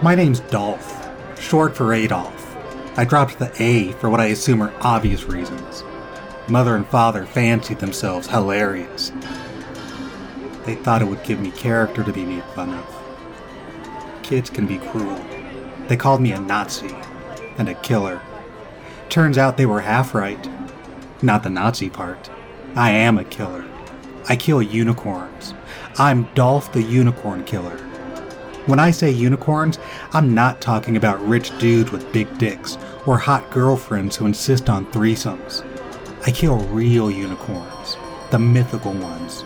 My 0.00 0.14
name's 0.14 0.40
Dolph, 0.40 1.08
short 1.38 1.76
for 1.76 1.92
Adolf. 1.92 2.41
I 2.94 3.04
dropped 3.04 3.38
the 3.38 3.50
A 3.62 3.92
for 3.92 4.10
what 4.10 4.20
I 4.20 4.26
assume 4.26 4.62
are 4.62 4.74
obvious 4.80 5.24
reasons. 5.24 5.82
Mother 6.48 6.76
and 6.76 6.86
father 6.86 7.24
fancied 7.24 7.78
themselves 7.78 8.28
hilarious. 8.28 9.12
They 10.66 10.74
thought 10.74 11.00
it 11.00 11.06
would 11.06 11.24
give 11.24 11.40
me 11.40 11.50
character 11.52 12.04
to 12.04 12.12
be 12.12 12.24
made 12.24 12.44
fun 12.54 12.74
of. 12.74 14.22
Kids 14.22 14.50
can 14.50 14.66
be 14.66 14.78
cruel. 14.78 15.24
They 15.88 15.96
called 15.96 16.20
me 16.20 16.32
a 16.32 16.40
Nazi 16.40 16.94
and 17.56 17.68
a 17.68 17.74
killer. 17.74 18.20
Turns 19.08 19.38
out 19.38 19.56
they 19.56 19.66
were 19.66 19.80
half 19.80 20.14
right. 20.14 20.48
Not 21.22 21.42
the 21.42 21.50
Nazi 21.50 21.88
part. 21.88 22.30
I 22.74 22.90
am 22.90 23.18
a 23.18 23.24
killer. 23.24 23.64
I 24.28 24.36
kill 24.36 24.62
unicorns. 24.62 25.54
I'm 25.98 26.24
Dolph 26.34 26.72
the 26.72 26.82
Unicorn 26.82 27.44
Killer. 27.44 27.78
When 28.66 28.78
I 28.78 28.92
say 28.92 29.10
unicorns, 29.10 29.80
I'm 30.12 30.34
not 30.34 30.60
talking 30.60 30.96
about 30.96 31.26
rich 31.26 31.56
dudes 31.58 31.90
with 31.90 32.12
big 32.12 32.38
dicks 32.38 32.78
or 33.06 33.18
hot 33.18 33.50
girlfriends 33.50 34.14
who 34.14 34.26
insist 34.26 34.70
on 34.70 34.86
threesomes. 34.86 35.66
I 36.24 36.30
kill 36.30 36.58
real 36.68 37.10
unicorns, 37.10 37.96
the 38.30 38.38
mythical 38.38 38.92
ones. 38.92 39.44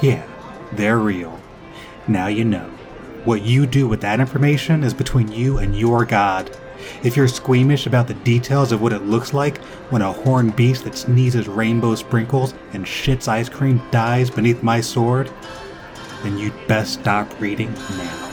Yeah, 0.00 0.26
they're 0.72 0.98
real. 0.98 1.38
Now 2.08 2.28
you 2.28 2.46
know. 2.46 2.70
What 3.26 3.42
you 3.42 3.66
do 3.66 3.86
with 3.86 4.00
that 4.00 4.20
information 4.20 4.82
is 4.84 4.94
between 4.94 5.30
you 5.30 5.58
and 5.58 5.78
your 5.78 6.06
god. 6.06 6.50
If 7.02 7.14
you're 7.14 7.28
squeamish 7.28 7.86
about 7.86 8.08
the 8.08 8.14
details 8.14 8.72
of 8.72 8.80
what 8.80 8.92
it 8.94 9.02
looks 9.02 9.34
like 9.34 9.58
when 9.90 10.00
a 10.00 10.12
horned 10.12 10.56
beast 10.56 10.84
that 10.84 10.96
sneezes 10.96 11.46
rainbow 11.46 11.94
sprinkles 11.94 12.54
and 12.72 12.86
shits 12.86 13.28
ice 13.28 13.50
cream 13.50 13.82
dies 13.90 14.30
beneath 14.30 14.62
my 14.62 14.80
sword, 14.80 15.30
then 16.22 16.38
you'd 16.38 16.54
best 16.68 16.94
stop 16.94 17.28
reading 17.38 17.72
now. 17.74 18.25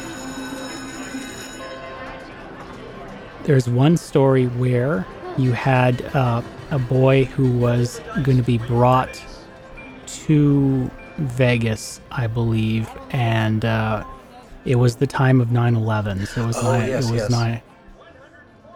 There's 3.44 3.68
one 3.68 3.98
story 3.98 4.46
where 4.46 5.06
you 5.38 5.52
had 5.52 6.02
uh, 6.16 6.42
a 6.72 6.80
boy 6.80 7.26
who 7.26 7.52
was 7.58 8.00
going 8.24 8.38
to 8.38 8.44
be 8.44 8.58
brought 8.58 9.22
to 10.06 10.90
Vegas, 11.18 12.02
I 12.12 12.28
believe, 12.28 12.90
and 13.12 13.66
uh, 13.66 14.06
it 14.66 14.76
was 14.76 14.96
the 14.96 15.08
time 15.08 15.42
of 15.42 15.50
9/11. 15.50 16.28
So 16.28 16.44
it 16.44 16.48
was 16.48 16.58
oh, 16.58 16.72
nine, 16.72 16.90
yes, 16.90 17.10
it 17.10 17.12
was 17.12 17.22
yes. 17.22 17.30
nine. 17.30 17.62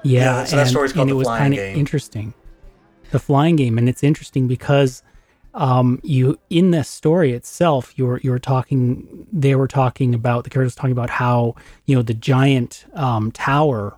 Yeah, 0.03 0.21
Yeah, 0.21 0.43
so 0.43 0.55
that 0.55 0.61
and, 0.63 0.69
story's 0.69 0.93
called 0.93 1.09
and 1.09 1.11
it 1.11 1.15
was 1.15 1.27
kind 1.27 1.53
of 1.53 1.59
interesting. 1.59 2.33
The 3.11 3.19
flying 3.19 3.55
game, 3.55 3.77
and 3.77 3.87
it's 3.87 4.03
interesting 4.03 4.47
because 4.47 5.01
um, 5.53 5.99
you 6.03 6.37
in 6.49 6.71
this 6.71 6.89
story 6.89 7.33
itself, 7.33 7.97
you 7.97 8.05
were 8.05 8.19
you 8.19 8.31
were 8.31 8.39
talking. 8.39 9.27
They 9.31 9.55
were 9.55 9.67
talking 9.67 10.13
about 10.13 10.43
the 10.43 10.49
character 10.49 10.65
was 10.65 10.75
talking 10.75 10.91
about 10.91 11.09
how 11.09 11.55
you 11.85 11.95
know 11.95 12.01
the 12.01 12.13
giant 12.13 12.85
um, 12.93 13.31
tower. 13.31 13.97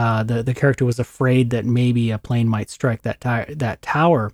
Uh, 0.00 0.22
the 0.30 0.42
the 0.42 0.54
character 0.54 0.84
was 0.84 0.98
afraid 0.98 1.48
that 1.50 1.64
maybe 1.64 2.10
a 2.10 2.18
plane 2.18 2.48
might 2.56 2.68
strike 2.70 3.02
that 3.02 3.18
ti- 3.26 3.54
that 3.54 3.80
tower, 3.80 4.30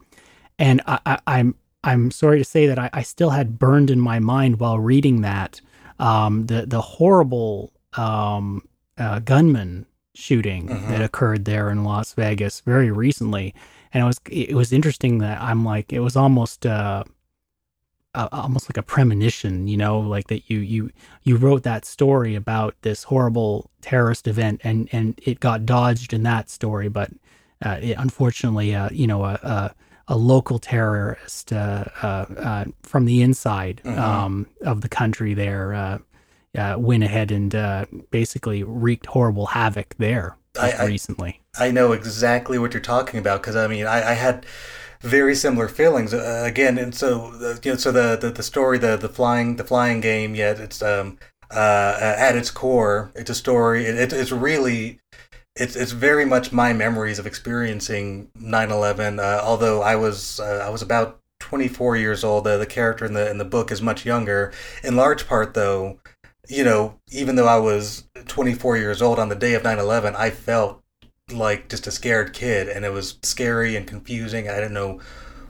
and 0.59 0.81
I, 0.87 0.99
I, 1.07 1.19
I'm 1.37 1.55
I'm 1.85 2.11
sorry 2.11 2.39
to 2.39 2.45
say 2.55 2.67
that 2.67 2.79
I, 2.85 2.89
I 2.93 3.03
still 3.03 3.31
had 3.31 3.59
burned 3.59 3.91
in 3.91 4.01
my 4.01 4.19
mind 4.21 4.59
while 4.61 4.79
reading 4.93 5.21
that 5.23 5.61
um, 5.99 6.47
the 6.47 6.67
the 6.67 6.81
horrible 6.81 7.73
um, 7.97 8.63
uh, 8.99 9.19
gunman 9.21 9.87
shooting 10.15 10.69
Mhm. 10.69 10.89
that 10.89 11.01
occurred 11.03 11.45
there 11.45 11.71
in 11.71 11.85
Las 11.85 12.13
Vegas 12.15 12.61
very 12.73 12.91
recently, 12.91 13.55
and 13.93 14.03
it 14.03 14.07
was 14.07 14.21
it 14.51 14.55
was 14.57 14.73
interesting 14.73 15.19
that 15.19 15.41
I'm 15.41 15.65
like 15.65 15.93
it 15.93 16.01
was 16.01 16.17
almost 16.17 16.67
uh, 16.67 17.05
uh, 18.15 18.29
almost 18.33 18.69
like 18.69 18.77
a 18.77 18.83
premonition, 18.83 19.69
you 19.69 19.77
know, 19.77 19.99
like 20.01 20.27
that 20.29 20.49
you 20.51 20.59
you 20.59 20.91
you 21.23 21.37
wrote 21.37 21.63
that 21.63 21.85
story 21.85 22.35
about 22.35 22.75
this 22.83 23.05
horrible 23.05 23.71
terrorist 23.81 24.27
event, 24.29 24.61
and 24.65 24.89
and 24.93 25.19
it 25.23 25.41
got 25.41 25.65
dodged 25.65 26.13
in 26.13 26.23
that 26.25 26.51
story, 26.51 26.89
but 26.89 27.11
uh, 27.65 27.79
it, 27.81 27.97
unfortunately, 27.99 28.75
uh, 28.75 28.89
you 28.93 29.07
know, 29.07 29.25
a, 29.25 29.35
a 29.43 29.75
a 30.09 30.17
local 30.17 30.59
terrorist 30.59 31.53
uh, 31.53 31.85
uh, 32.03 32.27
uh, 32.37 32.65
from 32.83 33.05
the 33.07 33.23
inside 33.23 33.81
Mhm. 33.85 33.99
um, 33.99 34.47
of 34.63 34.81
the 34.83 34.89
country 34.89 35.33
there 35.33 35.73
uh, 35.75 35.99
uh, 36.59 36.75
went 36.79 37.03
ahead 37.05 37.31
and 37.31 37.55
uh, 37.55 37.87
basically 38.11 38.63
wreaked 38.63 39.07
horrible 39.07 39.47
havoc 39.47 39.95
there 39.99 40.37
I- 40.61 40.71
just 40.71 40.81
I- 40.83 40.87
recently. 40.87 41.41
I 41.59 41.71
know 41.71 41.93
exactly 41.93 42.59
what 42.59 42.73
you're 42.75 42.83
talking 42.83 43.21
about 43.21 43.41
because 43.43 43.57
I 43.57 43.67
mean 43.69 43.87
I, 43.87 44.11
I 44.11 44.15
had 44.15 44.45
very 45.03 45.35
similar 45.35 45.69
feelings 45.69 46.15
uh, 46.15 46.43
again, 46.45 46.79
and 46.79 46.95
so 46.95 47.33
uh, 47.43 47.57
you 47.63 47.73
know, 47.73 47.77
so 47.77 47.93
the, 47.93 48.17
the 48.17 48.31
the 48.31 48.43
story, 48.43 48.79
the 48.79 48.97
the 48.97 49.09
flying 49.09 49.57
the 49.57 49.65
flying 49.65 50.01
game, 50.01 50.35
yet 50.35 50.59
it's 50.61 50.83
um 50.83 51.19
uh 51.51 51.99
at 52.01 52.37
its 52.37 52.51
core, 52.51 53.13
it's 53.15 53.31
a 53.31 53.35
story. 53.35 53.85
It, 53.85 53.97
it, 53.97 54.13
it's 54.13 54.33
really 54.33 55.01
it's 55.57 55.77
it's 55.77 55.93
very 55.93 56.25
much 56.25 56.53
my 56.53 56.73
memories 56.73 57.19
of 57.19 57.27
experiencing 57.27 58.31
9/11. 58.41 59.19
Uh, 59.21 59.43
although 59.45 59.83
I 59.83 59.97
was 59.97 60.41
uh, 60.41 60.65
I 60.67 60.71
was 60.71 60.83
about 60.83 61.21
24 61.41 61.97
years 61.97 62.25
old, 62.25 62.47
uh, 62.47 62.57
the 62.59 62.67
character 62.67 63.05
in 63.05 63.13
the 63.15 63.31
in 63.31 63.39
the 63.39 63.45
book 63.45 63.71
is 63.71 63.83
much 63.83 64.07
younger. 64.07 64.53
In 64.85 64.97
large 64.97 65.27
part, 65.27 65.55
though, 65.55 65.99
you 66.49 66.65
know, 66.65 66.99
even 67.11 67.37
though 67.37 67.49
I 67.49 67.59
was 67.59 68.05
24 68.27 68.77
years 68.79 69.03
old 69.03 69.19
on 69.19 69.29
the 69.29 69.35
day 69.35 69.55
of 69.55 69.63
9/11, 69.63 70.15
I 70.17 70.31
felt 70.31 70.82
like 71.31 71.69
just 71.69 71.87
a 71.87 71.91
scared 71.91 72.33
kid, 72.33 72.69
and 72.69 72.85
it 72.85 72.93
was 72.93 73.19
scary 73.23 73.77
and 73.77 73.87
confusing. 73.87 74.49
I 74.49 74.57
didn't 74.57 74.75
know 74.75 75.01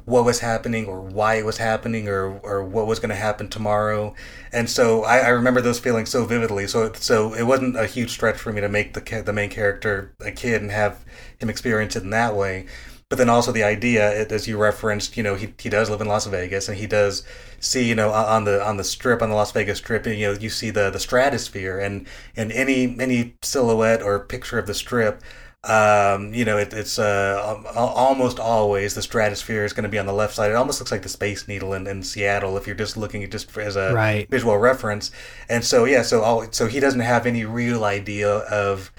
what 0.04 0.24
was 0.24 0.40
happening 0.40 0.86
or 0.86 1.00
why 1.00 1.36
it 1.36 1.44
was 1.44 1.58
happening 1.58 2.08
or 2.08 2.38
or 2.40 2.64
what 2.64 2.86
was 2.86 2.98
going 2.98 3.10
to 3.10 3.14
happen 3.14 3.48
tomorrow. 3.48 4.14
And 4.52 4.68
so 4.68 5.04
I, 5.04 5.18
I 5.18 5.28
remember 5.28 5.60
those 5.60 5.78
feelings 5.78 6.10
so 6.10 6.24
vividly. 6.24 6.66
So 6.66 6.92
so 6.94 7.34
it 7.34 7.44
wasn't 7.44 7.76
a 7.76 7.86
huge 7.86 8.10
stretch 8.10 8.36
for 8.36 8.52
me 8.52 8.60
to 8.60 8.68
make 8.68 8.94
the 8.94 9.22
the 9.22 9.32
main 9.32 9.50
character 9.50 10.14
a 10.20 10.32
kid 10.32 10.62
and 10.62 10.70
have 10.70 11.04
him 11.38 11.48
experience 11.50 11.96
it 11.96 12.02
in 12.02 12.10
that 12.10 12.34
way. 12.36 12.66
But 13.08 13.18
then 13.18 13.28
also 13.28 13.52
the 13.52 13.62
idea, 13.62 14.26
as 14.30 14.48
you 14.48 14.56
referenced, 14.56 15.18
you 15.18 15.22
know, 15.22 15.34
he, 15.34 15.52
he 15.58 15.68
does 15.68 15.90
live 15.90 16.00
in 16.00 16.08
Las 16.08 16.24
Vegas 16.26 16.66
and 16.68 16.78
he 16.78 16.86
does 16.86 17.24
see, 17.60 17.86
you 17.86 17.94
know, 17.94 18.10
on 18.10 18.44
the 18.44 18.64
on 18.64 18.78
the 18.78 18.84
strip 18.84 19.20
on 19.20 19.28
the 19.28 19.34
Las 19.36 19.52
Vegas 19.52 19.78
strip, 19.78 20.06
and, 20.06 20.18
you 20.18 20.32
know, 20.32 20.38
you 20.40 20.48
see 20.48 20.70
the 20.70 20.90
the 20.90 20.98
stratosphere 20.98 21.78
and 21.78 22.06
and 22.36 22.50
any 22.52 22.98
any 22.98 23.34
silhouette 23.42 24.02
or 24.02 24.18
picture 24.20 24.58
of 24.58 24.66
the 24.66 24.74
strip 24.74 25.22
um, 25.64 26.34
you 26.34 26.44
know, 26.44 26.58
it, 26.58 26.72
it's 26.72 26.98
uh, 26.98 27.62
almost 27.76 28.40
always 28.40 28.94
the 28.94 29.02
stratosphere 29.02 29.64
is 29.64 29.72
going 29.72 29.84
to 29.84 29.88
be 29.88 29.98
on 29.98 30.06
the 30.06 30.12
left 30.12 30.34
side. 30.34 30.50
It 30.50 30.56
almost 30.56 30.80
looks 30.80 30.90
like 30.90 31.02
the 31.02 31.08
Space 31.08 31.46
Needle 31.46 31.72
in, 31.74 31.86
in 31.86 32.02
Seattle 32.02 32.56
if 32.56 32.66
you're 32.66 32.74
just 32.76 32.96
looking 32.96 33.22
at 33.22 33.30
just 33.30 33.56
as 33.56 33.76
a 33.76 33.94
Right. 33.94 34.28
visual 34.28 34.58
reference. 34.58 35.12
And 35.48 35.64
so 35.64 35.84
yeah, 35.84 36.02
so 36.02 36.22
all, 36.22 36.50
so 36.50 36.66
he 36.66 36.80
doesn't 36.80 37.00
have 37.00 37.26
any 37.26 37.44
real 37.44 37.84
idea 37.84 38.28
of 38.38 38.92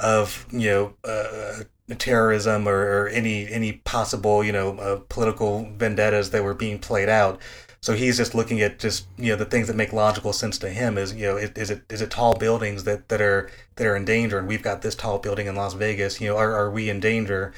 of 0.00 0.46
you 0.52 0.68
know 0.70 0.94
uh, 1.04 1.62
terrorism 1.98 2.68
or, 2.68 3.02
or 3.04 3.08
any 3.08 3.48
any 3.48 3.72
possible 3.72 4.44
you 4.44 4.52
know 4.52 4.76
uh, 4.78 5.00
political 5.08 5.68
vendettas 5.76 6.30
that 6.30 6.42
were 6.44 6.54
being 6.54 6.78
played 6.78 7.08
out. 7.08 7.40
So 7.80 7.94
he's 7.94 8.16
just 8.16 8.34
looking 8.34 8.60
at 8.60 8.78
just 8.78 9.06
you 9.16 9.32
know 9.32 9.36
the 9.36 9.44
things 9.44 9.68
that 9.68 9.76
make 9.76 9.92
logical 9.92 10.32
sense 10.32 10.58
to 10.58 10.68
him 10.68 10.98
is 10.98 11.14
you 11.14 11.26
know 11.26 11.36
is, 11.36 11.50
is 11.52 11.70
it 11.70 11.82
is 11.90 12.02
it 12.02 12.10
tall 12.10 12.36
buildings 12.36 12.84
that, 12.84 13.08
that 13.08 13.20
are 13.20 13.50
that 13.76 13.86
are 13.86 13.96
in 13.96 14.04
danger? 14.04 14.38
And 14.38 14.48
we've 14.48 14.62
got 14.62 14.82
this 14.82 14.94
tall 14.94 15.18
building 15.18 15.46
in 15.46 15.54
Las 15.54 15.74
Vegas. 15.74 16.20
You 16.20 16.28
know 16.28 16.36
are, 16.36 16.54
are 16.54 16.70
we 16.70 16.90
in 16.90 17.00
danger? 17.00 17.52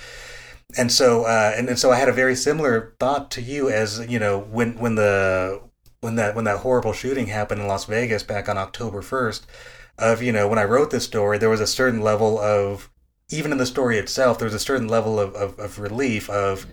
And 0.76 0.92
so 0.92 1.24
uh, 1.24 1.52
and, 1.56 1.68
and 1.68 1.78
so 1.78 1.90
I 1.90 1.96
had 1.96 2.08
a 2.08 2.12
very 2.12 2.36
similar 2.36 2.94
thought 3.00 3.30
to 3.32 3.42
you 3.42 3.70
as 3.70 4.06
you 4.08 4.18
know 4.18 4.38
when 4.38 4.78
when 4.78 4.94
the 4.94 5.62
when 6.00 6.16
that 6.16 6.34
when 6.34 6.44
that 6.44 6.58
horrible 6.58 6.92
shooting 6.92 7.26
happened 7.26 7.60
in 7.60 7.66
Las 7.66 7.86
Vegas 7.86 8.22
back 8.22 8.48
on 8.48 8.58
October 8.58 9.02
first 9.02 9.46
of 9.98 10.22
you 10.22 10.32
know 10.32 10.48
when 10.48 10.58
I 10.58 10.64
wrote 10.64 10.90
this 10.90 11.04
story 11.04 11.38
there 11.38 11.50
was 11.50 11.60
a 11.60 11.66
certain 11.66 12.00
level 12.00 12.38
of 12.38 12.90
even 13.30 13.52
in 13.52 13.58
the 13.58 13.66
story 13.66 13.98
itself 13.98 14.38
there 14.38 14.46
was 14.46 14.54
a 14.54 14.58
certain 14.58 14.88
level 14.88 15.18
of, 15.18 15.34
of, 15.34 15.58
of 15.58 15.78
relief 15.78 16.28
of 16.30 16.66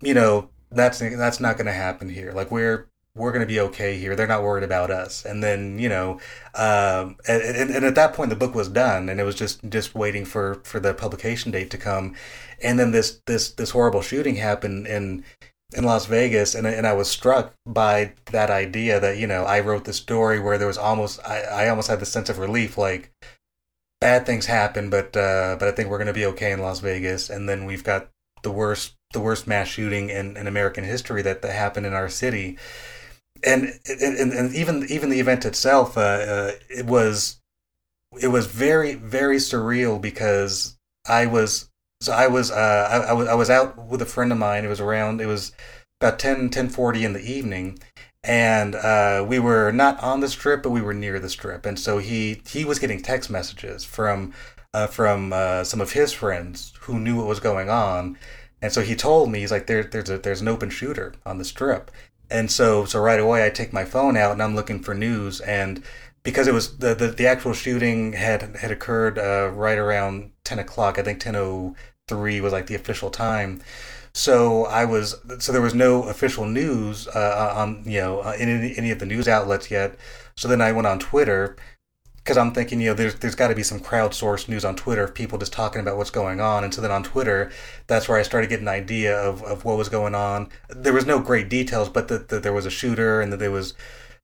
you 0.00 0.14
know 0.14 0.50
that's 0.70 0.98
that's 0.98 1.40
not 1.40 1.56
going 1.56 1.66
to 1.66 1.72
happen 1.72 2.08
here. 2.08 2.32
Like 2.32 2.50
we're 2.50 2.88
we're 3.14 3.32
going 3.32 3.40
to 3.40 3.46
be 3.46 3.60
okay 3.60 3.98
here. 3.98 4.14
They're 4.14 4.26
not 4.26 4.42
worried 4.42 4.62
about 4.62 4.90
us. 4.90 5.24
And 5.24 5.42
then 5.42 5.78
you 5.78 5.88
know 5.88 6.20
um, 6.54 7.16
and, 7.28 7.70
and, 7.70 7.84
at 7.84 7.94
that 7.96 8.14
point 8.14 8.30
the 8.30 8.36
book 8.36 8.54
was 8.54 8.68
done 8.68 9.08
and 9.08 9.20
it 9.20 9.24
was 9.24 9.34
just 9.34 9.68
just 9.68 9.94
waiting 9.94 10.24
for 10.24 10.60
for 10.64 10.80
the 10.80 10.94
publication 10.94 11.50
date 11.50 11.70
to 11.70 11.78
come. 11.78 12.14
And 12.62 12.78
then 12.78 12.92
this 12.92 13.20
this 13.26 13.50
this 13.52 13.70
horrible 13.70 14.02
shooting 14.02 14.36
happened 14.36 14.86
in 14.86 15.24
in 15.72 15.84
Las 15.84 16.06
Vegas, 16.06 16.54
and 16.54 16.66
and 16.66 16.86
I 16.86 16.92
was 16.92 17.08
struck 17.08 17.54
by 17.66 18.12
that 18.26 18.50
idea 18.50 18.98
that 19.00 19.18
you 19.18 19.26
know 19.26 19.44
I 19.44 19.60
wrote 19.60 19.84
the 19.84 19.92
story 19.92 20.40
where 20.40 20.58
there 20.58 20.66
was 20.66 20.78
almost 20.78 21.20
I, 21.24 21.40
I 21.42 21.68
almost 21.68 21.88
had 21.88 22.00
the 22.00 22.06
sense 22.06 22.28
of 22.28 22.38
relief, 22.38 22.76
like 22.76 23.12
bad 24.00 24.26
things 24.26 24.46
happen, 24.46 24.90
but 24.90 25.16
uh, 25.16 25.56
but 25.58 25.68
I 25.68 25.72
think 25.72 25.88
we're 25.88 25.98
gonna 25.98 26.12
be 26.12 26.26
okay 26.26 26.52
in 26.52 26.60
Las 26.60 26.80
Vegas, 26.80 27.30
and 27.30 27.48
then 27.48 27.66
we've 27.66 27.84
got 27.84 28.10
the 28.42 28.50
worst 28.50 28.94
the 29.12 29.20
worst 29.20 29.46
mass 29.46 29.68
shooting 29.68 30.10
in, 30.10 30.36
in 30.36 30.46
American 30.46 30.84
history 30.84 31.22
that, 31.22 31.42
that 31.42 31.52
happened 31.52 31.86
in 31.86 31.94
our 31.94 32.08
city, 32.08 32.58
and 33.44 33.72
and, 33.88 34.32
and 34.32 34.54
even 34.54 34.86
even 34.88 35.10
the 35.10 35.20
event 35.20 35.44
itself, 35.44 35.96
uh, 35.96 36.00
uh, 36.00 36.52
it 36.68 36.86
was 36.86 37.40
it 38.20 38.28
was 38.28 38.46
very 38.46 38.94
very 38.94 39.36
surreal 39.36 40.00
because 40.00 40.76
I 41.08 41.26
was 41.26 41.70
so 42.00 42.12
I 42.12 42.28
was 42.28 42.50
uh, 42.50 42.88
I, 42.90 43.10
I, 43.10 43.12
was 43.12 43.28
I 43.28 43.34
was 43.34 43.50
out 43.50 43.86
with 43.86 44.02
a 44.02 44.06
friend 44.06 44.32
of 44.32 44.38
mine. 44.38 44.64
It 44.64 44.68
was 44.68 44.80
around 44.80 45.20
it 45.20 45.26
was 45.26 45.52
about 46.00 46.18
10 46.18 46.50
10:40 46.50 47.04
in 47.04 47.12
the 47.12 47.20
evening, 47.20 47.78
and 48.24 48.74
uh, 48.74 49.24
we 49.26 49.38
were 49.38 49.70
not 49.72 50.02
on 50.02 50.20
the 50.20 50.28
strip, 50.28 50.62
but 50.62 50.70
we 50.70 50.82
were 50.82 50.94
near 50.94 51.18
the 51.18 51.28
strip. 51.28 51.66
And 51.66 51.78
so 51.78 51.98
he 51.98 52.42
he 52.48 52.64
was 52.64 52.78
getting 52.78 53.02
text 53.02 53.30
messages 53.30 53.84
from 53.84 54.32
uh, 54.74 54.86
from 54.86 55.32
uh, 55.32 55.64
some 55.64 55.80
of 55.80 55.92
his 55.92 56.12
friends 56.12 56.72
who 56.80 56.98
knew 56.98 57.16
what 57.16 57.26
was 57.26 57.40
going 57.40 57.70
on. 57.70 58.16
And 58.62 58.72
so 58.72 58.82
he 58.82 58.94
told 58.94 59.30
me 59.30 59.40
he's 59.40 59.50
like 59.50 59.66
there 59.66 59.82
there's 59.82 60.10
a 60.10 60.18
there's 60.18 60.40
an 60.40 60.48
open 60.48 60.70
shooter 60.70 61.14
on 61.24 61.38
the 61.38 61.44
strip. 61.44 61.90
And 62.30 62.50
so 62.50 62.84
so 62.84 63.00
right 63.00 63.20
away 63.20 63.44
I 63.44 63.50
take 63.50 63.72
my 63.72 63.84
phone 63.84 64.16
out 64.16 64.32
and 64.32 64.42
I'm 64.42 64.54
looking 64.54 64.82
for 64.82 64.94
news. 64.94 65.40
And 65.40 65.82
because 66.22 66.46
it 66.46 66.54
was 66.54 66.76
the, 66.78 66.94
the, 66.94 67.08
the 67.08 67.26
actual 67.26 67.54
shooting 67.54 68.12
had 68.12 68.56
had 68.56 68.70
occurred 68.70 69.18
uh, 69.18 69.50
right 69.54 69.78
around 69.78 70.32
10 70.44 70.58
o'clock 70.58 70.98
i 70.98 71.02
think 71.02 71.20
10.03 71.22 72.40
was 72.42 72.52
like 72.52 72.66
the 72.66 72.74
official 72.74 73.10
time. 73.10 73.62
So 74.12 74.66
i 74.66 74.84
was 74.84 75.16
so 75.38 75.52
there 75.52 75.62
was 75.62 75.74
no 75.74 76.04
official 76.04 76.44
news 76.46 77.08
uh, 77.08 77.54
on 77.56 77.82
you 77.86 78.00
know 78.00 78.22
in 78.32 78.48
any, 78.48 78.76
any 78.76 78.90
of 78.90 78.98
the 78.98 79.06
news 79.06 79.28
outlets 79.28 79.70
yet. 79.70 79.96
So 80.36 80.48
then 80.48 80.60
i 80.60 80.72
went 80.72 80.86
on 80.86 80.98
twitter 80.98 81.56
because 82.22 82.36
i'm 82.36 82.52
thinking 82.52 82.80
you 82.80 82.88
know 82.88 82.94
there's, 82.94 83.14
there's 83.16 83.34
got 83.34 83.48
to 83.48 83.54
be 83.54 83.62
some 83.62 83.80
crowdsourced 83.80 84.48
news 84.48 84.64
on 84.64 84.76
twitter 84.76 85.04
of 85.04 85.14
people 85.14 85.38
just 85.38 85.52
talking 85.52 85.80
about 85.80 85.96
what's 85.96 86.10
going 86.10 86.40
on 86.40 86.64
and 86.64 86.72
so 86.72 86.80
then 86.80 86.90
on 86.90 87.02
twitter 87.02 87.50
that's 87.86 88.08
where 88.08 88.18
i 88.18 88.22
started 88.22 88.48
getting 88.48 88.66
an 88.66 88.74
idea 88.74 89.16
of, 89.16 89.42
of 89.42 89.64
what 89.64 89.76
was 89.76 89.88
going 89.88 90.14
on 90.14 90.48
there 90.68 90.92
was 90.92 91.06
no 91.06 91.18
great 91.18 91.48
details 91.48 91.88
but 91.88 92.08
that 92.08 92.28
the, 92.28 92.40
there 92.40 92.52
was 92.52 92.66
a 92.66 92.70
shooter 92.70 93.20
and 93.20 93.32
that 93.32 93.38
there 93.38 93.50
was 93.50 93.74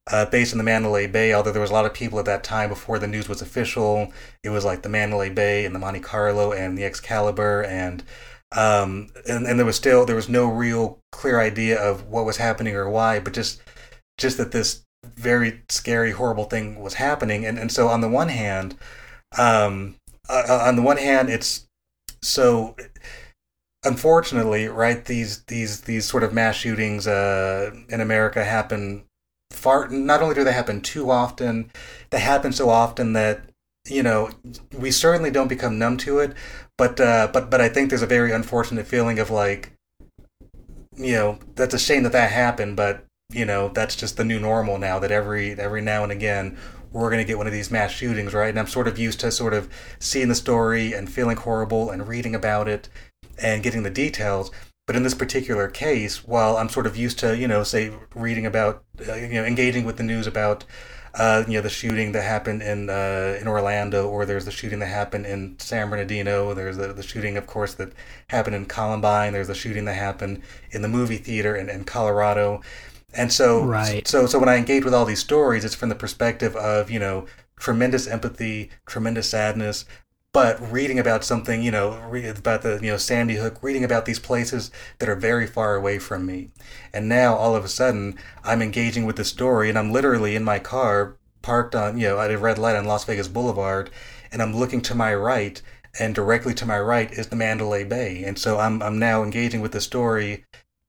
uh, 0.09 0.25
based 0.27 0.53
in 0.53 0.59
the 0.59 0.65
Mandalay 0.65 1.09
Bay, 1.09 1.33
although 1.33 1.51
there 1.51 1.61
was 1.61 1.71
a 1.71 1.75
lot 1.75 1.85
of 1.85 1.93
people 1.93 2.19
at 2.19 2.27
that 2.27 2.45
time 2.45 2.69
before 2.69 2.99
the 2.99 3.09
news 3.09 3.29
was 3.29 3.43
official. 3.43 4.13
It 4.45 4.51
was 4.51 4.65
like 4.65 4.83
the 4.83 4.89
Mandalay 4.89 5.31
Bay 5.31 5.65
and 5.65 5.75
the 5.75 5.81
Monte 5.81 5.99
Carlo 5.99 6.53
and 6.53 6.79
the 6.79 6.85
Excalibur 6.85 7.65
and 7.65 8.05
um, 8.53 9.09
and, 9.29 9.47
and 9.47 9.59
there 9.59 9.67
was 9.67 9.77
still 9.77 10.07
there 10.07 10.17
was 10.17 10.29
no 10.29 10.47
real 10.47 11.01
clear 11.11 11.41
idea 11.41 11.81
of 11.81 12.07
what 12.07 12.25
was 12.25 12.37
happening 12.37 12.77
or 12.77 12.89
why, 12.89 13.19
but 13.19 13.33
just 13.33 13.61
just 14.19 14.39
that 14.39 14.53
this 14.53 14.85
very 15.15 15.63
scary, 15.69 16.13
horrible 16.13 16.45
thing 16.45 16.81
was 16.81 16.95
happening. 16.95 17.45
And 17.47 17.59
and 17.59 17.71
so 17.73 17.89
on 17.89 18.01
the 18.01 18.09
one 18.09 18.29
hand, 18.29 18.77
um, 19.39 19.97
uh, 20.29 20.43
uh 20.49 20.65
on 20.67 20.77
the 20.77 20.83
one 20.83 20.99
hand, 20.99 21.31
it's 21.31 21.67
so 22.23 22.77
unfortunately, 23.85 24.69
right? 24.69 25.05
These 25.05 25.45
these 25.45 25.83
these 25.83 26.05
sort 26.05 26.25
of 26.25 26.35
mass 26.35 26.57
shootings 26.57 27.07
uh, 27.07 27.71
in 27.89 28.01
America 28.01 28.45
happen 28.45 29.05
far 29.51 29.89
not 29.89 30.23
only 30.23 30.35
do 30.35 30.45
they 30.45 30.53
happen 30.53 30.81
too 30.81 31.11
often, 31.11 31.71
they 32.11 32.21
happen 32.21 32.53
so 32.53 32.69
often 32.69 33.13
that 33.15 33.43
you 33.89 34.03
know 34.03 34.31
we 34.77 34.91
certainly 34.91 35.31
don't 35.31 35.49
become 35.49 35.79
numb 35.79 35.97
to 35.99 36.19
it, 36.19 36.35
but 36.77 37.01
uh, 37.01 37.29
but 37.33 37.51
but 37.51 37.61
I 37.61 37.69
think 37.69 37.89
there's 37.89 38.03
a 38.03 38.07
very 38.07 38.33
unfortunate 38.33 38.87
feeling 38.87 39.19
of 39.19 39.31
like 39.31 39.73
you 40.97 41.13
know 41.13 41.39
that's 41.55 41.75
a 41.75 41.79
shame 41.79 42.03
that 42.03 42.13
that 42.13 42.31
happened, 42.31 42.77
but 42.77 43.06
you 43.31 43.45
know 43.45 43.69
that's 43.69 43.97
just 43.97 44.17
the 44.17 44.25
new 44.25 44.39
normal 44.39 44.79
now 44.79 44.99
that 44.99 45.11
every 45.11 45.53
every 45.53 45.81
now 45.81 46.03
and 46.03 46.13
again 46.13 46.57
we're 46.97 47.11
going 47.11 47.23
to 47.23 47.27
get 47.27 47.37
one 47.37 47.47
of 47.47 47.53
these 47.53 47.71
mass 47.71 47.91
shootings, 47.91 48.33
right? 48.33 48.49
And 48.49 48.59
I'm 48.59 48.67
sort 48.67 48.89
of 48.89 48.99
used 48.99 49.21
to 49.21 49.31
sort 49.31 49.53
of 49.53 49.69
seeing 49.99 50.29
the 50.29 50.35
story 50.35 50.93
and 50.95 51.11
feeling 51.11 51.37
horrible 51.37 51.91
and 51.91 52.09
reading 52.09 52.35
about 52.35 52.69
it 52.69 52.89
and 53.39 53.63
getting 53.63 53.83
the 53.83 53.91
details. 53.91 54.51
But 54.87 54.97
in 54.97 55.03
this 55.03 55.15
particular 55.15 55.69
case, 55.69 56.25
while 56.25 56.57
I'm 56.57 56.69
sort 56.69 56.87
of 56.87 56.97
used 56.97 57.19
to, 57.19 57.37
you 57.37 57.49
know, 57.49 57.65
say 57.65 57.93
reading 58.15 58.47
about, 58.47 58.85
uh, 59.07 59.15
you 59.15 59.29
know, 59.29 59.45
engaging 59.45 59.85
with 59.85 59.97
the 59.97 60.05
news 60.05 60.27
about, 60.27 60.65
uh, 61.15 61.45
you 61.47 61.55
know, 61.55 61.61
the 61.61 61.69
shooting 61.69 62.13
that 62.13 62.23
happened 62.23 62.63
in 62.63 62.89
uh, 62.89 63.37
in 63.41 63.49
Orlando, 63.49 64.09
or 64.09 64.25
there's 64.25 64.45
the 64.45 64.51
shooting 64.51 64.79
that 64.79 64.87
happened 64.87 65.27
in 65.27 65.59
San 65.59 65.91
Bernardino. 65.91 66.55
There's 66.55 66.77
the, 66.77 66.93
the 66.93 67.03
shooting, 67.03 67.37
of 67.37 67.47
course, 67.47 67.75
that 67.75 67.93
happened 68.29 68.55
in 68.55 68.67
Columbine. 68.67 69.33
There's 69.33 69.49
the 69.49 69.55
shooting 69.55 69.87
that 69.87 69.95
happened 69.95 70.43
in 70.71 70.83
the 70.83 70.89
movie 70.89 71.19
theater 71.19 71.57
in, 71.57 71.69
in 71.69 71.85
Colorado. 71.85 72.63
And 73.17 73.33
so, 73.33 73.65
right. 73.65 74.07
so, 74.07 74.27
so 74.27 74.39
when 74.39 74.49
I 74.49 74.57
engage 74.57 74.85
with 74.85 74.95
all 74.95 75.05
these 75.05 75.21
stories, 75.21 75.65
it's 75.65 75.75
from 75.75 75.89
the 75.89 75.95
perspective 75.95 76.55
of, 76.55 76.91
you 76.91 76.99
know, 76.99 77.27
tremendous 77.59 78.07
empathy, 78.07 78.71
tremendous 78.87 79.31
sadness, 79.31 79.87
but 80.33 80.61
reading 80.71 80.99
about 80.99 81.25
something, 81.25 81.63
you 81.63 81.71
know, 81.71 81.95
about 82.37 82.61
the, 82.61 82.79
you 82.83 82.91
know, 82.91 82.99
Sandy 82.99 83.37
Hook, 83.37 83.63
reading 83.63 83.85
about 83.85 84.05
these 84.05 84.19
places 84.19 84.71
that 84.99 85.09
are 85.09 85.17
very 85.17 85.47
far 85.47 85.77
away 85.77 85.99
from 85.99 86.27
me. 86.27 86.51
And 86.93 87.09
now 87.09 87.35
all 87.35 87.57
of 87.57 87.65
a 87.65 87.69
sudden 87.69 88.19
I'm 88.45 88.61
engaging 88.61 89.07
with 89.07 89.17
the 89.17 89.25
story 89.25 89.71
and 89.71 89.79
I'm 89.79 89.93
literally 89.93 90.37
in 90.37 90.45
my 90.45 90.59
car 90.59 91.17
parked 91.41 91.75
on, 91.75 91.97
you 91.97 92.09
know, 92.09 92.21
at 92.21 92.31
a 92.31 92.37
red 92.37 92.59
light 92.59 92.77
on 92.77 92.85
Las 92.85 93.05
Vegas 93.05 93.29
Boulevard 93.29 93.89
and 94.31 94.43
I'm 94.43 94.55
looking 94.55 94.83
to 94.83 94.95
my 94.95 95.15
right 95.15 95.63
and 95.99 96.15
directly 96.15 96.53
to 96.53 96.67
my 96.67 96.79
right 96.79 97.11
is 97.13 97.29
the 97.29 97.37
Mandalay 97.37 97.85
Bay. 97.85 98.23
And 98.25 98.39
so 98.39 98.59
I'm, 98.59 98.83
I'm 98.83 98.99
now 98.99 99.23
engaging 99.23 99.63
with 99.63 99.73
the 99.73 99.81
story 99.81 100.45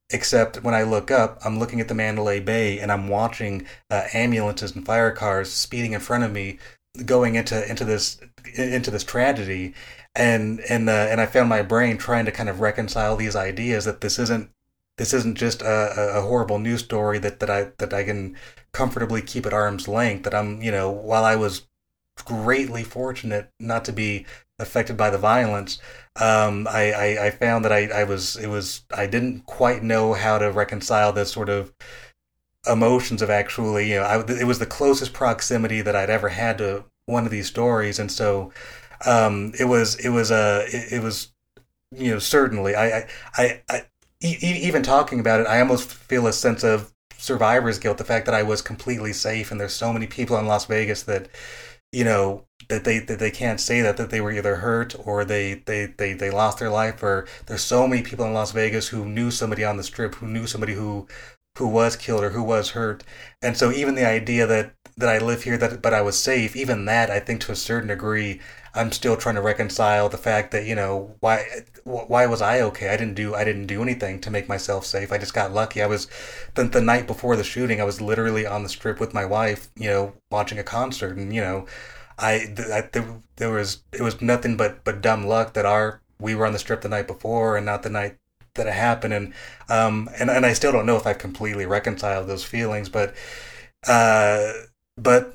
except 0.10 0.64
when 0.64 0.74
I 0.74 0.84
look 0.84 1.12
up, 1.12 1.40
I'm 1.44 1.60
looking 1.60 1.82
at 1.82 1.88
the 1.88 1.96
Mandalay 1.96 2.40
Bay 2.40 2.80
and 2.80 2.92
I'm 2.92 3.08
watching 3.08 3.66
uh, 3.90 4.04
ambulances 4.14 4.76
and 4.76 4.86
fire 4.86 5.12
cars 5.12 5.52
speeding 5.52 5.94
in 5.94 6.00
front 6.00 6.24
of 6.24 6.32
me 6.32 6.60
going 7.06 7.36
into 7.36 7.70
into 7.70 7.86
this 7.86 8.20
into 8.56 8.92
this 8.92 9.04
tragedy. 9.04 9.74
And 10.16 10.62
and 10.70 10.90
uh, 10.90 11.08
and 11.10 11.22
I 11.22 11.26
found 11.26 11.50
my 11.50 11.62
brain 11.62 11.98
trying 11.98 12.26
to 12.26 12.32
kind 12.32 12.50
of 12.50 12.60
reconcile 12.60 13.16
these 13.16 13.36
ideas 13.36 13.86
that 13.86 14.02
this 14.02 14.18
isn't 14.20 14.50
this 14.98 15.14
isn't 15.14 15.38
just 15.38 15.62
a, 15.62 16.18
a 16.18 16.22
horrible 16.22 16.60
news 16.60 16.84
story 16.84 17.20
that, 17.20 17.40
that 17.40 17.50
I 17.50 17.72
that 17.78 17.94
I 17.94 18.04
can 18.04 18.36
comfortably 18.74 19.22
keep 19.22 19.46
at 19.46 19.54
arm's 19.54 19.88
length 19.88 20.24
that 20.24 20.34
I'm 20.34 20.62
you 20.62 20.72
know 20.72 20.90
while 20.90 21.24
I 21.24 21.36
was 21.36 21.68
greatly 22.26 22.84
fortunate 22.84 23.50
not 23.60 23.86
to 23.86 23.94
be 23.94 24.26
affected 24.60 24.98
by 24.98 25.10
the 25.10 25.18
violence 25.18 25.80
um, 26.20 26.68
I, 26.68 26.92
I, 26.92 27.26
I 27.28 27.32
found 27.32 27.66
that 27.66 27.72
I, 27.72 27.88
I 27.88 28.04
was 28.04 28.36
it 28.38 28.48
was 28.48 28.84
I 28.96 29.06
didn't 29.08 29.46
quite 29.46 29.84
know 29.84 30.14
how 30.14 30.38
to 30.38 30.52
reconcile 30.52 31.14
this 31.14 31.32
sort 31.32 31.50
of 31.50 31.74
emotions 32.70 33.22
of 33.22 33.30
actually, 33.30 33.90
you 33.90 33.96
know, 33.96 34.04
I, 34.04 34.20
it 34.42 34.46
was 34.46 34.60
the 34.60 34.66
closest 34.66 35.14
proximity 35.14 35.82
that 35.82 35.96
I'd 35.96 36.10
ever 36.10 36.30
had 36.30 36.58
to 36.58 36.86
one 37.06 37.26
of 37.26 37.32
these 37.32 37.48
stories, 37.48 38.00
and 38.00 38.12
so 38.12 38.52
um, 39.06 39.54
it 39.60 39.66
was 39.66 39.96
it 39.96 40.10
was 40.10 40.32
a 40.32 40.36
uh, 40.36 40.66
it, 40.68 40.94
it, 40.94 41.04
was 41.04 41.32
you 41.92 42.12
know 42.12 42.20
certainly 42.20 42.76
I 42.76 42.98
I, 42.98 43.08
I, 43.38 43.62
I 43.70 43.82
e- 44.22 44.38
even 44.42 44.84
talking 44.84 45.20
about 45.20 45.40
it, 45.40 45.48
I 45.48 45.60
almost 45.60 45.94
feel 45.94 46.28
a 46.28 46.34
sense 46.34 46.64
of 46.64 46.94
survivor's 47.18 47.80
guilt. 47.80 47.98
The 47.98 48.04
fact 48.04 48.26
that 48.26 48.36
I 48.36 48.44
was 48.44 48.62
completely 48.62 49.14
safe, 49.14 49.52
and 49.52 49.60
there's 49.60 49.74
so 49.74 49.94
many 49.94 50.08
people 50.08 50.38
in 50.38 50.48
Las 50.48 50.66
Vegas 50.66 51.04
that 51.04 51.30
you 51.92 52.04
know 52.04 52.47
that 52.70 52.84
they 52.84 53.00
that 53.00 53.20
they 53.20 53.32
can't 53.32 53.60
say 53.60 53.82
that 53.82 53.98
that 53.98 54.10
they 54.10 54.22
were 54.22 54.32
either 54.32 54.58
hurt 54.58 54.96
or 55.06 55.26
they 55.26 55.56
they 55.66 55.88
they, 55.98 56.14
they 56.14 56.30
lost 56.30 56.60
their 56.60 56.70
life 56.70 57.02
or 57.04 57.28
there's 57.46 57.62
so 57.64 57.88
many 57.88 58.02
people 58.02 58.26
in 58.26 58.34
Las 58.34 58.52
Vegas 58.52 58.90
who 58.90 59.06
knew 59.06 59.32
somebody 59.32 59.64
on 59.64 59.78
the 59.78 59.84
strip 59.84 60.16
who 60.16 60.28
knew 60.28 60.48
somebody 60.48 60.74
who 60.74 61.08
who 61.58 61.68
was 61.68 61.96
killed 61.96 62.24
or 62.24 62.30
who 62.30 62.44
was 62.44 62.72
hurt. 62.72 63.04
And 63.42 63.58
so 63.58 63.72
even 63.72 63.96
the 63.96 64.06
idea 64.08 64.46
that 64.48 64.74
that 64.98 65.10
I 65.10 65.20
live 65.20 65.44
here 65.44 65.58
that 65.58 65.82
but 65.82 65.94
I 65.94 66.02
was 66.02 66.18
safe, 66.20 66.56
even 66.56 66.86
that 66.86 67.10
I 67.12 67.20
think 67.20 67.42
to 67.42 67.52
a 67.52 67.56
certain 67.56 67.90
degree 67.90 68.40
I'm 68.74 68.92
still 68.92 69.18
trying 69.18 69.36
to 69.36 69.42
reconcile 69.42 70.08
the 70.10 70.18
fact 70.18 70.52
that 70.52 70.66
you 70.66 70.76
know 70.76 71.16
why 71.20 71.46
why 71.84 72.26
was 72.28 72.42
I 72.42 72.62
okay? 72.62 72.90
I 72.90 72.98
didn't 72.98 73.16
do 73.16 73.34
I 73.36 73.44
didn't 73.44 73.68
do 73.68 73.82
anything 73.82 74.20
to 74.22 74.32
make 74.32 74.48
myself 74.48 74.86
safe. 74.86 75.12
I 75.12 75.18
just 75.18 75.34
got 75.34 75.54
lucky. 75.54 75.82
I 75.82 75.88
was 75.88 76.08
the, 76.56 76.64
the 76.66 76.82
night 76.82 77.08
before 77.08 77.36
the 77.36 77.44
shooting. 77.44 77.82
I 77.82 77.86
was 77.86 78.02
literally 78.02 78.46
on 78.46 78.64
the 78.64 78.70
strip 78.70 79.00
with 79.00 79.14
my 79.14 79.26
wife, 79.26 79.70
you 79.76 79.90
know, 79.90 80.14
watching 80.32 80.60
a 80.60 80.64
concert, 80.64 81.18
and 81.18 81.34
you 81.34 81.42
know, 81.42 81.66
I, 82.18 82.54
I 82.74 82.90
there, 82.92 83.22
there 83.38 83.52
was 83.52 83.84
it 83.94 84.02
was 84.02 84.22
nothing 84.22 84.58
but 84.58 84.84
but 84.84 85.02
dumb 85.02 85.26
luck 85.26 85.54
that 85.54 85.66
our 85.66 86.02
we 86.20 86.36
were 86.36 86.46
on 86.46 86.54
the 86.54 86.60
strip 86.60 86.82
the 86.82 86.90
night 86.90 87.08
before 87.08 87.58
and 87.58 87.66
not 87.66 87.84
the 87.84 87.90
night 87.90 88.18
that 88.56 88.68
it 88.68 88.74
happened. 88.74 89.14
And 89.14 89.34
um 89.70 90.10
and, 90.20 90.30
and 90.30 90.46
I 90.46 90.54
still 90.54 90.72
don't 90.72 90.86
know 90.86 90.98
if 90.98 91.08
I've 91.08 91.20
completely 91.20 91.66
reconciled 91.66 92.28
those 92.28 92.44
feelings 92.44 92.90
but 92.90 93.16
uh 93.88 94.52
but 94.98 95.34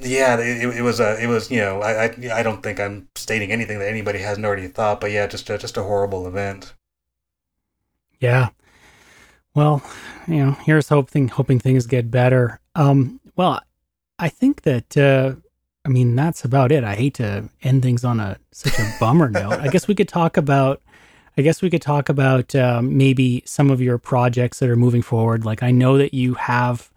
yeah 0.00 0.36
it, 0.38 0.76
it 0.78 0.82
was 0.82 1.00
a 1.00 1.22
it 1.22 1.26
was 1.28 1.50
you 1.50 1.60
know 1.60 1.80
I, 1.82 2.06
I 2.06 2.40
I 2.40 2.42
don't 2.42 2.62
think 2.62 2.80
I'm 2.80 3.08
stating 3.14 3.52
anything 3.52 3.78
that 3.78 3.88
anybody 3.88 4.18
hasn't 4.20 4.46
already 4.46 4.68
thought 4.68 5.00
but 5.00 5.12
yeah 5.12 5.26
just 5.26 5.48
a, 5.50 5.58
just 5.58 5.76
a 5.76 5.82
horrible 5.82 6.26
event. 6.26 6.74
Yeah. 8.20 8.50
Well 9.54 9.82
you 10.26 10.44
know 10.44 10.52
here's 10.64 10.88
hoping 10.88 11.28
hoping 11.28 11.58
things 11.60 11.86
get 11.86 12.10
better. 12.10 12.60
Um 12.74 13.20
well 13.36 13.60
I 14.18 14.28
think 14.28 14.62
that 14.62 14.96
uh 14.96 15.36
I 15.84 15.88
mean 15.88 16.16
that's 16.16 16.44
about 16.44 16.72
it 16.72 16.84
I 16.84 16.94
hate 16.94 17.14
to 17.14 17.48
end 17.62 17.82
things 17.82 18.04
on 18.04 18.20
a 18.20 18.38
such 18.52 18.78
a 18.78 18.94
bummer 18.98 19.28
note 19.30 19.60
I 19.60 19.68
guess 19.68 19.86
we 19.86 19.94
could 19.94 20.08
talk 20.08 20.36
about 20.36 20.80
I 21.36 21.42
guess 21.42 21.62
we 21.62 21.70
could 21.70 21.82
talk 21.82 22.08
about 22.08 22.54
um, 22.54 22.96
maybe 22.96 23.42
some 23.44 23.70
of 23.70 23.80
your 23.80 23.98
projects 23.98 24.60
that 24.60 24.70
are 24.70 24.76
moving 24.76 25.02
forward. 25.02 25.44
Like 25.44 25.62
I 25.62 25.72
know 25.72 25.98
that 25.98 26.14
you 26.14 26.34
have 26.34 26.90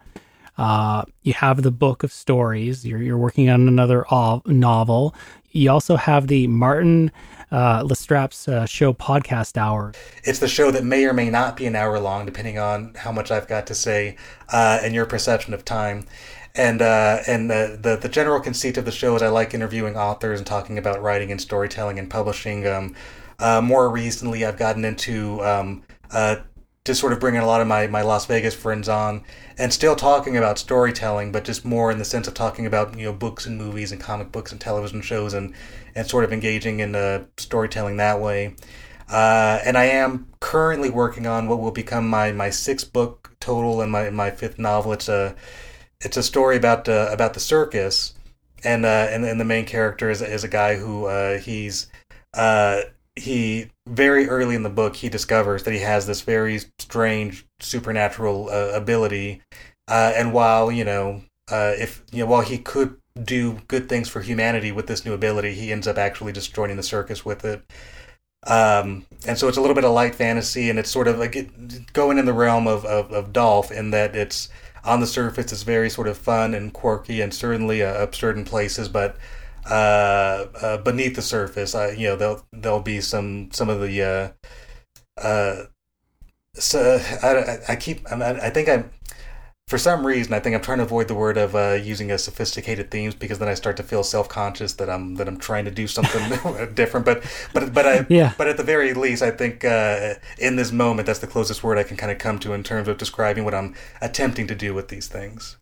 uh, 0.57 1.05
you 1.23 1.33
have 1.33 1.63
the 1.63 1.71
book 1.71 2.03
of 2.03 2.11
stories. 2.11 2.85
You're 2.85 3.01
you're 3.01 3.17
working 3.17 3.49
on 3.49 3.67
another 3.67 4.05
novel. 4.45 5.15
You 5.51 5.71
also 5.71 5.95
have 5.95 6.27
the 6.27 6.45
Martin 6.47 7.11
uh, 7.51 7.81
Lastrapes 7.83 8.47
uh, 8.47 8.65
show 8.65 8.93
podcast 8.93 9.57
hour. 9.57 9.93
It's 10.23 10.39
the 10.39 10.47
show 10.47 10.69
that 10.71 10.83
may 10.83 11.05
or 11.05 11.13
may 11.13 11.29
not 11.29 11.57
be 11.57 11.65
an 11.65 11.75
hour 11.75 11.99
long, 11.99 12.25
depending 12.25 12.59
on 12.59 12.93
how 12.95 13.11
much 13.11 13.31
I've 13.31 13.47
got 13.47 13.65
to 13.67 13.75
say 13.75 14.17
uh, 14.49 14.79
and 14.83 14.93
your 14.93 15.05
perception 15.05 15.53
of 15.53 15.65
time. 15.65 16.05
And 16.57 16.81
uh, 16.81 17.19
and 17.27 17.49
the, 17.49 17.77
the, 17.79 17.97
the 17.97 18.09
general 18.09 18.39
conceit 18.39 18.77
of 18.77 18.85
the 18.85 18.91
show 18.91 19.15
is 19.15 19.21
I 19.21 19.27
like 19.29 19.53
interviewing 19.53 19.95
authors 19.95 20.39
and 20.39 20.47
talking 20.47 20.79
about 20.79 21.01
writing 21.03 21.31
and 21.31 21.39
storytelling 21.39 21.99
and 21.99 22.09
publishing. 22.09 22.67
Um, 22.67 22.95
uh, 23.39 23.61
more 23.61 23.89
recently, 23.89 24.43
I've 24.43 24.57
gotten 24.57 24.83
into 24.83 25.43
um, 25.45 25.83
uh, 26.11 26.37
just 26.83 26.99
sort 26.99 27.13
of 27.13 27.19
bringing 27.19 27.41
a 27.41 27.45
lot 27.45 27.61
of 27.61 27.67
my, 27.67 27.85
my 27.87 28.01
Las 28.01 28.25
Vegas 28.25 28.55
friends 28.55 28.87
on 28.89 29.21
and 29.57 29.73
still 29.73 29.95
talking 29.95 30.37
about 30.37 30.57
storytelling, 30.57 31.31
but 31.31 31.43
just 31.43 31.65
more 31.65 31.91
in 31.91 31.99
the 31.99 32.05
sense 32.05 32.27
of 32.27 32.33
talking 32.33 32.65
about 32.65 32.97
you 32.97 33.05
know 33.05 33.13
books 33.13 33.45
and 33.45 33.57
movies 33.57 33.91
and 33.91 34.01
comic 34.01 34.31
books 34.31 34.51
and 34.51 34.59
television 34.59 35.01
shows 35.01 35.33
and 35.33 35.53
and 35.95 36.07
sort 36.07 36.23
of 36.23 36.33
engaging 36.33 36.79
in 36.79 36.95
uh, 36.95 37.25
storytelling 37.37 37.97
that 37.97 38.19
way. 38.19 38.55
Uh, 39.09 39.59
and 39.63 39.77
I 39.77 39.85
am 39.85 40.27
currently 40.39 40.89
working 40.89 41.27
on 41.27 41.47
what 41.47 41.59
will 41.59 41.71
become 41.71 42.09
my, 42.09 42.31
my 42.31 42.49
sixth 42.49 42.91
book 42.91 43.35
total 43.39 43.81
and 43.81 43.91
my 43.91 44.09
my 44.09 44.31
fifth 44.31 44.57
novel. 44.57 44.93
It's 44.93 45.09
a 45.09 45.35
it's 46.01 46.17
a 46.17 46.23
story 46.23 46.57
about 46.57 46.87
uh, 46.87 47.09
about 47.11 47.33
the 47.33 47.39
circus, 47.39 48.13
and 48.63 48.85
uh, 48.85 49.07
and 49.09 49.25
and 49.25 49.39
the 49.39 49.45
main 49.45 49.65
character 49.65 50.09
is, 50.09 50.21
is 50.21 50.43
a 50.43 50.47
guy 50.47 50.75
who 50.75 51.05
uh, 51.05 51.39
he's 51.39 51.89
uh, 52.33 52.81
he 53.17 53.69
very 53.87 54.29
early 54.29 54.55
in 54.55 54.63
the 54.63 54.69
book 54.69 54.95
he 54.95 55.09
discovers 55.09 55.63
that 55.63 55.73
he 55.73 55.79
has 55.79 56.05
this 56.07 56.21
very 56.21 56.59
strange 56.79 57.45
supernatural 57.59 58.49
uh, 58.49 58.71
ability 58.73 59.41
uh, 59.87 60.13
and 60.15 60.33
while 60.33 60.71
you 60.71 60.83
know 60.83 61.21
uh, 61.51 61.73
if 61.77 62.03
you 62.11 62.19
know 62.19 62.29
while 62.29 62.41
he 62.41 62.57
could 62.57 62.97
do 63.23 63.53
good 63.67 63.89
things 63.89 64.07
for 64.07 64.21
humanity 64.21 64.71
with 64.71 64.87
this 64.87 65.03
new 65.05 65.13
ability 65.13 65.53
he 65.53 65.71
ends 65.71 65.87
up 65.87 65.97
actually 65.97 66.31
just 66.31 66.53
joining 66.53 66.77
the 66.77 66.83
circus 66.83 67.25
with 67.25 67.43
it. 67.43 67.63
Um, 68.45 69.05
and 69.27 69.37
so 69.37 69.47
it's 69.47 69.57
a 69.57 69.61
little 69.61 69.75
bit 69.75 69.83
of 69.83 69.91
light 69.91 70.13
fantasy 70.13 70.69
and 70.69 70.77
it's 70.77 70.91
sort 70.91 71.07
of 71.07 71.17
like 71.17 71.35
it, 71.35 71.91
going 71.91 72.19
in 72.19 72.25
the 72.25 72.33
realm 72.33 72.67
of, 72.67 72.85
of, 72.85 73.11
of 73.11 73.33
Dolph 73.33 73.71
in 73.71 73.89
that 73.91 74.15
it's 74.15 74.49
on 74.87 74.99
the 74.99 75.07
surface 75.07 75.51
it's 75.51 75.63
very 75.63 75.89
sort 75.89 76.07
of 76.07 76.17
fun 76.17 76.53
and 76.53 76.73
quirky 76.73 77.21
and 77.21 77.33
certainly 77.33 77.83
uh, 77.83 78.01
absurd 78.01 78.37
in 78.37 78.45
places 78.45 78.89
but 78.89 79.17
uh, 79.69 80.47
uh, 80.61 80.77
beneath 80.77 81.15
the 81.15 81.21
surface. 81.21 81.75
I, 81.75 81.91
you 81.91 82.07
know, 82.07 82.15
there'll 82.15 82.45
there'll 82.53 82.81
be 82.81 83.01
some 83.01 83.49
some 83.51 83.69
of 83.69 83.81
the. 83.81 84.03
Uh, 85.17 85.21
uh, 85.21 85.63
so 86.53 86.99
I, 87.21 87.73
I 87.73 87.75
keep 87.75 88.09
I, 88.11 88.31
I 88.31 88.49
think 88.49 88.69
I'm 88.69 88.89
for 89.67 89.77
some 89.77 90.07
reason 90.07 90.33
I 90.33 90.39
think 90.39 90.55
I'm 90.55 90.61
trying 90.61 90.77
to 90.77 90.85
avoid 90.85 91.09
the 91.09 91.13
word 91.13 91.37
of 91.37 91.53
uh, 91.53 91.73
using 91.73 92.09
a 92.09 92.17
sophisticated 92.17 92.89
themes 92.89 93.13
because 93.15 93.39
then 93.39 93.49
I 93.49 93.53
start 93.53 93.75
to 93.77 93.83
feel 93.83 94.01
self 94.01 94.29
conscious 94.29 94.73
that 94.73 94.89
I'm 94.89 95.15
that 95.15 95.27
I'm 95.27 95.37
trying 95.37 95.65
to 95.65 95.71
do 95.71 95.87
something 95.87 96.29
different. 96.73 97.05
But 97.05 97.23
but 97.53 97.73
but 97.73 97.85
I 97.85 98.05
yeah. 98.09 98.33
But 98.37 98.47
at 98.47 98.55
the 98.57 98.63
very 98.63 98.93
least, 98.93 99.21
I 99.21 99.31
think 99.31 99.65
uh, 99.65 100.15
in 100.39 100.55
this 100.55 100.71
moment 100.71 101.05
that's 101.05 101.19
the 101.19 101.27
closest 101.27 101.63
word 101.63 101.77
I 101.77 101.83
can 101.83 101.97
kind 101.97 102.11
of 102.11 102.17
come 102.17 102.39
to 102.39 102.53
in 102.53 102.63
terms 102.63 102.87
of 102.87 102.97
describing 102.97 103.43
what 103.43 103.53
I'm 103.53 103.75
attempting 104.01 104.47
to 104.47 104.55
do 104.55 104.73
with 104.73 104.87
these 104.87 105.07
things. 105.07 105.57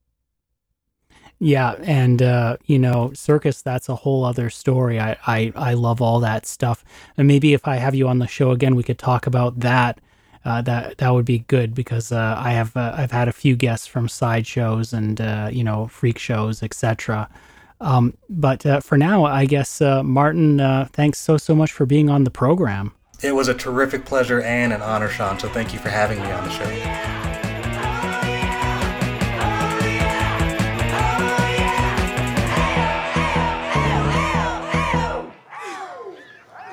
Yeah, 1.39 1.76
and 1.82 2.22
uh, 2.22 2.58
you 2.66 2.80
know, 2.80 3.12
circus 3.14 3.62
that's 3.62 3.89
a 3.89 3.95
whole 3.95 4.24
other 4.24 4.51
story. 4.51 4.99
I, 4.99 5.18
I 5.26 5.51
I 5.56 5.74
love 5.74 5.99
all 6.01 6.20
that 6.20 6.45
stuff. 6.45 6.86
And 7.18 7.28
maybe 7.28 7.53
if 7.53 7.68
I 7.68 7.78
have 7.78 7.95
you 7.95 8.08
on 8.08 8.20
the 8.20 8.28
show 8.28 8.51
again, 8.51 8.76
we 8.76 8.84
could 8.84 8.99
talk 8.99 9.26
about 9.26 9.60
that. 9.62 9.99
Uh, 10.46 10.62
that 10.62 11.00
that 11.00 11.10
would 11.10 11.26
be 11.26 11.39
good 11.39 11.74
because 11.74 12.12
uh, 12.12 12.36
I 12.38 12.52
have 12.52 12.78
uh, 12.78 12.93
I've 12.96 13.12
had 13.12 13.28
a 13.28 13.34
few 13.34 13.56
guests 13.56 13.88
from 13.88 14.08
sideshows 14.08 14.93
and 14.93 15.20
uh, 15.20 15.50
you 15.52 15.64
know 15.64 15.88
freak 15.88 16.20
shows, 16.20 16.62
etc. 16.62 17.28
Um, 17.82 18.16
but 18.30 18.64
uh, 18.64 18.80
for 18.80 18.98
now, 18.98 19.26
I 19.26 19.46
guess 19.46 19.82
Martin, 19.82 20.60
thanks 20.93 21.20
so 21.20 21.38
so 21.38 21.56
much 21.56 21.72
for 21.72 21.88
being 21.88 22.10
on 22.12 22.26
the 22.26 22.32
program. 22.32 22.93
It 23.24 23.34
was 23.34 23.48
a 23.48 23.56
terrific 23.56 24.06
pleasure 24.06 24.41
and 24.41 24.72
an 24.72 24.84
honor, 24.84 25.10
Sean. 25.10 25.39
So 25.39 25.50
thank 25.50 25.74
you 25.74 25.80
for 25.80 25.89
having 25.89 26.20
me 26.20 26.32
on 26.32 26.43
the 26.43 26.52
show. 26.52 27.24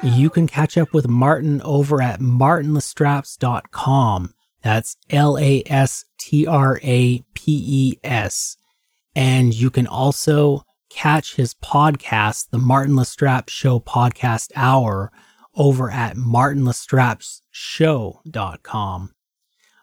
You 0.04 0.30
can 0.30 0.48
catch 0.48 0.76
up 0.76 0.92
with 0.92 1.06
Martin 1.06 1.62
over 1.62 2.02
at 2.02 2.18
martinlastrapes.com. 2.18 4.34
That's 4.60 4.96
L 5.10 5.38
A 5.38 5.62
S 5.66 6.04
T 6.18 6.44
R 6.44 6.80
A 6.82 7.20
P 7.34 7.42
E 7.46 8.00
S. 8.02 8.56
And 9.14 9.54
you 9.54 9.70
can 9.70 9.86
also 9.86 10.64
catch 10.90 11.36
his 11.36 11.54
podcast, 11.54 12.50
the 12.50 12.58
Martin 12.58 12.96
Lastrapes 12.96 13.50
Show 13.50 13.78
Podcast 13.78 14.50
Hour, 14.56 15.12
over 15.54 15.88
at 15.88 16.16
martinlastrapesshow.com. 16.16 19.14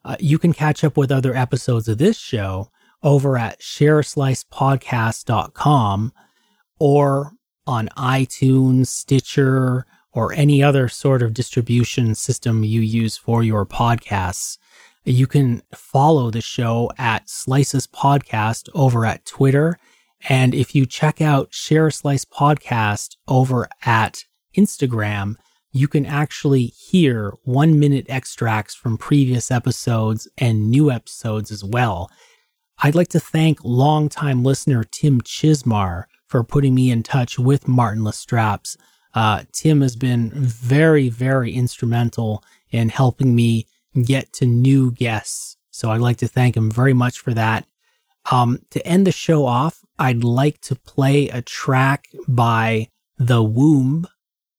Uh, 0.03 0.17
you 0.19 0.37
can 0.37 0.51
catch 0.51 0.83
up 0.83 0.97
with 0.97 1.13
other 1.13 1.33
episodes 1.33 1.87
of 1.87 1.97
this 1.97 2.17
show 2.17 2.69
over 3.03 3.37
at 3.37 3.61
shareslicepodcast.com 3.61 6.11
or 6.77 7.31
on 7.65 7.87
iTunes, 7.97 8.87
Stitcher, 8.87 9.85
or 10.13 10.33
any 10.33 10.63
other 10.63 10.87
sort 10.87 11.21
of 11.21 11.33
distribution 11.33 12.15
system 12.15 12.63
you 12.63 12.81
use 12.81 13.17
for 13.17 13.43
your 13.43 13.65
podcasts. 13.65 14.57
You 15.05 15.27
can 15.27 15.61
follow 15.73 16.29
the 16.29 16.41
show 16.41 16.91
at 16.97 17.29
Slices 17.29 17.87
Podcast 17.87 18.69
over 18.73 19.05
at 19.05 19.25
Twitter. 19.25 19.77
And 20.27 20.53
if 20.53 20.75
you 20.75 20.85
check 20.85 21.21
out 21.21 21.53
Share 21.53 21.89
Slice 21.91 22.25
Podcast 22.25 23.15
over 23.27 23.69
at 23.85 24.25
Instagram, 24.57 25.35
you 25.71 25.87
can 25.87 26.05
actually 26.05 26.65
hear 26.65 27.33
one 27.43 27.79
minute 27.79 28.07
extracts 28.09 28.73
from 28.73 28.97
previous 28.97 29.51
episodes 29.51 30.27
and 30.37 30.69
new 30.69 30.91
episodes 30.91 31.51
as 31.51 31.63
well. 31.63 32.09
I'd 32.79 32.95
like 32.95 33.09
to 33.09 33.19
thank 33.19 33.59
longtime 33.63 34.43
listener 34.43 34.83
Tim 34.83 35.21
Chismar 35.21 36.05
for 36.27 36.43
putting 36.43 36.73
me 36.73 36.91
in 36.91 37.03
touch 37.03 37.37
with 37.37 37.67
Martin 37.67 38.03
Lastrapes 38.03 38.77
uh, 39.13 39.43
Tim 39.51 39.81
has 39.81 39.95
been 39.95 40.31
very, 40.33 41.09
very 41.09 41.53
instrumental 41.53 42.43
in 42.71 42.89
helping 42.89 43.35
me 43.35 43.67
get 44.03 44.33
to 44.33 44.45
new 44.45 44.91
guests. 44.91 45.57
So 45.71 45.91
I'd 45.91 46.01
like 46.01 46.17
to 46.17 46.27
thank 46.27 46.57
him 46.57 46.69
very 46.69 46.93
much 46.93 47.19
for 47.19 47.33
that. 47.33 47.65
Um, 48.31 48.59
to 48.71 48.85
end 48.85 49.07
the 49.07 49.11
show 49.11 49.45
off, 49.45 49.79
I'd 49.97 50.23
like 50.23 50.61
to 50.61 50.75
play 50.75 51.29
a 51.29 51.41
track 51.41 52.09
by 52.27 52.89
The 53.17 53.41
Womb. 53.41 54.05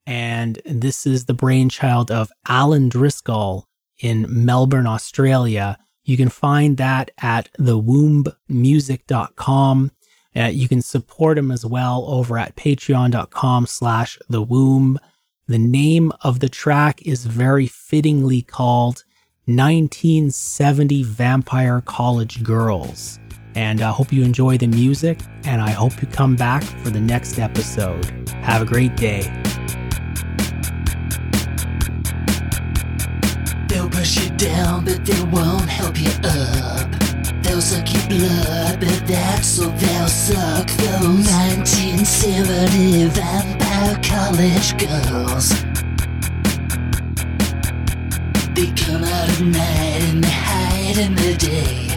And 0.07 0.61
this 0.65 1.07
is 1.07 1.27
the 1.27 1.35
brainchild 1.35 2.11
of 2.11 2.33
Alan 2.49 2.89
Driscoll 2.89 3.69
in 4.01 4.27
Melbourne, 4.29 4.87
Australia. 4.87 5.79
You 6.05 6.17
can 6.17 6.31
find 6.31 6.79
that 6.79 7.11
at 7.19 7.51
thewombmusic.com. 7.59 9.91
Uh, 10.35 10.45
you 10.45 10.69
can 10.69 10.81
support 10.81 11.37
him 11.37 11.51
as 11.51 11.67
well 11.67 12.05
over 12.09 12.39
at 12.39 12.57
patreon.com 12.57 13.67
slash 13.67 14.19
the 14.29 14.43
womb. 14.43 14.99
The 15.49 15.59
name 15.59 16.13
of 16.21 16.39
the 16.39 16.49
track 16.49 17.03
is 17.03 17.27
very 17.27 17.67
fittingly 17.67 18.43
called 18.43 19.05
1970 19.47 21.03
Vampire 21.03 21.81
College 21.81 22.45
Girls. 22.45 23.19
And 23.57 23.83
I 23.83 23.91
hope 23.91 24.13
you 24.13 24.23
enjoy 24.23 24.59
the 24.59 24.69
music, 24.69 25.19
and 25.45 25.61
I 25.61 25.71
hope 25.71 26.01
you 26.01 26.07
come 26.07 26.37
back 26.37 26.63
for 26.63 26.91
the 26.91 27.01
next 27.01 27.41
episode. 27.41 28.29
Have 28.43 28.63
a 28.63 28.65
great 28.65 28.97
day. 28.97 29.23
They'll 33.67 33.91
push 33.91 34.23
you 34.23 34.31
down, 34.37 34.85
but 34.85 35.05
they 35.05 35.23
won't 35.25 35.69
help 35.69 36.01
you 36.01 36.11
up. 36.23 37.10
They'll 37.51 37.61
suck 37.61 37.93
your 37.93 38.07
blood, 38.07 38.79
but 38.79 39.03
that's 39.09 39.59
all 39.59 39.71
they'll 39.71 40.07
suck. 40.07 40.69
Those 40.69 41.27
1970 41.27 43.07
vampire 43.07 43.99
college 44.07 44.79
girls. 44.79 45.51
They 48.55 48.71
come 48.81 49.03
out 49.03 49.29
at 49.29 49.41
night 49.41 50.01
and 50.11 50.23
they 50.23 50.31
hide 50.31 50.99
in 50.99 51.17
the 51.17 51.35
day. 51.35 51.89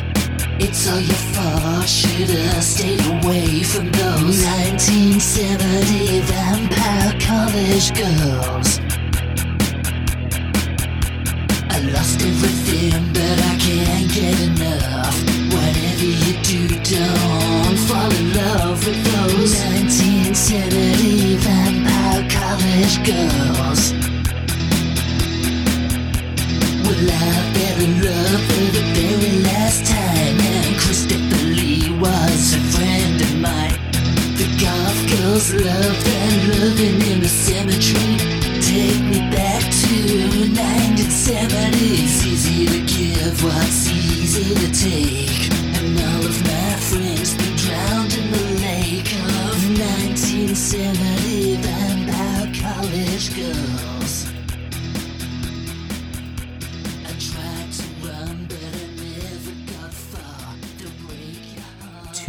It's 0.58 0.90
all 0.90 1.00
your 1.00 1.22
fault, 1.36 1.88
should've 1.88 2.64
stayed 2.64 3.06
away 3.06 3.62
from 3.62 3.92
those 3.92 4.44
1970 4.44 6.22
vampire 6.34 7.14
college 7.22 7.94
girls. 7.94 8.80
I 11.70 11.78
lost 11.94 12.22
everything, 12.24 13.14
but 13.14 13.40
I 13.40 13.56
can't 13.60 14.12
get 14.12 14.40
enough. 14.50 15.43
You 16.54 16.68
do, 16.68 16.76
don't 16.84 17.78
fall 17.88 18.12
in 18.12 18.32
love 18.32 18.86
with 18.86 19.04
those 19.06 19.56
1970 19.58 21.38
vampire 21.38 22.30
college 22.30 22.98
girls. 23.04 23.92
Well, 26.86 27.10
I 27.10 27.54
in 27.82 27.94
love 28.04 28.53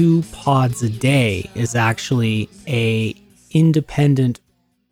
two 0.05 0.23
pods 0.33 0.83
a 0.83 0.91
day 0.91 1.49
is 1.55 1.75
actually 1.75 2.47
a 2.69 3.15
independent 3.53 4.39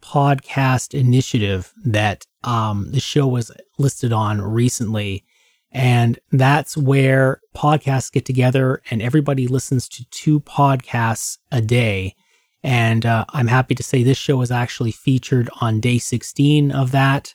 podcast 0.01 0.99
initiative 0.99 1.71
that 1.85 2.25
um, 2.45 2.91
the 2.93 3.01
show 3.01 3.27
was 3.27 3.51
listed 3.77 4.11
on 4.11 4.41
recently. 4.41 5.23
And 5.71 6.19
that's 6.31 6.79
where 6.79 7.43
podcasts 7.55 8.11
get 8.11 8.25
together 8.25 8.81
and 8.91 9.03
everybody 9.03 9.47
listens 9.47 9.87
to 9.91 10.07
two 10.11 10.41
podcasts 10.41 11.37
a 11.51 11.61
day. 11.61 12.15
And 12.63 13.05
uh, 13.05 13.27
i'm 13.35 13.49
happy 13.49 13.75
to 13.75 13.83
say 13.83 14.03
this 14.03 14.17
show 14.17 14.41
is 14.41 14.51
actually 14.51 14.93
featured 14.93 15.51
on 15.61 15.79
day 15.79 15.99
16 15.99 16.73
of 16.73 16.91
that. 16.93 17.35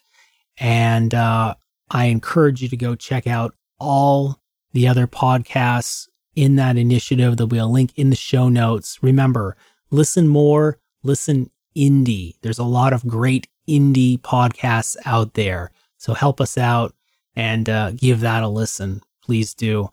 And 0.57 1.13
uh, 1.13 1.53
i 1.91 2.05
encourage 2.05 2.63
you 2.63 2.69
to 2.69 2.77
go 2.77 2.95
check 2.95 3.27
out 3.27 3.53
all 3.79 4.41
the 4.73 4.87
other 4.87 5.05
podcasts 5.05 6.07
in 6.37 6.55
that 6.55 6.77
initiative. 6.77 7.35
that 7.35 7.47
we'll 7.47 7.69
link 7.69 7.91
in 7.95 8.11
the 8.11 8.15
show 8.15 8.47
notes. 8.47 8.99
Remember, 9.01 9.57
listen 9.89 10.27
more, 10.27 10.77
listen 11.03 11.49
indie. 11.75 12.35
There's 12.41 12.59
a 12.59 12.63
lot 12.63 12.93
of 12.93 13.07
great 13.07 13.47
indie 13.67 14.19
podcasts 14.19 14.95
out 15.03 15.33
there. 15.33 15.71
So 15.97 16.13
help 16.13 16.39
us 16.39 16.57
out 16.57 16.93
and 17.35 17.67
uh, 17.67 17.91
give 17.91 18.19
that 18.21 18.43
a 18.43 18.47
listen. 18.47 19.01
Please 19.23 19.55
do. 19.55 19.89